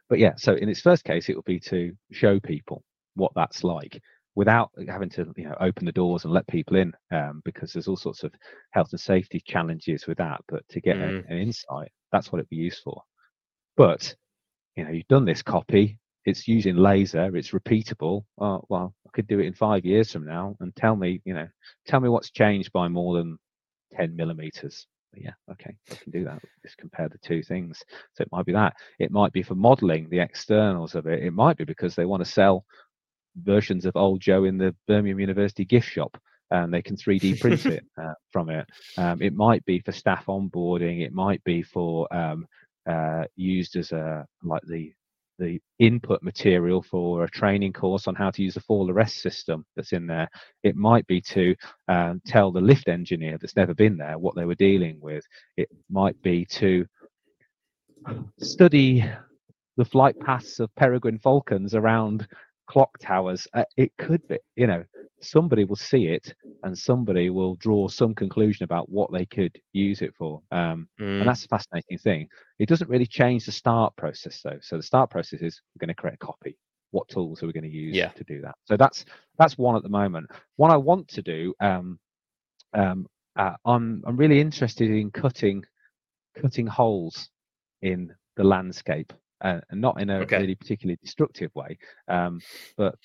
but 0.09 0.19
yeah 0.19 0.35
so 0.37 0.55
in 0.55 0.69
its 0.69 0.81
first 0.81 1.03
case 1.05 1.29
it 1.29 1.35
would 1.37 1.45
be 1.47 1.59
to 1.59 1.93
show 2.13 2.39
people 2.39 2.85
what 3.15 3.33
that's 3.35 3.65
like 3.65 4.01
without 4.37 4.71
having 4.89 5.09
to 5.09 5.33
you 5.37 5.45
know 5.49 5.57
open 5.61 5.85
the 5.87 5.93
doors 5.93 6.25
and 6.25 6.33
let 6.33 6.47
people 6.49 6.77
in 6.77 6.93
um, 7.13 7.41
because 7.45 7.73
there's 7.73 7.87
all 7.89 7.97
sorts 7.97 8.23
of 8.25 8.33
health 8.73 8.89
and 8.91 9.01
safety 9.01 9.41
challenges 9.47 10.07
with 10.07 10.19
that. 10.19 10.41
But 10.49 10.63
to 10.71 10.81
get 10.81 10.97
a- 10.97 11.01
Mm. 11.01 11.31
an 11.31 11.39
insight 11.39 11.91
that's 12.13 12.31
what 12.31 12.39
it'd 12.39 12.49
be 12.51 12.57
used 12.57 12.83
for. 12.83 13.03
But 13.77 14.15
you 14.77 14.85
know 14.85 14.91
you've 14.91 15.09
done 15.09 15.25
this 15.25 15.43
copy 15.43 15.99
it's 16.25 16.49
using 16.49 16.77
laser 16.77 17.37
it's 17.37 17.51
repeatable. 17.51 18.25
Oh, 18.39 18.65
well 18.69 18.95
i 19.07 19.11
could 19.13 19.27
do 19.27 19.41
it 19.41 19.47
in 19.47 19.55
five 19.55 19.85
years 19.85 20.13
from 20.13 20.27
now 20.27 20.57
and 20.61 20.75
tell 20.77 20.97
me 20.97 21.21
you 21.25 21.35
know 21.35 21.49
tell 21.87 22.01
me 22.01 22.09
what's 22.09 22.31
changed 22.31 22.73
by 22.73 22.89
more 22.89 23.17
than 23.17 23.39
10 23.93 24.17
millimeters. 24.17 24.87
Yeah 25.15 25.33
okay 25.51 25.77
i 25.91 25.95
can 25.95 26.11
do 26.11 26.25
that. 26.25 26.43
Just 26.63 26.79
compare 26.79 27.09
the 27.09 27.19
two 27.19 27.43
things. 27.43 27.83
So 28.15 28.23
it 28.23 28.29
might 28.33 28.47
be 28.47 28.53
that. 28.53 28.75
It 28.99 29.11
might 29.11 29.33
be 29.33 29.43
for 29.43 29.55
modeling 29.55 30.09
the 30.09 30.21
externals 30.21 30.95
of 30.95 31.07
it. 31.07 31.23
It 31.23 31.33
might 31.33 31.57
be 31.57 31.65
because 31.65 31.95
they 31.95 32.05
want 32.05 32.25
to 32.25 32.31
sell 32.31 32.65
versions 33.43 33.85
of 33.85 33.97
old 33.97 34.21
joe 34.21 34.45
in 34.45 34.57
the 34.57 34.75
birmingham 34.87 35.19
university 35.19 35.65
gift 35.65 35.89
shop 35.89 36.17
and 36.51 36.73
they 36.73 36.83
can 36.83 36.97
3d 36.97 37.41
print 37.41 37.67
it 37.67 37.85
uh, 38.01 38.15
from 38.31 38.51
it. 38.51 38.67
Um, 38.97 39.21
it 39.23 39.35
might 39.35 39.65
be 39.65 39.81
for 39.81 39.93
staff 39.93 40.27
onboarding. 40.27 41.05
It 41.05 41.13
might 41.13 41.43
be 41.45 41.63
for 41.63 42.13
um, 42.15 42.47
uh, 42.89 43.25
used 43.37 43.77
as 43.77 43.93
a 43.93 44.27
like 44.43 44.63
the 44.67 44.93
the 45.39 45.61
input 45.79 46.23
material 46.23 46.83
for 46.83 47.25
a 47.25 47.31
training 47.31 47.73
course 47.73 48.07
on 48.07 48.15
how 48.15 48.31
to 48.31 48.43
use 48.43 48.55
the 48.55 48.61
fall 48.61 48.91
arrest 48.91 49.21
system 49.21 49.65
that's 49.77 49.93
in 49.93 50.07
there. 50.07 50.29
It 50.63 50.77
might 50.77 51.07
be 51.07 51.21
to 51.23 51.55
um, 51.89 52.21
tell 52.27 52.51
the 52.51 52.61
lift 52.61 52.89
engineer 52.89 53.39
that's 53.39 53.57
never 53.57 53.75
been 53.75 53.97
there 53.97 54.19
what 54.19 54.35
they 54.35 54.45
were 54.45 54.55
dealing 54.55 54.99
with. 55.01 55.25
It 55.57 55.69
might 55.91 56.21
be 56.23 56.45
to 56.47 56.87
study 58.39 59.05
the 59.77 59.85
flight 59.85 60.19
paths 60.21 60.61
of 60.61 60.75
peregrine 60.77 61.19
falcons 61.19 61.75
around 61.75 62.27
clock 62.67 62.97
towers. 63.01 63.47
Uh, 63.55 63.65
it 63.77 63.93
could 63.99 64.27
be, 64.29 64.39
you 64.57 64.67
know, 64.67 64.85
somebody 65.25 65.65
will 65.65 65.77
see 65.77 66.07
it 66.09 66.35
and 66.63 66.77
somebody 66.77 67.31
will 67.31 67.57
draw 67.57 67.89
some 67.89 68.15
conclusion 68.15 68.65
about 68.65 68.89
what 68.91 69.13
they 69.13 69.27
could 69.27 69.57
use 69.73 70.03
it 70.03 70.15
for. 70.17 70.43
Um, 70.51 70.89
Mm. 71.01 71.21
and 71.21 71.29
that's 71.29 71.45
a 71.45 71.49
fascinating 71.49 71.99
thing. 71.99 72.29
It 72.59 72.69
doesn't 72.69 72.91
really 72.91 73.07
change 73.07 73.47
the 73.47 73.53
start 73.53 73.95
process 73.97 74.41
though. 74.43 74.59
So 74.63 74.77
the 74.77 74.83
start 74.83 75.11
process 75.11 75.43
is 75.43 75.61
we're 75.75 75.87
going 75.87 75.95
to 75.95 76.01
create 76.01 76.15
a 76.15 76.27
copy. 76.27 76.57
What 76.91 77.09
tools 77.09 77.43
are 77.43 77.47
we 77.47 77.53
going 77.53 77.65
to 77.65 77.71
use 77.71 77.97
Yeah. 77.97 78.11
to 78.11 78.25
do 78.25 78.41
that? 78.43 78.55
So 78.65 78.77
that's 78.77 79.05
that's 79.39 79.59
one 79.59 79.77
at 79.77 79.83
the 79.83 79.89
moment. 79.89 80.31
One 80.57 80.71
I 80.71 80.77
want 80.77 81.09
to 81.09 81.23
do. 81.23 81.55
Um, 81.61 81.99
um, 82.75 83.07
uh, 83.37 83.55
I'm 83.65 84.03
I'm 84.07 84.17
really 84.17 84.41
interested 84.41 84.91
in 84.91 85.11
cutting 85.11 85.65
cutting 86.41 86.67
holes 86.67 87.31
in 87.83 88.13
the 88.37 88.45
landscape, 88.45 89.13
uh, 89.43 89.61
and 89.71 89.81
not 89.81 90.01
in 90.01 90.11
a 90.11 90.23
Okay. 90.23 90.39
really 90.39 90.55
particularly 90.55 90.99
destructive 91.03 91.55
way. 91.55 91.79
Um, 92.09 92.41
but 92.77 92.97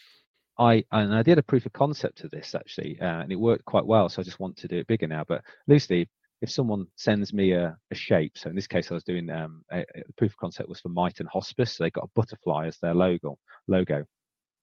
I 0.60 0.84
and 0.91 1.16
I 1.16 1.24
did 1.24 1.39
a 1.39 1.43
proof 1.43 1.66
of 1.66 1.74
concept 1.74 2.24
of 2.26 2.32
this 2.32 2.55
actually, 2.55 2.99
uh, 3.01 3.22
and 3.22 3.32
it 3.32 3.38
worked 3.38 3.66
quite 3.66 3.86
well. 3.86 4.10
So 4.10 4.22
I 4.22 4.26
just 4.26 4.39
want 4.39 4.57
to 4.57 4.68
do 4.68 4.78
it 4.80 4.88
bigger 4.88 5.07
now. 5.07 5.26
But 5.28 5.43
loosely, 5.68 6.10
if 6.41 6.51
someone 6.51 6.88
sends 6.97 7.34
me 7.34 7.53
a, 7.53 7.78
a 7.91 7.95
shape, 7.95 8.38
so 8.38 8.49
in 8.49 8.55
this 8.55 8.68
case 8.68 8.91
I 8.91 8.95
was 8.95 9.03
doing 9.05 9.30
um, 9.32 9.64
a, 9.72 9.80
a- 9.82 9.86
proof 10.18 10.34
of 10.34 10.38
concept 10.38 10.70
was 10.70 10.82
for 10.82 10.89
Myton 10.89 11.28
Hospice. 11.32 11.78
So 11.78 11.84
they 11.86 11.91
got 11.91 12.05
a 12.05 12.12
butterfly 12.16 12.68
as 12.68 12.78
their 12.80 12.95
logo. 12.95 13.38
Logo. 13.68 14.05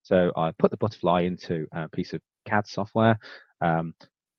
So 0.03 0.33
I 0.37 0.53
put 0.59 0.71
the 0.71 0.77
butterfly 0.79 1.23
into 1.23 1.67
a 1.73 1.89
piece 1.89 2.13
of 2.13 2.21
CAD 2.47 2.67
software, 2.69 3.19
um, 3.61 3.95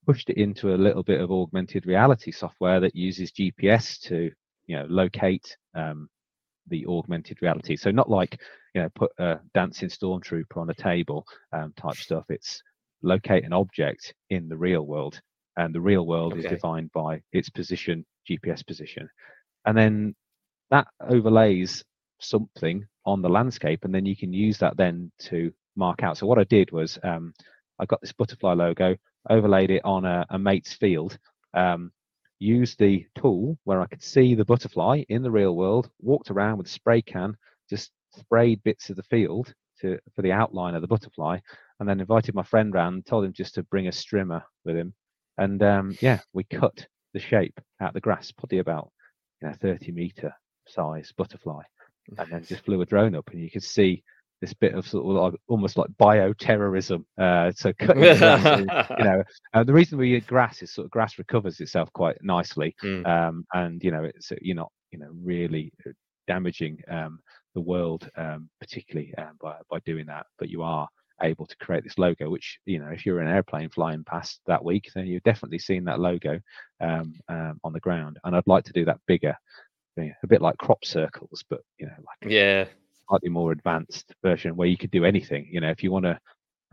pushed 0.06 0.30
it 0.30 0.38
into 0.38 0.74
a 0.74 0.78
little 0.78 1.04
bit 1.04 1.22
of 1.22 1.32
augmented 1.32 1.86
reality 1.86 2.32
software 2.32 2.80
that 2.82 2.96
uses 2.96 3.32
GPS 3.32 4.00
to 4.04 4.32
you 4.68 4.78
know 4.78 4.86
locate 4.90 5.58
um, 5.76 6.10
the 6.70 6.86
augmented 6.88 7.42
reality. 7.42 7.76
So 7.76 7.92
not 7.92 8.10
like 8.10 8.40
you 8.74 8.82
know 8.82 8.90
put 8.96 9.12
a 9.20 9.40
dancing 9.54 9.90
stormtrooper 9.90 10.58
on 10.58 10.70
a 10.70 10.74
table 10.74 11.26
um, 11.54 11.74
type 11.78 11.96
stuff. 11.96 12.26
It's 12.30 12.62
locate 13.02 13.46
an 13.46 13.54
object 13.54 14.14
in 14.30 14.50
the 14.50 14.58
real 14.58 14.86
world, 14.86 15.20
and 15.58 15.74
the 15.74 15.82
real 15.82 16.06
world 16.06 16.34
okay. 16.34 16.42
is 16.42 16.50
defined 16.50 16.92
by 16.94 17.22
its 17.32 17.50
position, 17.50 18.06
GPS 18.30 18.66
position, 18.66 19.10
and 19.66 19.78
then 19.78 20.16
that 20.70 20.88
overlays 21.02 21.84
something 22.20 22.86
on 23.06 23.22
the 23.22 23.30
landscape, 23.30 23.86
and 23.86 23.94
then 23.94 24.06
you 24.06 24.16
can 24.16 24.34
use 24.34 24.58
that 24.58 24.76
then 24.78 25.12
to 25.20 25.52
mark 25.76 26.04
out. 26.04 26.18
So 26.18 26.28
what 26.28 26.40
I 26.40 26.44
did 26.46 26.72
was 26.72 27.00
um, 27.04 27.34
I 27.80 27.86
got 27.86 28.02
this 28.02 28.12
butterfly 28.12 28.54
logo, 28.54 28.96
overlaid 29.30 29.72
it 29.72 29.86
on 29.86 30.06
a, 30.06 30.26
a 30.30 30.40
mate's 30.40 30.74
field. 30.74 31.18
Um, 31.54 31.92
used 32.40 32.80
the 32.80 33.06
tool 33.18 33.58
where 33.64 33.82
I 33.82 33.88
could 33.88 34.04
see 34.04 34.36
the 34.36 34.46
butterfly 34.46 35.04
in 35.10 35.24
the 35.24 35.32
real 35.32 35.56
world, 35.56 35.90
walked 36.02 36.32
around 36.32 36.58
with 36.58 36.68
a 36.68 36.72
spray 36.72 37.02
can, 37.02 37.36
just 37.70 37.92
sprayed 38.16 38.64
bits 38.64 38.90
of 38.90 38.96
the 38.96 39.04
field 39.04 39.54
to 39.82 40.00
for 40.16 40.22
the 40.22 40.32
outline 40.32 40.76
of 40.76 40.82
the 40.82 40.88
butterfly, 40.88 41.40
and 41.80 41.88
then 41.88 42.00
invited 42.00 42.36
my 42.36 42.44
friend 42.44 42.74
round, 42.74 43.06
told 43.06 43.26
him 43.26 43.34
just 43.34 43.56
to 43.56 43.64
bring 43.64 43.88
a 43.88 43.92
strimmer 43.92 44.44
with 44.66 44.76
him, 44.76 44.94
and 45.38 45.62
um, 45.64 45.96
yeah, 46.02 46.20
we 46.34 46.44
cut 46.44 46.88
the 47.14 47.20
shape 47.20 47.60
out 47.82 47.94
the 47.94 48.02
grass, 48.02 48.32
probably 48.32 48.60
about 48.60 48.92
you 49.42 49.48
know 49.48 49.54
30 49.62 49.92
meter 49.92 50.34
size 50.68 51.14
butterfly, 51.16 51.64
and 52.18 52.32
then 52.32 52.44
just 52.48 52.66
flew 52.66 52.82
a 52.82 52.86
drone 52.86 53.16
up, 53.16 53.30
and 53.32 53.42
you 53.42 53.52
could 53.52 53.64
see 53.64 54.04
this 54.42 54.54
bit 54.54 54.74
of 54.74 54.88
sort 54.88 55.06
of 55.06 55.34
like, 55.34 55.42
almost 55.48 55.78
like 55.78 55.90
bioterrorism. 56.00 57.04
Uh, 57.18 57.52
so 57.56 57.74
cutting 57.80 58.02
grass, 58.02 58.60
you 58.98 59.04
know, 59.04 59.24
uh, 59.54 59.64
the 59.64 59.74
reason 59.74 59.98
we 59.98 60.16
eat 60.16 60.28
grass 60.28 60.62
is 60.62 60.72
sort 60.72 60.86
of 60.86 60.92
grass 60.92 61.18
recovers 61.18 61.60
itself 61.60 61.92
quite 61.94 62.18
nicely, 62.24 62.76
mm. 62.84 63.06
um, 63.08 63.46
and 63.54 63.84
you 63.84 63.92
know, 63.92 64.04
it's 64.04 64.32
you're 64.42 64.56
not 64.56 64.72
you 64.92 65.00
know 65.00 65.10
really 65.24 65.72
damaging 66.28 66.78
um, 66.90 67.20
the 67.56 67.62
world 67.62 68.10
um, 68.18 68.50
particularly 68.60 69.14
um, 69.18 69.38
by 69.42 69.56
by 69.70 69.80
doing 69.86 70.06
that, 70.06 70.26
but 70.38 70.50
you 70.50 70.62
are 70.62 70.88
able 71.24 71.48
to 71.48 71.58
create 71.58 71.84
this 71.84 71.98
logo 71.98 72.30
which 72.30 72.60
you 72.66 72.78
know 72.78 72.90
if 72.90 73.04
you're 73.04 73.22
an 73.22 73.28
airplane 73.28 73.70
flying 73.70 74.04
past 74.04 74.40
that 74.46 74.64
week 74.64 74.88
then 74.94 75.08
you've 75.08 75.24
definitely 75.24 75.58
seen 75.58 75.84
that 75.84 76.00
logo 76.00 76.40
um, 76.80 77.12
um, 77.28 77.60
on 77.64 77.74
the 77.74 77.80
ground 77.80 78.20
and 78.24 78.36
i'd 78.36 78.46
like 78.46 78.64
to 78.64 78.72
do 78.72 78.86
that 78.86 79.00
bigger 79.08 79.36
a 79.98 80.28
bit 80.28 80.44
like 80.44 80.56
crop 80.58 80.86
circles 80.86 81.44
but 81.50 81.62
you 81.80 81.88
know 81.88 81.94
like 81.98 82.32
yeah 82.32 82.66
slightly 83.08 83.30
more 83.30 83.52
advanced 83.52 84.14
version 84.24 84.56
where 84.56 84.68
you 84.68 84.78
could 84.78 84.92
do 84.92 85.06
anything. 85.06 85.48
You 85.52 85.62
know, 85.62 85.70
if 85.70 85.84
you 85.84 85.92
want 85.92 86.06
to 86.06 86.20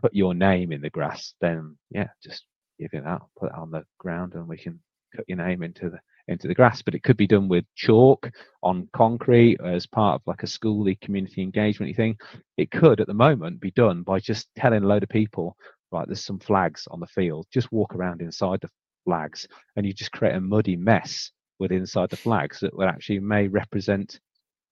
put 0.01 0.13
your 0.13 0.33
name 0.33 0.71
in 0.71 0.81
the 0.81 0.89
grass, 0.89 1.33
then 1.41 1.77
yeah, 1.89 2.07
just 2.23 2.45
give 2.79 2.89
it 2.93 3.05
out, 3.05 3.29
put 3.39 3.51
it 3.51 3.57
on 3.57 3.71
the 3.71 3.83
ground, 3.99 4.33
and 4.33 4.47
we 4.47 4.57
can 4.57 4.79
cut 5.15 5.25
your 5.27 5.37
name 5.37 5.63
into 5.63 5.89
the 5.89 5.99
into 6.27 6.47
the 6.47 6.55
grass. 6.55 6.81
But 6.81 6.95
it 6.95 7.03
could 7.03 7.17
be 7.17 7.27
done 7.27 7.47
with 7.47 7.65
chalk 7.75 8.29
on 8.63 8.89
concrete 8.93 9.59
as 9.63 9.85
part 9.85 10.15
of 10.15 10.27
like 10.27 10.43
a 10.43 10.47
schooly 10.47 10.99
community 11.01 11.41
engagement 11.41 11.95
thing. 11.95 12.17
It 12.57 12.71
could 12.71 12.99
at 12.99 13.07
the 13.07 13.13
moment 13.13 13.61
be 13.61 13.71
done 13.71 14.03
by 14.03 14.19
just 14.19 14.47
telling 14.55 14.83
a 14.83 14.87
load 14.87 15.03
of 15.03 15.09
people, 15.09 15.55
right, 15.91 16.07
there's 16.07 16.25
some 16.25 16.39
flags 16.39 16.87
on 16.91 16.99
the 16.99 17.07
field. 17.07 17.47
Just 17.53 17.71
walk 17.71 17.95
around 17.95 18.21
inside 18.21 18.61
the 18.61 18.69
flags 19.05 19.47
and 19.75 19.85
you 19.85 19.93
just 19.93 20.11
create 20.11 20.35
a 20.35 20.41
muddy 20.41 20.75
mess 20.75 21.31
with 21.59 21.71
inside 21.71 22.09
the 22.09 22.17
flags 22.17 22.59
that 22.59 22.75
would 22.75 22.87
actually 22.87 23.19
may 23.19 23.47
represent 23.47 24.19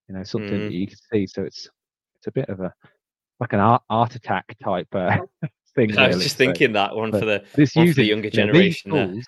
you 0.08 0.16
know, 0.16 0.24
something 0.24 0.52
mm. 0.52 0.66
that 0.66 0.74
you 0.74 0.88
can 0.88 0.98
see. 1.12 1.28
So 1.28 1.44
it's 1.44 1.70
it's 2.16 2.28
a 2.28 2.32
bit 2.32 2.50
of 2.50 2.60
a 2.60 2.74
like 3.40 3.54
an 3.54 3.60
art, 3.60 3.84
art 3.90 4.16
attack 4.16 4.56
type 4.64 4.88
uh, 4.94 5.18
thing. 5.76 5.98
I 5.98 6.08
was 6.08 6.24
just 6.24 6.38
thinking 6.38 6.74
that 6.74 6.96
one 6.96 7.12
for 7.12 7.26
the, 7.26 7.44
this 7.56 7.76
one 7.76 7.88
using, 7.88 7.96
for 7.96 8.02
the 8.02 8.08
younger 8.08 8.30
generation. 8.30 8.92
You 8.94 8.98
know, 8.98 9.08
these, 9.08 9.16
tools, 9.16 9.26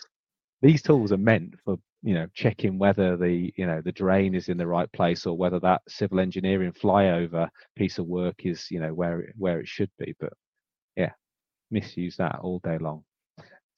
these 0.61 0.82
tools 0.82 1.11
are 1.11 1.17
meant 1.17 1.55
for 1.63 1.78
you 2.03 2.13
know 2.13 2.28
checking 2.34 2.78
whether 2.78 3.17
the 3.17 3.51
you 3.57 3.65
know 3.65 3.82
the 3.82 3.91
drain 3.91 4.36
is 4.36 4.49
in 4.49 4.57
the 4.57 4.67
right 4.67 4.91
place 4.93 5.26
or 5.26 5.36
whether 5.36 5.59
that 5.61 5.82
civil 5.88 6.19
engineering 6.19 6.71
flyover 6.71 7.49
piece 7.76 7.97
of 7.97 8.05
work 8.05 8.45
is 8.45 8.69
you 8.69 8.80
know 8.80 8.93
where 8.93 9.21
it, 9.21 9.34
where 9.38 9.59
it 9.59 9.67
should 9.67 9.89
be. 9.97 10.13
But 10.19 10.34
yeah, 10.95 11.11
misuse 11.71 12.17
that 12.17 12.39
all 12.41 12.59
day 12.59 12.78
long. 12.78 13.03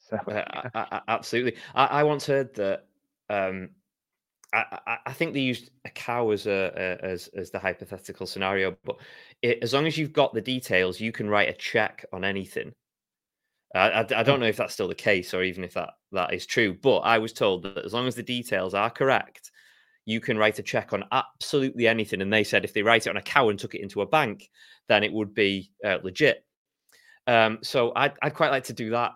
So, 0.10 0.18
uh. 0.18 0.44
I, 0.76 0.86
I, 0.92 1.02
absolutely. 1.08 1.56
I, 1.74 1.86
I 1.86 2.04
once 2.04 2.26
heard 2.26 2.54
that 2.56 2.86
um, 3.30 3.70
I, 4.54 4.98
I, 5.06 5.14
think 5.14 5.34
they 5.34 5.42
used 5.42 5.72
a 5.84 5.90
cow 5.90 6.32
as 6.32 6.48
a, 6.48 6.98
as 7.02 7.28
as 7.36 7.52
the 7.52 7.60
hypothetical 7.60 8.26
scenario, 8.26 8.78
but 8.86 8.96
it, 9.42 9.60
as 9.62 9.74
long 9.74 9.86
as 9.88 9.98
you've 9.98 10.14
got 10.14 10.34
the 10.34 10.42
details, 10.42 11.02
you 11.02 11.12
can 11.12 11.30
write 11.30 11.50
a 11.50 11.54
check 11.54 12.06
on 12.14 12.24
anything. 12.24 12.74
I, 13.76 13.90
I, 13.90 14.00
I, 14.00 14.24
don't 14.24 14.40
know 14.40 14.46
if 14.46 14.56
that's 14.56 14.74
still 14.74 14.88
the 14.88 14.96
case 14.96 15.34
or 15.34 15.44
even 15.44 15.64
if 15.66 15.74
that 15.74 15.90
that 16.14 16.34
is 16.34 16.46
true, 16.46 16.74
but 16.82 17.00
I 17.00 17.18
was 17.18 17.34
told 17.34 17.64
that 17.64 17.86
as 17.86 17.94
long 17.94 18.08
as 18.08 18.16
the 18.16 18.24
details 18.24 18.74
are 18.74 18.90
correct, 18.90 19.52
you 20.06 20.22
can 20.22 20.38
write 20.38 20.60
a 20.60 20.64
check 20.64 20.94
on 20.94 21.04
absolutely 21.12 21.86
anything. 21.86 22.22
And 22.22 22.32
they 22.32 22.46
said 22.46 22.64
if 22.64 22.74
they 22.74 22.84
write 22.84 23.06
it 23.06 23.10
on 23.10 23.18
a 23.18 23.22
cow 23.22 23.50
and 23.50 23.60
took 23.60 23.76
it 23.76 23.82
into 23.82 24.02
a 24.02 24.08
bank, 24.08 24.50
then 24.88 25.04
it 25.04 25.12
would 25.12 25.34
be 25.34 25.72
uh, 25.86 25.98
legit. 26.02 26.46
Um, 27.28 27.60
so 27.62 27.92
I'd, 27.94 28.14
I'd 28.22 28.34
quite 28.34 28.52
like 28.52 28.64
to 28.66 28.74
do 28.74 28.92
that 28.92 29.12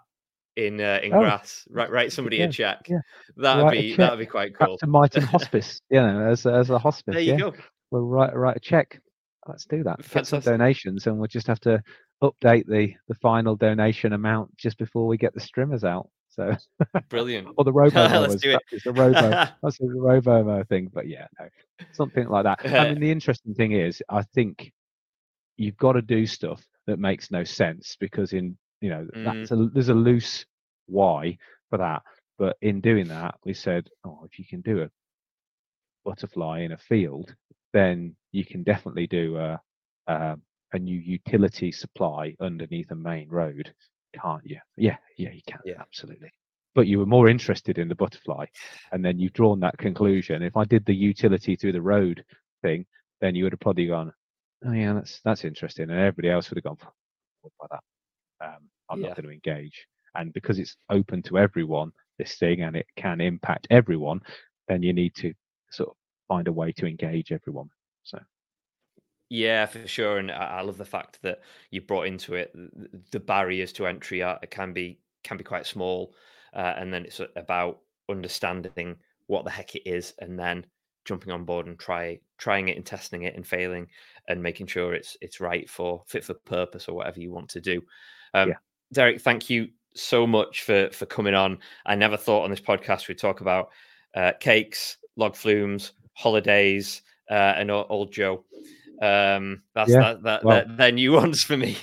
in 0.56 0.82
uh, 0.82 1.00
in 1.04 1.14
oh, 1.14 1.20
grass. 1.20 1.66
Write 1.70 1.92
write 1.92 2.12
somebody 2.12 2.38
yeah, 2.38 2.46
a 2.46 2.52
check. 2.52 2.88
Yeah. 2.88 3.00
That'd 3.38 3.64
write 3.64 3.82
be 3.82 3.96
that'd 3.96 4.20
be 4.20 4.26
quite 4.26 4.58
cool. 4.58 4.78
To 4.78 4.88
Myton 4.88 5.24
Hospice, 5.32 5.82
you 5.90 6.02
know, 6.02 6.28
as 6.28 6.46
as 6.46 6.70
a 6.70 6.80
hospice. 6.80 7.14
There 7.14 7.22
you 7.22 7.34
yeah. 7.34 7.38
go. 7.40 7.54
We'll 7.92 8.04
write 8.04 8.36
write 8.36 8.58
a 8.58 8.62
check. 8.62 9.00
Let's 9.48 9.66
do 9.66 9.84
that. 9.84 10.08
Get 10.10 10.28
some 10.28 10.40
donations, 10.42 11.08
and 11.08 11.18
we'll 11.18 11.28
just 11.28 11.48
have 11.48 11.60
to 11.62 11.82
update 12.22 12.68
the 12.68 12.94
the 13.08 13.16
final 13.16 13.56
donation 13.56 14.14
amount 14.14 14.56
just 14.58 14.78
before 14.78 15.08
we 15.08 15.18
get 15.18 15.34
the 15.34 15.40
streamers 15.40 15.84
out. 15.84 16.10
So 16.30 16.56
brilliant. 17.10 17.50
or 17.58 17.64
the 17.64 17.74
robo 17.74 18.08
Let's 18.08 18.36
do 18.36 18.52
it. 18.52 18.62
It's 18.72 18.84
the 18.84 18.94
robo. 18.94 19.30
that's 19.62 19.78
the 19.78 19.88
robo 19.88 20.64
thing. 20.66 20.90
But 20.94 21.08
yeah, 21.08 21.28
no, 21.40 21.48
something 21.92 22.28
like 22.30 22.44
that. 22.44 22.60
I 22.66 22.90
mean, 22.90 23.02
the 23.02 23.12
interesting 23.12 23.54
thing 23.54 23.74
is, 23.74 24.02
I 24.10 24.22
think 24.34 24.72
you've 25.58 25.78
got 25.78 25.94
to 25.94 26.02
do 26.02 26.26
stuff 26.26 26.64
that 26.88 27.00
makes 27.00 27.32
no 27.32 27.44
sense 27.44 27.98
because 28.00 28.34
in 28.34 28.58
you 28.82 28.90
know, 28.90 29.08
mm. 29.16 29.24
that's 29.24 29.52
a, 29.52 29.70
there's 29.74 29.90
a 29.90 29.94
loose 29.94 30.46
why 30.88 31.38
for 31.70 31.78
that. 31.78 32.04
But 32.38 32.58
in 32.62 32.82
doing 32.82 33.08
that, 33.10 33.36
we 33.46 33.54
said, 33.54 33.88
oh, 34.04 34.22
if 34.26 34.40
you 34.40 34.46
can 34.46 34.62
do 34.62 34.82
a 34.82 34.90
butterfly 36.04 36.62
in 36.62 36.72
a 36.72 36.78
field, 36.78 37.34
then 37.74 38.16
you 38.32 38.44
can 38.44 38.64
definitely 38.64 39.08
do 39.08 39.38
a, 39.38 39.62
a, 40.08 40.38
a 40.74 40.80
new 40.80 40.98
utility 40.98 41.72
supply 41.72 42.36
underneath 42.42 42.90
a 42.92 42.96
main 42.96 43.30
road, 43.30 43.74
can't 44.20 44.42
you? 44.44 44.58
Yeah, 44.76 44.98
yeah, 45.18 45.32
you 45.32 45.42
can. 45.48 45.60
Yeah, 45.66 45.80
absolutely. 45.80 46.32
But 46.74 46.88
you 46.88 47.00
were 47.00 47.06
more 47.06 47.28
interested 47.28 47.78
in 47.78 47.90
the 47.90 47.96
butterfly, 47.96 48.46
and 48.92 49.04
then 49.04 49.20
you've 49.20 49.34
drawn 49.34 49.60
that 49.60 49.78
conclusion. 49.78 50.42
If 50.42 50.58
I 50.58 50.64
did 50.64 50.86
the 50.86 50.96
utility 50.96 51.56
through 51.56 51.74
the 51.74 51.82
road 51.82 52.24
thing, 52.62 52.86
then 53.20 53.36
you 53.36 53.44
would 53.44 53.54
have 53.54 53.60
probably 53.60 53.88
gone, 53.88 54.14
oh 54.66 54.72
yeah, 54.72 54.94
that's 54.94 55.20
that's 55.24 55.44
interesting, 55.44 55.90
and 55.90 56.00
everybody 56.00 56.30
else 56.30 56.50
would 56.50 56.58
have 56.58 56.64
gone, 56.64 56.78
what 57.42 57.52
about 57.60 57.70
that? 57.78 57.91
Um, 58.42 58.70
I'm 58.90 59.02
yeah. 59.02 59.08
not 59.08 59.18
going 59.18 59.28
to 59.28 59.34
engage. 59.34 59.88
And 60.16 60.34
because 60.34 60.60
it's 60.60 60.76
open 60.90 61.22
to 61.24 61.38
everyone, 61.38 61.92
this 62.18 62.36
thing, 62.36 62.62
and 62.62 62.76
it 62.76 62.88
can 62.98 63.22
impact 63.22 63.68
everyone, 63.70 64.22
then 64.68 64.84
you 64.84 64.94
need 64.94 65.16
to 65.16 65.34
sort 65.72 65.90
of 65.90 65.96
find 66.28 66.48
a 66.48 66.52
way 66.52 66.72
to 66.74 66.86
engage 66.86 67.32
everyone. 67.32 67.70
So. 68.04 68.20
Yeah, 69.30 69.66
for 69.66 69.88
sure, 69.88 70.18
and 70.18 70.30
I 70.30 70.60
love 70.60 70.78
the 70.78 70.84
fact 70.84 71.20
that 71.22 71.40
you 71.70 71.80
brought 71.80 72.08
into 72.08 72.36
it 72.36 72.54
the 73.12 73.20
barriers 73.20 73.72
to 73.74 73.88
entry 73.88 74.22
are, 74.22 74.38
can 74.50 74.74
be 74.74 75.00
can 75.24 75.38
be 75.38 75.44
quite 75.46 75.66
small, 75.66 76.14
uh, 76.54 76.74
and 76.76 76.94
then 76.94 77.06
it's 77.06 77.22
about 77.38 77.80
understanding 78.10 78.98
what 79.28 79.46
the 79.46 79.52
heck 79.52 79.76
it 79.76 79.90
is, 79.90 80.14
and 80.20 80.38
then 80.38 80.66
jumping 81.06 81.32
on 81.32 81.46
board 81.46 81.68
and 81.68 81.80
try 81.80 82.20
trying 82.40 82.68
it 82.68 82.76
and 82.76 82.86
testing 82.86 83.24
it 83.24 83.36
and 83.36 83.48
failing, 83.48 83.88
and 84.28 84.44
making 84.44 84.68
sure 84.68 84.94
it's 84.94 85.16
it's 85.22 85.40
right 85.40 85.70
for 85.70 86.04
fit 86.08 86.26
for 86.26 86.34
purpose 86.34 86.90
or 86.90 86.96
whatever 86.98 87.22
you 87.22 87.32
want 87.32 87.48
to 87.52 87.62
do. 87.62 87.82
Um, 88.34 88.50
yeah. 88.50 88.56
Derek, 88.94 89.22
thank 89.22 89.50
you 89.50 89.70
so 89.94 90.26
much 90.26 90.64
for 90.64 90.90
for 90.92 91.06
coming 91.06 91.34
on. 91.34 91.60
I 91.86 91.96
never 91.96 92.18
thought 92.18 92.44
on 92.44 92.50
this 92.50 92.62
podcast 92.62 93.08
we'd 93.08 93.18
talk 93.18 93.42
about 93.42 93.70
uh, 94.16 94.34
cakes, 94.40 94.98
log 95.16 95.36
flumes, 95.36 95.94
holidays, 96.14 97.02
uh, 97.30 97.54
and 97.58 97.72
old 97.72 98.12
Joe. 98.12 98.44
Um, 99.02 99.64
that's 99.74 99.90
yeah. 99.90 100.00
that, 100.00 100.24
that, 100.24 100.44
well, 100.44 100.58
that 100.58 100.78
they're 100.78 100.92
new 100.92 101.12
ones 101.14 101.44
for 101.44 101.58
me. 101.58 101.78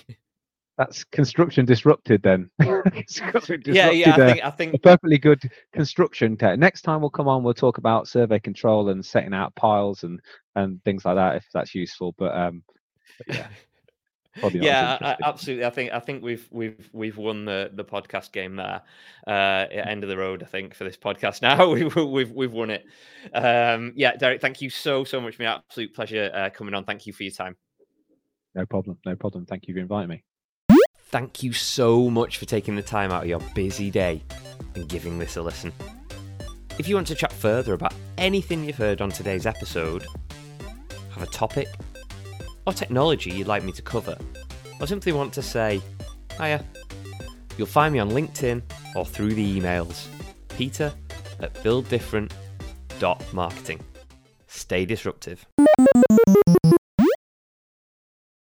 That's 0.76 1.02
construction 1.02 1.66
disrupted 1.66 2.22
then. 2.22 2.50
disrupted, 3.06 3.66
yeah, 3.66 3.90
yeah. 3.90 4.12
I 4.12 4.16
think, 4.16 4.44
I 4.44 4.50
think 4.50 4.74
a 4.74 4.78
perfectly 4.78 5.18
good 5.18 5.50
construction 5.72 6.36
tech. 6.36 6.58
Next 6.58 6.82
time 6.82 7.00
we'll 7.00 7.10
come 7.10 7.26
on, 7.26 7.42
we'll 7.42 7.54
talk 7.54 7.78
about 7.78 8.06
survey 8.06 8.38
control 8.38 8.88
and 8.90 9.04
setting 9.04 9.34
out 9.34 9.54
piles 9.56 10.04
and 10.04 10.20
and 10.54 10.82
things 10.84 11.04
like 11.04 11.16
that 11.16 11.36
if 11.36 11.46
that's 11.52 11.74
useful. 11.74 12.14
But 12.16 12.36
um, 12.36 12.62
but 13.26 13.36
yeah. 13.36 13.48
Yeah, 14.52 14.98
I, 15.00 15.16
absolutely. 15.24 15.64
I 15.64 15.70
think 15.70 15.92
I 15.92 16.00
think 16.00 16.22
we've 16.22 16.46
we've 16.50 16.90
we've 16.92 17.16
won 17.16 17.44
the 17.44 17.70
the 17.72 17.84
podcast 17.84 18.32
game 18.32 18.56
there. 18.56 18.82
Uh, 19.26 19.66
end 19.70 20.02
of 20.04 20.08
the 20.08 20.16
road, 20.16 20.42
I 20.42 20.46
think, 20.46 20.74
for 20.74 20.84
this 20.84 20.96
podcast. 20.96 21.42
Now 21.42 21.68
we've 21.72 21.94
we've 21.94 22.30
we've 22.30 22.52
won 22.52 22.70
it. 22.70 22.84
Um, 23.34 23.92
yeah, 23.96 24.16
Derek, 24.16 24.40
thank 24.40 24.60
you 24.60 24.70
so 24.70 25.04
so 25.04 25.20
much. 25.20 25.38
My 25.38 25.46
absolute 25.46 25.94
pleasure 25.94 26.30
uh, 26.32 26.50
coming 26.50 26.74
on. 26.74 26.84
Thank 26.84 27.06
you 27.06 27.12
for 27.12 27.22
your 27.22 27.32
time. 27.32 27.56
No 28.54 28.66
problem. 28.66 28.98
No 29.06 29.14
problem. 29.16 29.46
Thank 29.46 29.68
you 29.68 29.74
for 29.74 29.80
inviting 29.80 30.08
me. 30.08 30.24
Thank 31.10 31.42
you 31.42 31.52
so 31.52 32.10
much 32.10 32.36
for 32.36 32.44
taking 32.44 32.76
the 32.76 32.82
time 32.82 33.10
out 33.10 33.22
of 33.22 33.28
your 33.28 33.40
busy 33.54 33.90
day 33.90 34.22
and 34.74 34.86
giving 34.88 35.18
this 35.18 35.36
a 35.36 35.42
listen. 35.42 35.72
If 36.78 36.86
you 36.86 36.94
want 36.94 37.06
to 37.08 37.14
chat 37.14 37.32
further 37.32 37.72
about 37.72 37.94
anything 38.18 38.64
you've 38.64 38.76
heard 38.76 39.00
on 39.00 39.10
today's 39.10 39.46
episode, 39.46 40.06
have 41.12 41.22
a 41.22 41.26
topic, 41.26 41.68
or 42.68 42.72
technology 42.72 43.30
you'd 43.30 43.46
like 43.46 43.62
me 43.64 43.72
to 43.72 43.80
cover, 43.80 44.18
or 44.78 44.86
simply 44.86 45.12
want 45.12 45.32
to 45.32 45.40
say, 45.40 45.80
hiya, 46.38 46.62
you'll 47.56 47.66
find 47.66 47.94
me 47.94 47.98
on 47.98 48.10
LinkedIn 48.10 48.60
or 48.94 49.06
through 49.06 49.32
the 49.32 49.60
emails. 49.60 50.06
Peter 50.50 50.92
at 51.40 51.54
builddifferent.marketing. 51.54 53.80
Stay 54.48 54.84
disruptive. 54.84 55.46